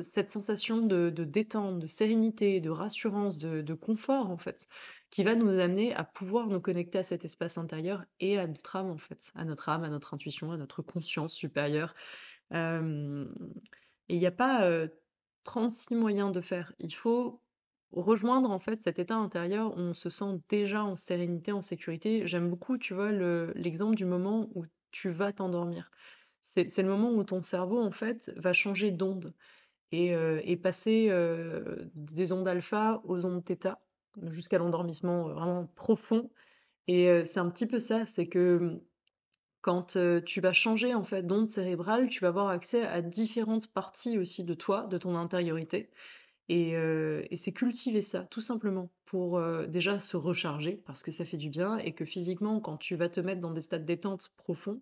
cette 0.00 0.30
sensation 0.30 0.78
de, 0.78 1.10
détente, 1.10 1.80
de 1.80 1.88
sérénité, 1.88 2.60
de 2.60 2.70
rassurance, 2.70 3.36
de, 3.36 3.74
confort 3.74 4.30
en 4.30 4.36
fait, 4.36 4.68
qui 5.10 5.24
va 5.24 5.34
nous 5.34 5.58
amener 5.58 5.92
à 5.92 6.04
pouvoir 6.04 6.46
nous 6.46 6.60
connecter 6.60 6.98
à 6.98 7.02
cet 7.02 7.24
espace 7.24 7.58
intérieur 7.58 8.04
et 8.20 8.38
à 8.38 8.46
notre 8.46 8.76
âme 8.76 8.90
en 8.90 8.98
fait, 8.98 9.32
à 9.34 9.44
notre 9.44 9.68
âme, 9.70 9.82
à 9.82 9.88
notre 9.88 10.14
intuition, 10.14 10.52
à 10.52 10.56
notre 10.56 10.82
conscience 10.82 11.34
supérieure. 11.34 11.96
Et 12.52 14.14
il 14.14 14.18
n'y 14.18 14.26
a 14.26 14.32
pas 14.32 14.68
36 15.44 15.94
moyens 15.94 16.32
de 16.32 16.40
faire. 16.40 16.72
Il 16.78 16.94
faut 16.94 17.40
rejoindre 17.92 18.50
en 18.50 18.60
fait 18.60 18.80
cet 18.80 18.98
état 18.98 19.16
intérieur 19.16 19.76
où 19.76 19.80
on 19.80 19.94
se 19.94 20.10
sent 20.10 20.40
déjà 20.48 20.84
en 20.84 20.96
sérénité, 20.96 21.52
en 21.52 21.62
sécurité. 21.62 22.26
J'aime 22.26 22.48
beaucoup, 22.48 22.78
tu 22.78 22.94
vois, 22.94 23.12
l'exemple 23.12 23.96
du 23.96 24.04
moment 24.04 24.48
où 24.54 24.64
tu 24.90 25.10
vas 25.10 25.32
t'endormir. 25.32 25.90
C'est 26.40 26.78
le 26.78 26.88
moment 26.88 27.12
où 27.12 27.22
ton 27.22 27.42
cerveau, 27.42 27.80
en 27.80 27.90
fait, 27.90 28.32
va 28.36 28.52
changer 28.52 28.90
d'onde 28.90 29.34
et, 29.92 30.56
passer 30.62 31.10
des 31.94 32.32
ondes 32.32 32.48
alpha 32.48 33.00
aux 33.04 33.26
ondes 33.26 33.44
θ 33.44 33.76
jusqu'à 34.28 34.58
l'endormissement 34.58 35.28
vraiment 35.28 35.66
profond. 35.74 36.30
Et 36.86 37.24
c'est 37.24 37.40
un 37.40 37.50
petit 37.50 37.66
peu 37.66 37.78
ça, 37.78 38.06
c'est 38.06 38.26
que 38.26 38.80
quand 39.60 39.98
tu 40.24 40.40
vas 40.40 40.52
changer 40.52 40.94
en 40.94 41.04
fait 41.04 41.22
d'onde 41.22 41.48
cérébrale, 41.48 42.08
tu 42.08 42.20
vas 42.20 42.28
avoir 42.28 42.48
accès 42.48 42.82
à 42.82 43.02
différentes 43.02 43.66
parties 43.66 44.18
aussi 44.18 44.44
de 44.44 44.54
toi, 44.54 44.86
de 44.86 44.98
ton 44.98 45.16
intériorité. 45.16 45.90
Euh, 46.50 47.22
et, 47.30 47.36
c'est 47.36 47.52
cultiver 47.52 48.02
ça, 48.02 48.24
tout 48.24 48.40
simplement, 48.40 48.90
pour 49.06 49.38
euh, 49.38 49.66
déjà 49.66 50.00
se 50.00 50.16
recharger, 50.16 50.82
parce 50.84 51.02
que 51.02 51.12
ça 51.12 51.24
fait 51.24 51.36
du 51.36 51.48
bien, 51.48 51.78
et 51.78 51.92
que 51.92 52.04
physiquement, 52.04 52.60
quand 52.60 52.76
tu 52.76 52.96
vas 52.96 53.08
te 53.08 53.20
mettre 53.20 53.40
dans 53.40 53.52
des 53.52 53.60
stades 53.60 53.84
détente 53.84 54.32
profonds, 54.36 54.80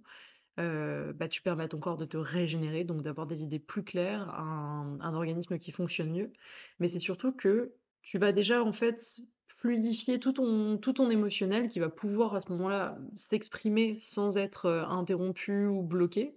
euh, 0.59 1.13
bah, 1.13 1.29
tu 1.29 1.43
permets 1.43 1.65
à 1.65 1.69
ton 1.69 1.79
corps 1.79 1.99
de 1.99 2.07
te 2.07 2.17
régénérer, 2.17 2.85
donc 2.85 3.03
d'avoir 3.03 3.27
des 3.27 3.43
idées 3.43 3.59
plus 3.59 3.85
claires, 3.85 4.31
un, 4.31 5.15
organisme 5.15 5.59
qui 5.59 5.71
fonctionne 5.71 6.11
mieux. 6.11 6.33
Mais 6.81 6.89
c'est 6.89 6.99
surtout 7.01 7.33
que 7.33 7.75
tu 8.09 8.17
vas 8.17 8.33
déjà, 8.33 8.65
en 8.65 8.73
fait, 8.73 9.21
fluidifier 9.49 10.19
tout 10.19 10.33
ton, 10.33 10.79
tout 10.79 10.95
ton 10.95 11.11
émotionnel 11.11 11.69
qui 11.69 11.79
va 11.79 11.91
pouvoir 11.91 12.35
à 12.35 12.41
ce 12.41 12.51
moment-là 12.53 12.97
s'exprimer 13.15 13.97
sans 13.99 14.39
être 14.39 14.67
interrompu 14.89 15.67
ou 15.67 15.83
bloqué. 15.83 16.35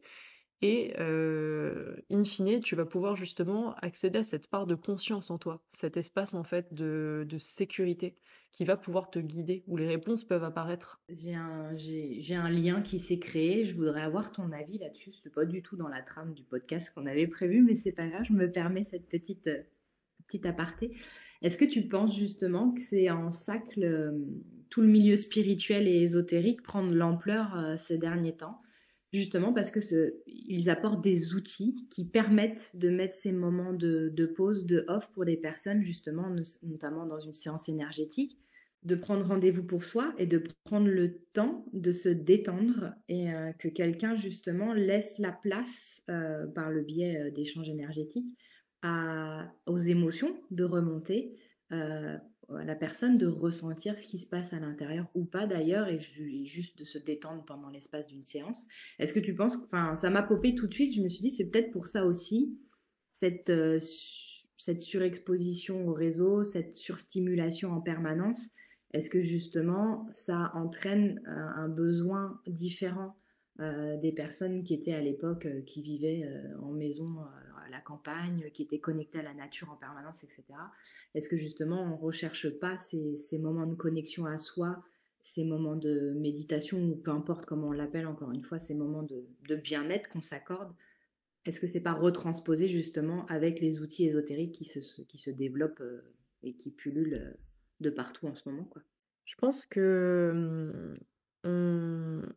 Et 0.61 0.93
in 0.99 2.23
fine, 2.25 2.59
tu 2.59 2.75
vas 2.75 2.85
pouvoir 2.85 3.15
justement 3.15 3.73
accéder 3.75 4.19
à 4.19 4.23
cette 4.25 4.47
part 4.47 4.67
de 4.67 4.75
conscience 4.75 5.31
en 5.31 5.37
toi, 5.37 5.63
cet 5.69 5.95
espace 5.95 6.33
en 6.33 6.43
fait 6.43 6.73
de, 6.73 7.25
sécurité 7.39 8.17
qui 8.51 8.65
va 8.65 8.75
pouvoir 8.75 9.09
te 9.09 9.17
guider, 9.17 9.63
où 9.67 9.77
les 9.77 9.87
réponses 9.87 10.25
peuvent 10.25 10.43
apparaître. 10.43 10.99
J'ai 11.07 11.33
un, 11.35 11.69
un, 11.71 12.49
lien 12.49 12.81
qui 12.81 12.99
s'est 12.99 13.17
créé, 13.17 13.63
je 13.63 13.73
voudrais 13.73 14.01
avoir 14.01 14.33
ton 14.33 14.51
avis 14.51 14.77
là-dessus. 14.77 15.13
Ce 15.13 15.29
n'est 15.29 15.33
pas 15.33 15.45
du 15.45 15.61
tout 15.61 15.77
dans 15.77 15.87
la 15.87 16.01
trame 16.01 16.33
du 16.33 16.43
podcast 16.43 16.93
qu'on 16.93 17.05
avait 17.05 17.27
prévu, 17.27 17.63
mais 17.63 17.77
c'est 17.77 17.93
pas 17.93 18.07
grave, 18.07 18.25
je 18.27 18.33
me 18.33 18.51
permets 18.51 18.83
cette 18.83 19.07
petite, 19.07 19.49
petite 20.31 20.45
aparté. 20.45 20.91
Est-ce 21.41 21.57
que 21.57 21.65
tu 21.65 21.87
penses 21.87 22.17
justement 22.17 22.71
que 22.71 22.81
c'est 22.81 23.09
en 23.09 23.31
ça 23.31 23.57
que 23.57 24.13
tout 24.69 24.81
le 24.81 24.87
milieu 24.87 25.17
spirituel 25.17 25.87
et 25.87 26.01
ésotérique 26.01 26.61
prend 26.61 26.85
de 26.85 26.95
l'ampleur 26.95 27.75
ces 27.77 27.97
derniers 27.97 28.37
temps? 28.37 28.61
Justement 29.11 29.51
parce 29.51 29.71
que 29.71 29.79
ils 30.25 30.69
apportent 30.69 31.03
des 31.03 31.33
outils 31.33 31.85
qui 31.89 32.05
permettent 32.05 32.77
de 32.77 32.89
mettre 32.89 33.15
ces 33.15 33.33
moments 33.33 33.73
de, 33.73 34.33
pause, 34.37 34.65
de 34.65 34.85
off 34.87 35.11
pour 35.13 35.25
les 35.25 35.35
personnes, 35.35 35.83
justement, 35.83 36.33
notamment 36.63 37.05
dans 37.05 37.19
une 37.19 37.33
séance 37.33 37.67
énergétique, 37.67 38.37
de 38.83 38.95
prendre 38.95 39.27
rendez-vous 39.27 39.63
pour 39.63 39.83
soi 39.83 40.13
et 40.17 40.25
de 40.25 40.43
prendre 40.63 40.87
le 40.87 41.19
temps 41.33 41.65
de 41.73 41.91
se 41.91 42.09
détendre 42.09 42.93
et 43.09 43.31
euh, 43.31 43.51
que 43.53 43.67
quelqu'un, 43.67 44.15
justement, 44.15 44.73
laisse 44.73 45.19
la 45.19 45.31
place, 45.31 46.01
euh, 46.09 46.47
par 46.47 46.71
le 46.71 46.81
biais 46.81 47.19
euh, 47.19 47.31
d'échanges 47.31 47.69
énergétiques, 47.69 48.35
aux 48.83 49.77
émotions 49.77 50.35
de 50.49 50.63
remonter, 50.63 51.35
à 52.57 52.63
la 52.63 52.75
personne 52.75 53.17
de 53.17 53.27
ressentir 53.27 53.97
ce 53.99 54.07
qui 54.07 54.19
se 54.19 54.27
passe 54.27 54.53
à 54.53 54.59
l'intérieur 54.59 55.07
ou 55.15 55.25
pas 55.25 55.47
d'ailleurs 55.47 55.87
et 55.87 55.99
juste 55.99 56.77
de 56.79 56.85
se 56.85 56.97
détendre 56.97 57.43
pendant 57.45 57.69
l'espace 57.69 58.07
d'une 58.07 58.23
séance. 58.23 58.67
Est-ce 58.99 59.13
que 59.13 59.19
tu 59.19 59.35
penses, 59.35 59.57
enfin 59.65 59.95
ça 59.95 60.09
m'a 60.09 60.23
popé 60.23 60.55
tout 60.55 60.67
de 60.67 60.73
suite, 60.73 60.93
je 60.93 61.01
me 61.01 61.09
suis 61.09 61.21
dit 61.21 61.31
c'est 61.31 61.49
peut-être 61.49 61.71
pour 61.71 61.87
ça 61.87 62.05
aussi 62.05 62.57
cette, 63.13 63.49
euh, 63.49 63.79
cette 64.57 64.81
surexposition 64.81 65.87
au 65.87 65.93
réseau, 65.93 66.43
cette 66.43 66.75
surstimulation 66.75 67.71
en 67.71 67.81
permanence. 67.81 68.49
Est-ce 68.93 69.09
que 69.09 69.21
justement 69.21 70.07
ça 70.13 70.51
entraîne 70.55 71.21
un 71.25 71.69
besoin 71.69 72.41
différent 72.47 73.15
euh, 73.59 73.97
des 73.97 74.11
personnes 74.11 74.63
qui 74.63 74.73
étaient 74.73 74.93
à 74.93 75.01
l'époque, 75.01 75.45
euh, 75.45 75.61
qui 75.61 75.81
vivaient 75.81 76.27
en 76.61 76.71
maison 76.71 77.19
la 77.71 77.81
campagne, 77.81 78.49
qui 78.53 78.63
était 78.63 78.79
connecté 78.79 79.19
à 79.19 79.23
la 79.23 79.33
nature 79.33 79.69
en 79.71 79.75
permanence, 79.75 80.23
etc. 80.23 80.43
Est-ce 81.15 81.29
que 81.29 81.37
justement 81.37 81.81
on 81.81 81.97
recherche 81.97 82.49
pas 82.59 82.77
ces, 82.77 83.39
moments 83.39 83.65
de 83.65 83.75
connexion 83.75 84.25
à 84.25 84.37
soi, 84.37 84.83
ces 85.23 85.43
moments 85.43 85.75
de 85.75 86.13
méditation, 86.19 86.79
ou 86.79 86.95
peu 86.95 87.11
importe 87.11 87.45
comment 87.45 87.67
on 87.67 87.71
l'appelle 87.71 88.07
encore 88.07 88.31
une 88.31 88.43
fois, 88.43 88.59
ces 88.59 88.73
moments 88.73 89.03
de, 89.03 89.55
bien-être 89.55 90.09
qu'on 90.09 90.21
s'accorde? 90.21 90.73
Est-ce 91.45 91.59
que 91.59 91.67
c'est 91.67 91.81
pas 91.81 91.93
retransposé 91.93 92.67
justement 92.67 93.25
avec 93.25 93.59
les 93.59 93.81
outils 93.81 94.05
ésotériques 94.05 94.53
qui 94.53 94.65
se, 94.65 95.01
qui 95.01 95.17
se 95.17 95.31
développent 95.31 95.81
euh, 95.81 96.13
et 96.43 96.53
qui 96.53 96.69
pullulent 96.69 97.15
euh, 97.15 97.33
de 97.79 97.89
partout 97.89 98.27
en 98.27 98.35
ce 98.35 98.47
moment 98.47 98.69
Je 99.25 99.33
pense 99.37 99.65
que 99.65 100.95
hum, 101.43 102.31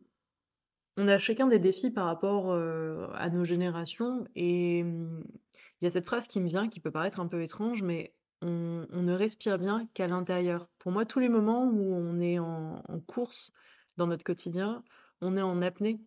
on 0.97 1.07
a 1.07 1.17
chacun 1.17 1.47
des 1.47 1.59
défis 1.59 1.91
par 1.91 2.05
rapport 2.05 2.51
euh, 2.51 3.07
à 3.15 3.29
nos 3.29 3.43
générations 3.43 4.25
et 4.35 4.79
il 4.79 5.83
y 5.83 5.87
a 5.87 5.89
cette 5.89 6.05
phrase 6.05 6.27
qui 6.27 6.39
me 6.39 6.47
vient 6.47 6.69
qui 6.69 6.79
peut 6.79 6.91
paraître 6.91 7.19
un 7.19 7.27
peu 7.27 7.41
étrange 7.43 7.81
mais 7.81 8.13
on, 8.41 9.01
ne 9.01 9.13
respire 9.13 9.57
bien 9.57 9.87
qu'à 9.93 10.07
l'intérieur. 10.07 10.67
Pour 10.79 10.91
moi, 10.91 11.05
tous 11.05 11.19
les 11.19 11.29
moments 11.29 11.65
où 11.65 11.95
on 11.95 12.19
est 12.19 12.39
en, 12.39 12.81
course 13.07 13.51
dans 13.97 14.07
notre 14.07 14.23
quotidien, 14.23 14.83
on 15.21 15.37
est 15.37 15.41
en 15.41 15.61
apnée. 15.61 15.99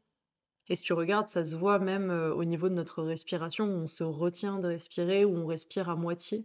Et 0.69 0.77
si 0.77 0.83
tu 0.83 0.93
regardes, 0.93 1.29
ça 1.29 1.45
se 1.45 1.57
voit 1.57 1.79
même 1.79 2.11
euh, 2.11 2.35
au 2.35 2.45
niveau 2.45 2.69
de 2.69 2.75
notre 2.75 3.03
respiration, 3.03 3.65
où 3.65 3.79
on 3.85 3.87
se 3.87 4.05
retient 4.05 4.59
de 4.59 4.69
respirer, 4.69 5.25
où 5.25 5.35
on 5.35 5.47
respire 5.47 5.89
à 5.89 5.97
moitié. 5.97 6.45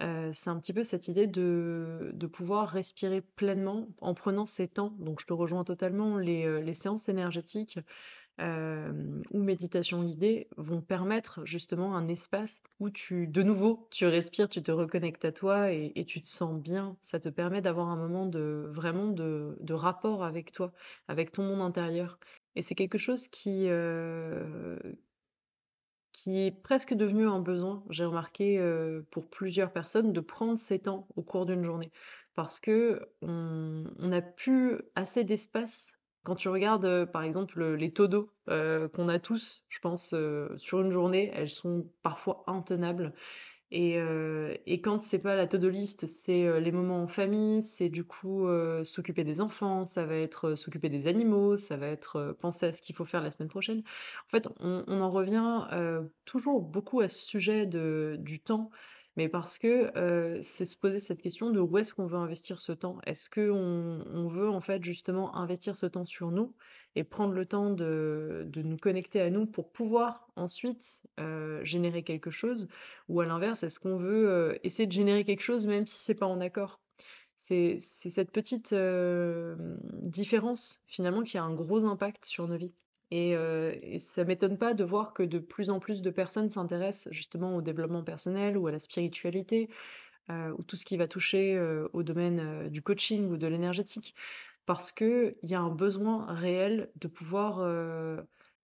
Euh, 0.00 0.30
c'est 0.32 0.50
un 0.50 0.58
petit 0.58 0.72
peu 0.72 0.84
cette 0.84 1.08
idée 1.08 1.26
de, 1.26 2.14
pouvoir 2.32 2.68
respirer 2.68 3.20
pleinement 3.20 3.88
en 4.00 4.14
prenant 4.14 4.46
ses 4.46 4.68
temps. 4.68 4.94
Donc 4.98 5.20
je 5.20 5.26
te 5.26 5.32
rejoins 5.32 5.64
totalement, 5.64 6.18
les, 6.18 6.46
euh, 6.46 6.72
séances 6.72 7.08
énergétiques 7.08 7.78
euh, 8.40 8.92
ou 9.32 9.42
méditation 9.42 10.04
guidée 10.04 10.48
vont 10.56 10.80
permettre 10.80 11.44
justement 11.44 11.96
un 11.96 12.06
espace 12.06 12.62
où 12.78 12.90
tu, 12.90 13.26
de 13.26 13.42
nouveau, 13.42 13.88
tu 13.90 14.06
respires, 14.06 14.48
tu 14.48 14.62
te 14.62 14.70
reconnectes 14.70 15.24
à 15.24 15.32
toi 15.32 15.72
et, 15.72 16.04
tu 16.06 16.22
te 16.22 16.28
sens 16.28 16.60
bien. 16.60 16.96
Ça 17.00 17.18
te 17.18 17.28
permet 17.28 17.60
d'avoir 17.60 17.88
un 17.88 17.96
moment 17.96 18.26
de 18.26 18.68
vraiment 18.70 19.08
de, 19.08 19.56
rapport 19.72 20.22
avec 20.22 20.52
toi, 20.52 20.72
avec 21.08 21.32
ton 21.32 21.42
monde 21.42 21.62
intérieur. 21.62 22.20
Et 22.54 22.62
c'est 22.62 22.74
quelque 22.76 22.98
chose 22.98 23.26
qui, 23.28 23.68
est 26.36 26.50
presque 26.50 26.94
devenu 26.94 27.28
un 27.28 27.40
besoin, 27.40 27.84
j'ai 27.90 28.04
remarqué 28.04 28.58
euh, 28.58 29.02
pour 29.10 29.28
plusieurs 29.28 29.72
personnes, 29.72 30.12
de 30.12 30.20
prendre 30.20 30.58
ces 30.58 30.78
temps 30.78 31.06
au 31.16 31.22
cours 31.22 31.46
d'une 31.46 31.64
journée. 31.64 31.90
Parce 32.34 32.60
que 32.60 33.08
on 33.22 33.84
n'a 33.98 34.22
plus 34.22 34.80
assez 34.94 35.24
d'espace. 35.24 35.92
Quand 36.24 36.36
tu 36.36 36.48
regardes, 36.48 36.84
euh, 36.84 37.06
par 37.06 37.22
exemple, 37.22 37.74
les 37.74 37.92
taux 37.92 38.06
d'eau 38.06 38.32
euh, 38.48 38.88
qu'on 38.88 39.08
a 39.08 39.18
tous, 39.18 39.64
je 39.68 39.78
pense, 39.80 40.14
sur 40.56 40.80
une 40.80 40.90
journée, 40.90 41.30
elles 41.34 41.50
sont 41.50 41.88
parfois 42.02 42.44
intenables. 42.46 43.14
Et, 43.70 43.98
euh, 43.98 44.54
et 44.66 44.80
quand 44.80 45.02
c'est 45.02 45.18
pas 45.18 45.34
la 45.36 45.46
to-do 45.46 45.68
list, 45.68 46.06
c'est 46.06 46.46
euh, 46.46 46.58
les 46.58 46.72
moments 46.72 47.02
en 47.02 47.06
famille, 47.06 47.62
c'est 47.62 47.90
du 47.90 48.02
coup 48.02 48.46
euh, 48.46 48.82
s'occuper 48.84 49.24
des 49.24 49.42
enfants, 49.42 49.84
ça 49.84 50.06
va 50.06 50.14
être 50.16 50.54
s'occuper 50.54 50.88
des 50.88 51.06
animaux, 51.06 51.58
ça 51.58 51.76
va 51.76 51.86
être 51.88 52.34
penser 52.40 52.66
à 52.66 52.72
ce 52.72 52.80
qu'il 52.80 52.96
faut 52.96 53.04
faire 53.04 53.20
la 53.22 53.30
semaine 53.30 53.50
prochaine. 53.50 53.80
En 54.26 54.30
fait, 54.30 54.48
on, 54.60 54.84
on 54.86 55.00
en 55.02 55.10
revient 55.10 55.66
toujours 56.24 56.62
beaucoup 56.62 57.00
à 57.00 57.08
ce 57.08 57.22
sujet 57.22 57.66
de, 57.66 58.16
du 58.20 58.40
temps, 58.40 58.70
mais 59.16 59.28
parce 59.28 59.58
que 59.58 59.96
euh, 59.96 60.38
c'est 60.42 60.64
se 60.64 60.76
poser 60.76 61.00
cette 61.00 61.20
question 61.20 61.50
de 61.50 61.58
où 61.60 61.78
est-ce 61.78 61.92
qu'on 61.94 62.06
veut 62.06 62.18
investir 62.18 62.60
ce 62.60 62.72
temps? 62.72 62.98
Est-ce 63.04 63.28
qu'on 63.28 64.04
on 64.06 64.28
veut 64.28 64.48
en 64.48 64.60
fait 64.60 64.84
justement 64.84 65.34
investir 65.36 65.76
ce 65.76 65.86
temps 65.86 66.04
sur 66.04 66.30
nous 66.30 66.54
et 66.94 67.04
prendre 67.04 67.32
le 67.32 67.44
temps 67.46 67.70
de, 67.70 68.44
de 68.46 68.62
nous 68.62 68.76
connecter 68.76 69.20
à 69.20 69.30
nous 69.30 69.46
pour 69.46 69.72
pouvoir 69.72 70.28
ensuite 70.36 71.06
euh, 71.18 71.64
générer 71.64 72.02
quelque 72.04 72.30
chose, 72.30 72.68
ou 73.08 73.20
à 73.20 73.26
l'inverse, 73.26 73.62
est-ce 73.64 73.80
qu'on 73.80 73.96
veut 73.96 74.28
euh, 74.28 74.58
essayer 74.62 74.86
de 74.86 74.92
générer 74.92 75.24
quelque 75.24 75.42
chose 75.42 75.66
même 75.66 75.86
si 75.86 75.98
c'est 75.98 76.14
pas 76.14 76.26
en 76.26 76.40
accord? 76.40 76.80
C'est 77.36 77.78
cette 77.78 78.32
petite 78.32 78.74
différence 80.02 80.82
finalement 80.86 81.22
qui 81.22 81.38
a 81.38 81.44
un 81.44 81.54
gros 81.54 81.84
impact 81.84 82.24
sur 82.24 82.48
nos 82.48 82.56
vies. 82.56 82.74
Et, 83.10 83.34
euh, 83.36 83.74
et 83.82 83.98
ça 83.98 84.24
m'étonne 84.24 84.58
pas 84.58 84.74
de 84.74 84.84
voir 84.84 85.14
que 85.14 85.22
de 85.22 85.38
plus 85.38 85.70
en 85.70 85.80
plus 85.80 86.02
de 86.02 86.10
personnes 86.10 86.50
s'intéressent 86.50 87.12
justement 87.12 87.56
au 87.56 87.62
développement 87.62 88.04
personnel 88.04 88.58
ou 88.58 88.66
à 88.66 88.72
la 88.72 88.78
spiritualité 88.78 89.70
euh, 90.30 90.54
ou 90.58 90.62
tout 90.62 90.76
ce 90.76 90.84
qui 90.84 90.98
va 90.98 91.08
toucher 91.08 91.56
euh, 91.56 91.88
au 91.94 92.02
domaine 92.02 92.40
euh, 92.40 92.68
du 92.68 92.82
coaching 92.82 93.30
ou 93.30 93.38
de 93.38 93.46
l'énergétique. 93.46 94.14
Parce 94.66 94.92
qu'il 94.92 95.36
y 95.42 95.54
a 95.54 95.60
un 95.60 95.70
besoin 95.70 96.26
réel 96.34 96.90
de 96.96 97.08
pouvoir 97.08 97.56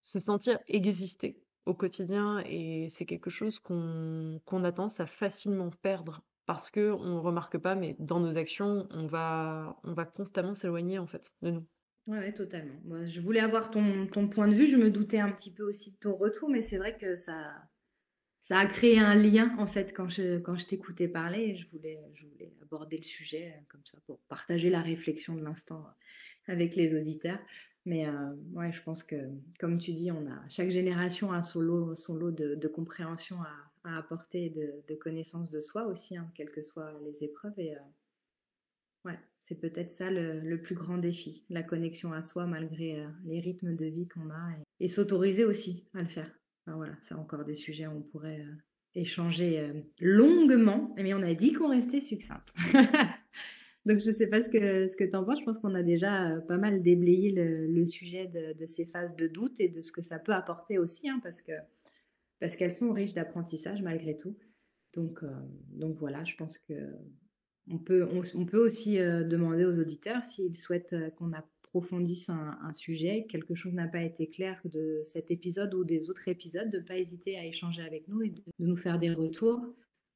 se 0.01 0.19
sentir 0.19 0.59
exister 0.67 1.39
au 1.65 1.73
quotidien 1.73 2.43
et 2.45 2.87
c'est 2.89 3.07
quelque 3.07 3.31
chose 3.31 3.57
qu'on 3.59 4.39
qu'on 4.45 4.63
a 4.63 4.71
tendance 4.71 4.99
à 4.99 5.07
facilement 5.07 5.71
perdre 5.81 6.21
parce 6.45 6.69
que 6.69 6.91
on 6.91 7.23
remarque 7.23 7.57
pas, 7.57 7.73
mais 7.73 7.95
dans 7.97 8.19
nos 8.19 8.37
actions, 8.37 8.87
on 8.91 9.07
va, 9.07 9.79
on 9.83 9.93
va 9.93 10.05
constamment 10.05 10.53
s'éloigner 10.53 10.99
en 10.99 11.07
fait 11.07 11.33
de 11.41 11.49
nous. 11.49 11.65
Ouais, 12.07 12.31
totalement. 12.33 12.75
Moi, 12.85 13.05
je 13.05 13.19
voulais 13.19 13.39
avoir 13.39 13.71
ton, 13.71 14.05
ton 14.07 14.27
point 14.27 14.47
de 14.47 14.53
vue. 14.53 14.67
Je 14.67 14.75
me 14.75 14.91
doutais 14.91 15.19
un 15.19 15.31
petit 15.31 15.51
peu 15.51 15.63
aussi 15.63 15.91
de 15.91 15.97
ton 15.97 16.15
retour, 16.15 16.49
mais 16.49 16.61
c'est 16.61 16.77
vrai 16.77 16.95
que 16.97 17.15
ça, 17.15 17.51
ça 18.41 18.59
a 18.59 18.65
créé 18.67 18.99
un 18.99 19.15
lien 19.15 19.55
en 19.59 19.67
fait 19.67 19.93
quand 19.93 20.09
je, 20.09 20.39
quand 20.39 20.57
je 20.57 20.67
t'écoutais 20.67 21.07
parler. 21.07 21.39
Et 21.41 21.55
je 21.57 21.69
voulais, 21.71 21.99
je 22.13 22.27
voulais 22.27 22.53
aborder 22.61 22.97
le 22.97 23.03
sujet 23.03 23.55
comme 23.69 23.85
ça 23.85 23.99
pour 24.07 24.19
partager 24.29 24.69
la 24.69 24.81
réflexion 24.81 25.35
de 25.35 25.43
l'instant 25.43 25.87
avec 26.47 26.75
les 26.75 26.95
auditeurs. 26.95 27.39
Mais 27.85 28.07
euh, 28.07 28.33
ouais, 28.53 28.71
je 28.73 28.81
pense 28.83 29.03
que, 29.03 29.15
comme 29.59 29.77
tu 29.79 29.93
dis, 29.93 30.11
on 30.11 30.27
a 30.27 30.49
chaque 30.49 30.69
génération 30.71 31.31
a 31.33 31.43
son 31.43 31.61
lot, 31.61 31.95
son 31.95 32.15
lot 32.15 32.31
de, 32.31 32.55
de 32.55 32.67
compréhension 32.67 33.41
à, 33.43 33.51
à 33.89 33.97
apporter, 33.97 34.49
de, 34.51 34.83
de 34.87 34.95
connaissance 34.95 35.51
de 35.51 35.61
soi 35.61 35.85
aussi, 35.87 36.17
hein, 36.17 36.31
quelles 36.35 36.51
que 36.51 36.63
soient 36.63 36.93
les 37.05 37.23
épreuves. 37.23 37.59
Et 37.59 37.75
euh, 37.75 37.79
ouais, 39.05 39.19
c'est 39.45 39.59
peut-être 39.59 39.91
ça 39.91 40.09
le, 40.09 40.57
plus 40.57 40.73
grand 40.73 40.97
défi, 40.97 41.45
la 41.49 41.61
connexion 41.61 42.13
à 42.13 42.23
soi 42.23 42.47
malgré 42.47 42.99
euh, 42.99 43.07
les 43.25 43.39
rythmes 43.39 43.75
de 43.75 43.85
vie 43.85 44.07
qu'on 44.07 44.31
a 44.31 44.49
et, 44.79 44.87
s'autoriser 44.87 45.45
aussi 45.45 45.87
à 45.93 46.01
le 46.01 46.07
faire. 46.07 46.31
Voilà, 46.65 46.93
c'est 47.03 47.13
encore 47.13 47.45
des 47.45 47.53
sujets 47.53 47.85
où 47.85 47.91
on 47.91 48.01
pourrait 48.01 48.41
euh, 48.41 48.53
échanger 48.95 49.59
euh, 49.59 49.73
longuement, 49.99 50.95
mais 50.97 51.13
on 51.13 51.21
a 51.21 51.35
dit 51.35 51.53
qu'on 51.53 51.69
restait 51.69 52.01
succincte. 52.01 52.51
Donc 53.85 53.99
je 53.99 54.11
sais 54.11 54.31
pas 54.31 54.41
ce 54.41 54.49
que 54.49 54.87
ce 54.87 54.95
que 54.95 55.03
t'en 55.03 55.23
penses. 55.23 55.41
Je 55.41 55.45
pense 55.45 55.59
qu'on 55.59 55.75
a 55.75 55.83
déjà 55.83 56.41
pas 56.47 56.57
mal 56.57 56.81
déblayé 56.81 57.31
le, 57.31 57.85
sujet 57.85 58.25
de, 58.25 58.65
ces 58.65 58.87
phases 58.87 59.15
de 59.15 59.27
doute 59.27 59.59
et 59.59 59.69
de 59.69 59.83
ce 59.83 59.91
que 59.91 60.01
ça 60.01 60.17
peut 60.17 60.33
apporter 60.33 60.79
aussi, 60.79 61.07
hein, 61.07 61.19
parce 61.21 61.43
que 61.43 61.51
parce 62.39 62.55
qu'elles 62.55 62.73
sont 62.73 62.91
riches 62.93 63.13
d'apprentissage 63.13 63.83
malgré 63.83 64.17
tout. 64.17 64.35
Donc 64.95 65.23
donc 65.69 65.97
voilà, 65.97 66.23
je 66.23 66.33
pense 66.33 66.57
que 66.57 66.73
on 67.71 67.77
peut, 67.77 68.07
on, 68.35 68.45
peut 68.45 68.65
aussi 68.65 68.99
euh, 68.99 69.23
demander 69.23 69.65
aux 69.65 69.79
auditeurs 69.79 70.23
s'ils 70.23 70.57
souhaitent 70.57 70.93
euh, 70.93 71.09
qu'on 71.11 71.33
approfondisse 71.33 72.29
un, 72.29 72.73
sujet, 72.73 73.25
quelque 73.27 73.55
chose 73.55 73.73
n'a 73.73 73.87
pas 73.87 74.01
été 74.01 74.27
clair 74.27 74.59
de 74.65 75.01
cet 75.03 75.29
épisode 75.31 75.73
ou 75.73 75.83
des 75.83 76.09
autres 76.09 76.27
épisodes, 76.27 76.69
de 76.69 76.77
ne 76.77 76.83
pas 76.83 76.97
hésiter 76.97 77.37
à 77.37 77.45
échanger 77.45 77.81
avec 77.81 78.07
nous 78.07 78.21
et 78.21 78.29
de, 78.29 78.41
nous 78.59 78.77
faire 78.77 78.97
des 78.99 79.11
retours. 79.11 79.61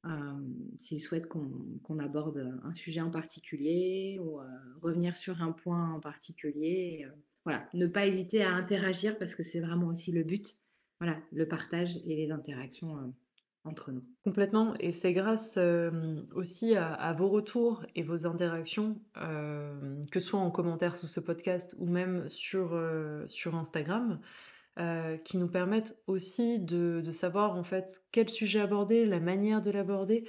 Euh, 0.06 0.10
s'ils 0.78 1.02
souhaitent 1.02 1.26
qu'on 1.26 1.50
qu 1.84 2.02
aborde 2.02 2.58
un 2.64 2.74
sujet 2.74 3.02
en 3.02 3.10
particulier 3.10 4.18
ou 4.18 4.38
revenir 4.80 5.18
sur 5.18 5.42
un 5.42 5.52
point 5.52 5.92
en 5.92 6.00
particulier. 6.00 7.06
Voilà, 7.44 7.68
ne 7.74 7.86
pas 7.86 8.06
hésiter 8.06 8.42
à 8.42 8.54
interagir 8.54 9.18
parce 9.18 9.34
que 9.34 9.42
c'est 9.42 9.60
vraiment 9.60 9.88
aussi 9.88 10.12
le 10.12 10.22
but. 10.22 10.58
Voilà, 10.98 11.18
le 11.30 11.46
partage 11.46 11.98
et 12.06 12.16
les 12.16 12.30
interactions 12.30 13.12
entre 13.64 13.92
nous. 13.92 14.02
Complètement. 14.24 14.74
Et 14.80 14.92
c'est 14.92 15.12
grâce 15.12 15.54
euh, 15.58 16.22
aussi 16.34 16.76
à, 16.76 17.12
vos 17.12 17.28
retours 17.28 17.84
et 17.94 18.02
vos 18.02 18.26
interactions, 18.26 18.98
euh, 19.18 20.04
que 20.10 20.20
ce 20.20 20.28
soit 20.28 20.40
en 20.40 20.50
commentaire 20.50 20.96
sous 20.96 21.06
ce 21.06 21.20
podcast 21.20 21.74
ou 21.78 21.86
même 21.86 22.28
sur, 22.28 22.70
euh, 22.72 23.24
sur 23.28 23.54
Instagram, 23.54 24.20
qui 25.24 25.36
nous 25.36 25.48
permettent 25.48 25.94
aussi 26.06 26.58
de, 26.58 27.02
de, 27.04 27.12
savoir 27.12 27.54
en 27.54 27.62
fait 27.62 28.00
quel 28.12 28.30
sujet 28.30 28.60
aborder, 28.60 29.04
la 29.04 29.20
manière 29.20 29.60
de 29.60 29.70
l'aborder. 29.70 30.24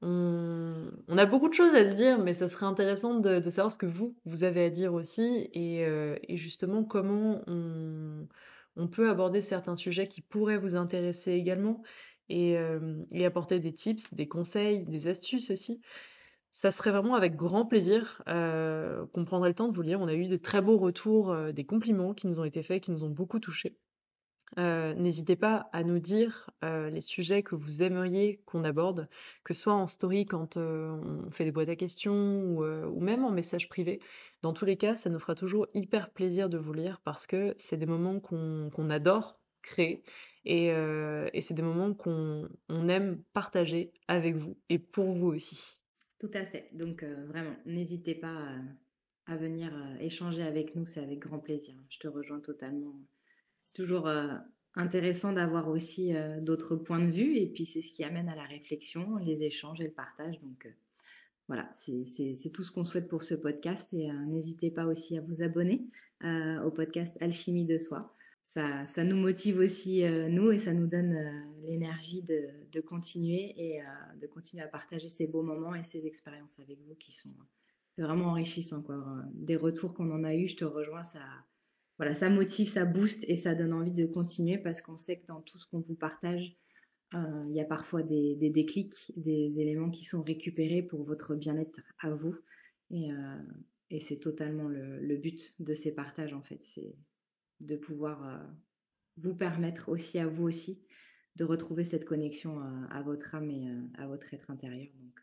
On, 0.00 0.88
a 1.18 1.26
beaucoup 1.26 1.50
de 1.50 1.54
choses 1.54 1.74
à 1.74 1.86
se 1.86 1.94
dire, 1.94 2.18
mais 2.18 2.32
ça 2.32 2.48
serait 2.48 2.64
intéressant 2.64 3.20
de, 3.20 3.40
de 3.40 3.50
savoir 3.50 3.70
ce 3.70 3.76
que 3.76 3.84
vous, 3.84 4.16
vous 4.24 4.42
avez 4.42 4.64
à 4.64 4.70
dire 4.70 4.94
aussi 4.94 5.50
et, 5.52 5.82
et 5.82 6.36
justement 6.38 6.82
comment 6.82 7.42
on, 7.46 8.26
on 8.76 8.88
peut 8.88 9.10
aborder 9.10 9.40
certains 9.40 9.76
sujets 9.76 10.08
qui 10.08 10.22
pourraient 10.22 10.56
vous 10.56 10.76
intéresser 10.76 11.32
également 11.32 11.82
et, 12.30 12.56
euh, 12.56 13.04
et 13.10 13.26
apporter 13.26 13.58
des 13.58 13.72
tips, 13.72 14.14
des 14.14 14.28
conseils, 14.28 14.84
des 14.84 15.08
astuces 15.08 15.50
aussi. 15.50 15.80
Ça 16.52 16.70
serait 16.70 16.90
vraiment 16.90 17.14
avec 17.14 17.36
grand 17.36 17.66
plaisir 17.66 18.22
euh, 18.28 19.06
qu'on 19.12 19.24
prendrait 19.24 19.50
le 19.50 19.54
temps 19.54 19.68
de 19.68 19.74
vous 19.74 19.82
lire. 19.82 20.00
On 20.00 20.08
a 20.08 20.14
eu 20.14 20.26
de 20.26 20.36
très 20.36 20.62
beaux 20.62 20.78
retours, 20.78 21.30
euh, 21.30 21.52
des 21.52 21.64
compliments 21.64 22.14
qui 22.14 22.26
nous 22.26 22.40
ont 22.40 22.44
été 22.44 22.62
faits, 22.62 22.82
qui 22.82 22.90
nous 22.92 23.04
ont 23.04 23.10
beaucoup 23.10 23.38
touchés. 23.38 23.76
N'hésitez 24.56 25.36
pas 25.36 25.70
à 25.72 25.84
nous 25.84 26.00
dire 26.00 26.50
les 26.62 27.00
sujets 27.00 27.44
que 27.44 27.54
vous 27.54 27.84
aimeriez 27.84 28.42
qu'on 28.46 28.64
aborde, 28.64 29.08
que 29.44 29.54
ce 29.54 29.62
soit 29.62 29.74
en 29.74 29.86
story 29.86 30.26
quand 30.26 30.56
on 30.56 31.30
fait 31.30 31.44
des 31.44 31.52
boîtes 31.52 31.68
à 31.68 31.76
questions 31.76 32.42
ou, 32.48 33.00
même 33.00 33.24
en 33.24 33.30
message 33.30 33.68
privé. 33.68 34.00
Dans 34.42 34.52
tous 34.52 34.64
les 34.64 34.76
cas, 34.76 34.96
ça 34.96 35.08
nous 35.08 35.20
fera 35.20 35.36
toujours 35.36 35.68
hyper 35.72 36.10
plaisir 36.10 36.48
de 36.48 36.58
vous 36.58 36.72
lire 36.72 37.00
parce 37.04 37.28
que 37.28 37.54
c'est 37.58 37.76
des 37.76 37.86
moments 37.86 38.18
qu'on 38.18 38.70
qu 38.74 38.90
adore 38.90 39.38
créer 39.62 40.02
et, 40.44 40.72
euh, 40.72 41.28
et 41.32 41.40
c'est 41.40 41.54
des 41.54 41.62
moments 41.62 41.94
qu'on 41.94 42.48
on 42.68 42.88
aime 42.88 43.22
partager 43.32 43.92
avec 44.08 44.36
vous 44.36 44.56
et 44.68 44.78
pour 44.78 45.12
vous 45.12 45.28
aussi. 45.28 45.78
Tout 46.18 46.30
à 46.34 46.44
fait. 46.44 46.68
Donc 46.72 47.02
euh, 47.02 47.26
vraiment, 47.26 47.56
n'hésitez 47.66 48.14
pas 48.14 48.28
à, 49.26 49.32
à 49.32 49.36
venir 49.36 49.70
euh, 49.74 49.96
échanger 50.00 50.42
avec 50.42 50.74
nous, 50.74 50.86
c'est 50.86 51.00
avec 51.00 51.18
grand 51.18 51.38
plaisir. 51.38 51.74
Je 51.88 51.98
te 51.98 52.08
rejoins 52.08 52.40
totalement. 52.40 52.94
C'est 53.60 53.74
toujours 53.74 54.08
euh, 54.08 54.28
intéressant 54.74 55.32
d'avoir 55.32 55.68
aussi 55.68 56.14
euh, 56.14 56.40
d'autres 56.40 56.76
points 56.76 57.04
de 57.04 57.10
vue 57.10 57.36
et 57.36 57.46
puis 57.46 57.66
c'est 57.66 57.82
ce 57.82 57.92
qui 57.92 58.04
amène 58.04 58.28
à 58.28 58.36
la 58.36 58.44
réflexion, 58.44 59.16
les 59.16 59.42
échanges 59.42 59.80
et 59.80 59.84
le 59.84 59.92
partage. 59.92 60.40
Donc 60.40 60.66
euh, 60.66 60.70
voilà, 61.48 61.68
c'est 61.74 62.52
tout 62.52 62.62
ce 62.62 62.70
qu'on 62.70 62.84
souhaite 62.84 63.08
pour 63.08 63.24
ce 63.24 63.34
podcast 63.34 63.92
et 63.92 64.10
euh, 64.10 64.14
n'hésitez 64.26 64.70
pas 64.70 64.86
aussi 64.86 65.18
à 65.18 65.20
vous 65.20 65.42
abonner 65.42 65.86
au 66.22 66.70
podcast 66.70 67.16
Alchimie 67.22 67.64
de 67.64 67.78
soi 67.78 68.14
ça, 68.52 69.04
nous 69.04 69.16
motive 69.16 69.58
aussi, 69.58 70.02
euh, 70.02 70.28
nous, 70.28 70.50
et 70.50 70.58
ça 70.58 70.74
nous 70.74 70.88
donne 70.88 71.14
euh, 71.14 71.68
l'énergie 71.68 72.22
de, 72.22 72.80
continuer 72.80 73.54
et 73.56 73.80
euh, 73.80 73.84
de 74.20 74.26
continuer 74.26 74.64
à 74.64 74.66
partager 74.66 75.08
ces 75.08 75.28
beaux 75.28 75.42
moments 75.42 75.74
et 75.76 75.84
ces 75.84 76.06
expériences 76.06 76.58
avec 76.58 76.80
vous 76.80 76.96
qui 76.96 77.12
sont 77.12 77.30
vraiment 77.96 78.26
enrichissants. 78.26 78.82
Quoi. 78.82 79.04
Des 79.34 79.56
retours 79.56 79.94
qu'on 79.94 80.10
en 80.10 80.24
a 80.24 80.34
eu, 80.34 80.48
je 80.48 80.56
te 80.56 80.64
rejoins, 80.64 81.04
ça, 81.04 81.20
voilà, 81.98 82.14
ça 82.14 82.28
motive, 82.28 82.68
ça 82.68 82.84
booste 82.84 83.24
et 83.28 83.36
ça 83.36 83.54
donne 83.54 83.72
envie 83.72 83.92
de 83.92 84.06
continuer 84.06 84.58
parce 84.58 84.80
qu'on 84.80 84.98
sait 84.98 85.20
que 85.20 85.26
dans 85.26 85.42
tout 85.42 85.60
ce 85.60 85.68
qu'on 85.68 85.80
vous 85.80 85.94
partage, 85.94 86.56
il 87.12 87.52
y 87.52 87.60
a 87.60 87.64
parfois 87.64 88.02
des, 88.04 88.36
déclics, 88.36 88.94
des 89.16 89.60
éléments 89.60 89.90
qui 89.90 90.04
sont 90.04 90.22
récupérés 90.22 90.82
pour 90.82 91.02
votre 91.02 91.34
bien-être 91.34 91.80
à 91.98 92.10
vous. 92.10 92.36
Et, 92.90 93.10
c'est 94.00 94.20
totalement 94.20 94.68
le, 94.68 95.00
le 95.00 95.16
but 95.16 95.54
de 95.58 95.74
ces 95.74 95.92
partages, 95.92 96.32
en 96.32 96.42
fait. 96.42 96.64
De 97.60 97.76
pouvoir 97.76 98.26
euh, 98.26 98.38
vous 99.16 99.34
permettre 99.34 99.88
aussi 99.88 100.18
à 100.18 100.26
vous 100.26 100.44
aussi 100.44 100.82
de 101.36 101.44
retrouver 101.44 101.84
cette 101.84 102.04
connexion 102.04 102.60
euh, 102.60 102.86
à 102.90 103.02
votre 103.02 103.34
âme 103.34 103.50
et 103.50 103.68
euh, 103.68 103.82
à 103.94 104.06
votre 104.06 104.32
être 104.34 104.50
intérieur. 104.50 104.88
Donc 104.98 105.20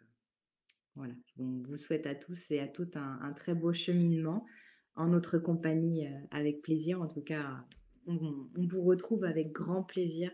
voilà, 0.96 1.14
on 1.38 1.62
vous 1.64 1.78
souhaite 1.78 2.08
à 2.08 2.16
tous 2.16 2.52
et 2.52 2.60
à 2.60 2.68
toutes 2.68 2.96
un, 2.98 3.34
très 3.34 3.54
beau 3.54 3.74
cheminement 3.74 4.46
en 4.96 5.08
notre 5.08 5.38
compagnie 5.38 6.08
avec 6.32 6.64
plaisir. 6.64 7.00
En 7.00 7.08
tout 7.08 7.22
cas, 7.22 7.64
on, 8.08 8.18
vous 8.56 8.82
retrouve 8.82 9.24
avec 9.24 9.52
grand 9.52 9.84
plaisir 9.84 10.32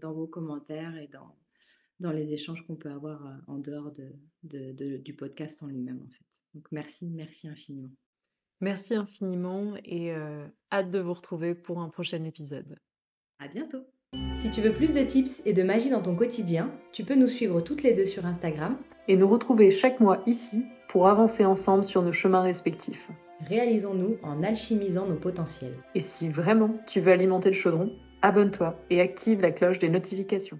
dans 0.00 0.12
vos 0.12 0.28
commentaires 0.28 0.96
et 0.96 1.08
dans, 1.08 2.12
les 2.12 2.32
échanges 2.32 2.64
qu'on 2.68 2.76
peut 2.76 2.92
avoir 2.92 3.42
en 3.48 3.58
dehors 3.58 3.90
de, 3.90 4.12
de, 4.44 4.70
de, 4.70 4.98
du 4.98 5.16
podcast 5.16 5.60
en 5.64 5.66
lui-même 5.66 6.00
en 6.00 6.08
fait. 6.08 6.24
Donc 6.54 6.70
merci, 6.70 7.10
merci 7.10 7.48
infiniment. 7.48 7.90
Merci 8.60 8.94
infiniment 8.94 9.74
et 9.84 10.12
euh, 10.12 10.46
hâte 10.72 10.90
de 10.90 10.98
vous 10.98 11.12
retrouver 11.12 11.54
pour 11.54 11.80
un 11.80 11.88
prochain 11.88 12.24
épisode. 12.24 12.78
À 13.38 13.48
bientôt. 13.48 13.84
Si 14.34 14.50
tu 14.50 14.62
veux 14.62 14.72
plus 14.72 14.94
de 14.94 15.02
tips 15.02 15.42
et 15.44 15.52
de 15.52 15.62
magie 15.62 15.90
dans 15.90 16.00
ton 16.00 16.16
quotidien, 16.16 16.70
tu 16.92 17.04
peux 17.04 17.16
nous 17.16 17.28
suivre 17.28 17.60
toutes 17.60 17.82
les 17.82 17.92
deux 17.92 18.06
sur 18.06 18.24
Instagram 18.24 18.78
et 19.08 19.16
nous 19.16 19.28
retrouver 19.28 19.70
chaque 19.70 20.00
mois 20.00 20.22
ici 20.26 20.64
pour 20.88 21.08
avancer 21.08 21.44
ensemble 21.44 21.84
sur 21.84 22.02
nos 22.02 22.12
chemins 22.12 22.42
respectifs. 22.42 23.10
Réalisons-nous 23.40 24.16
en 24.22 24.42
alchimisant 24.42 25.06
nos 25.06 25.16
potentiels. 25.16 25.76
Et 25.94 26.00
si 26.00 26.30
vraiment 26.30 26.70
tu 26.86 27.00
veux 27.00 27.12
alimenter 27.12 27.50
le 27.50 27.56
chaudron, 27.56 27.92
abonne-toi 28.22 28.74
et 28.88 29.02
active 29.02 29.42
la 29.42 29.52
cloche 29.52 29.78
des 29.78 29.90
notifications. 29.90 30.58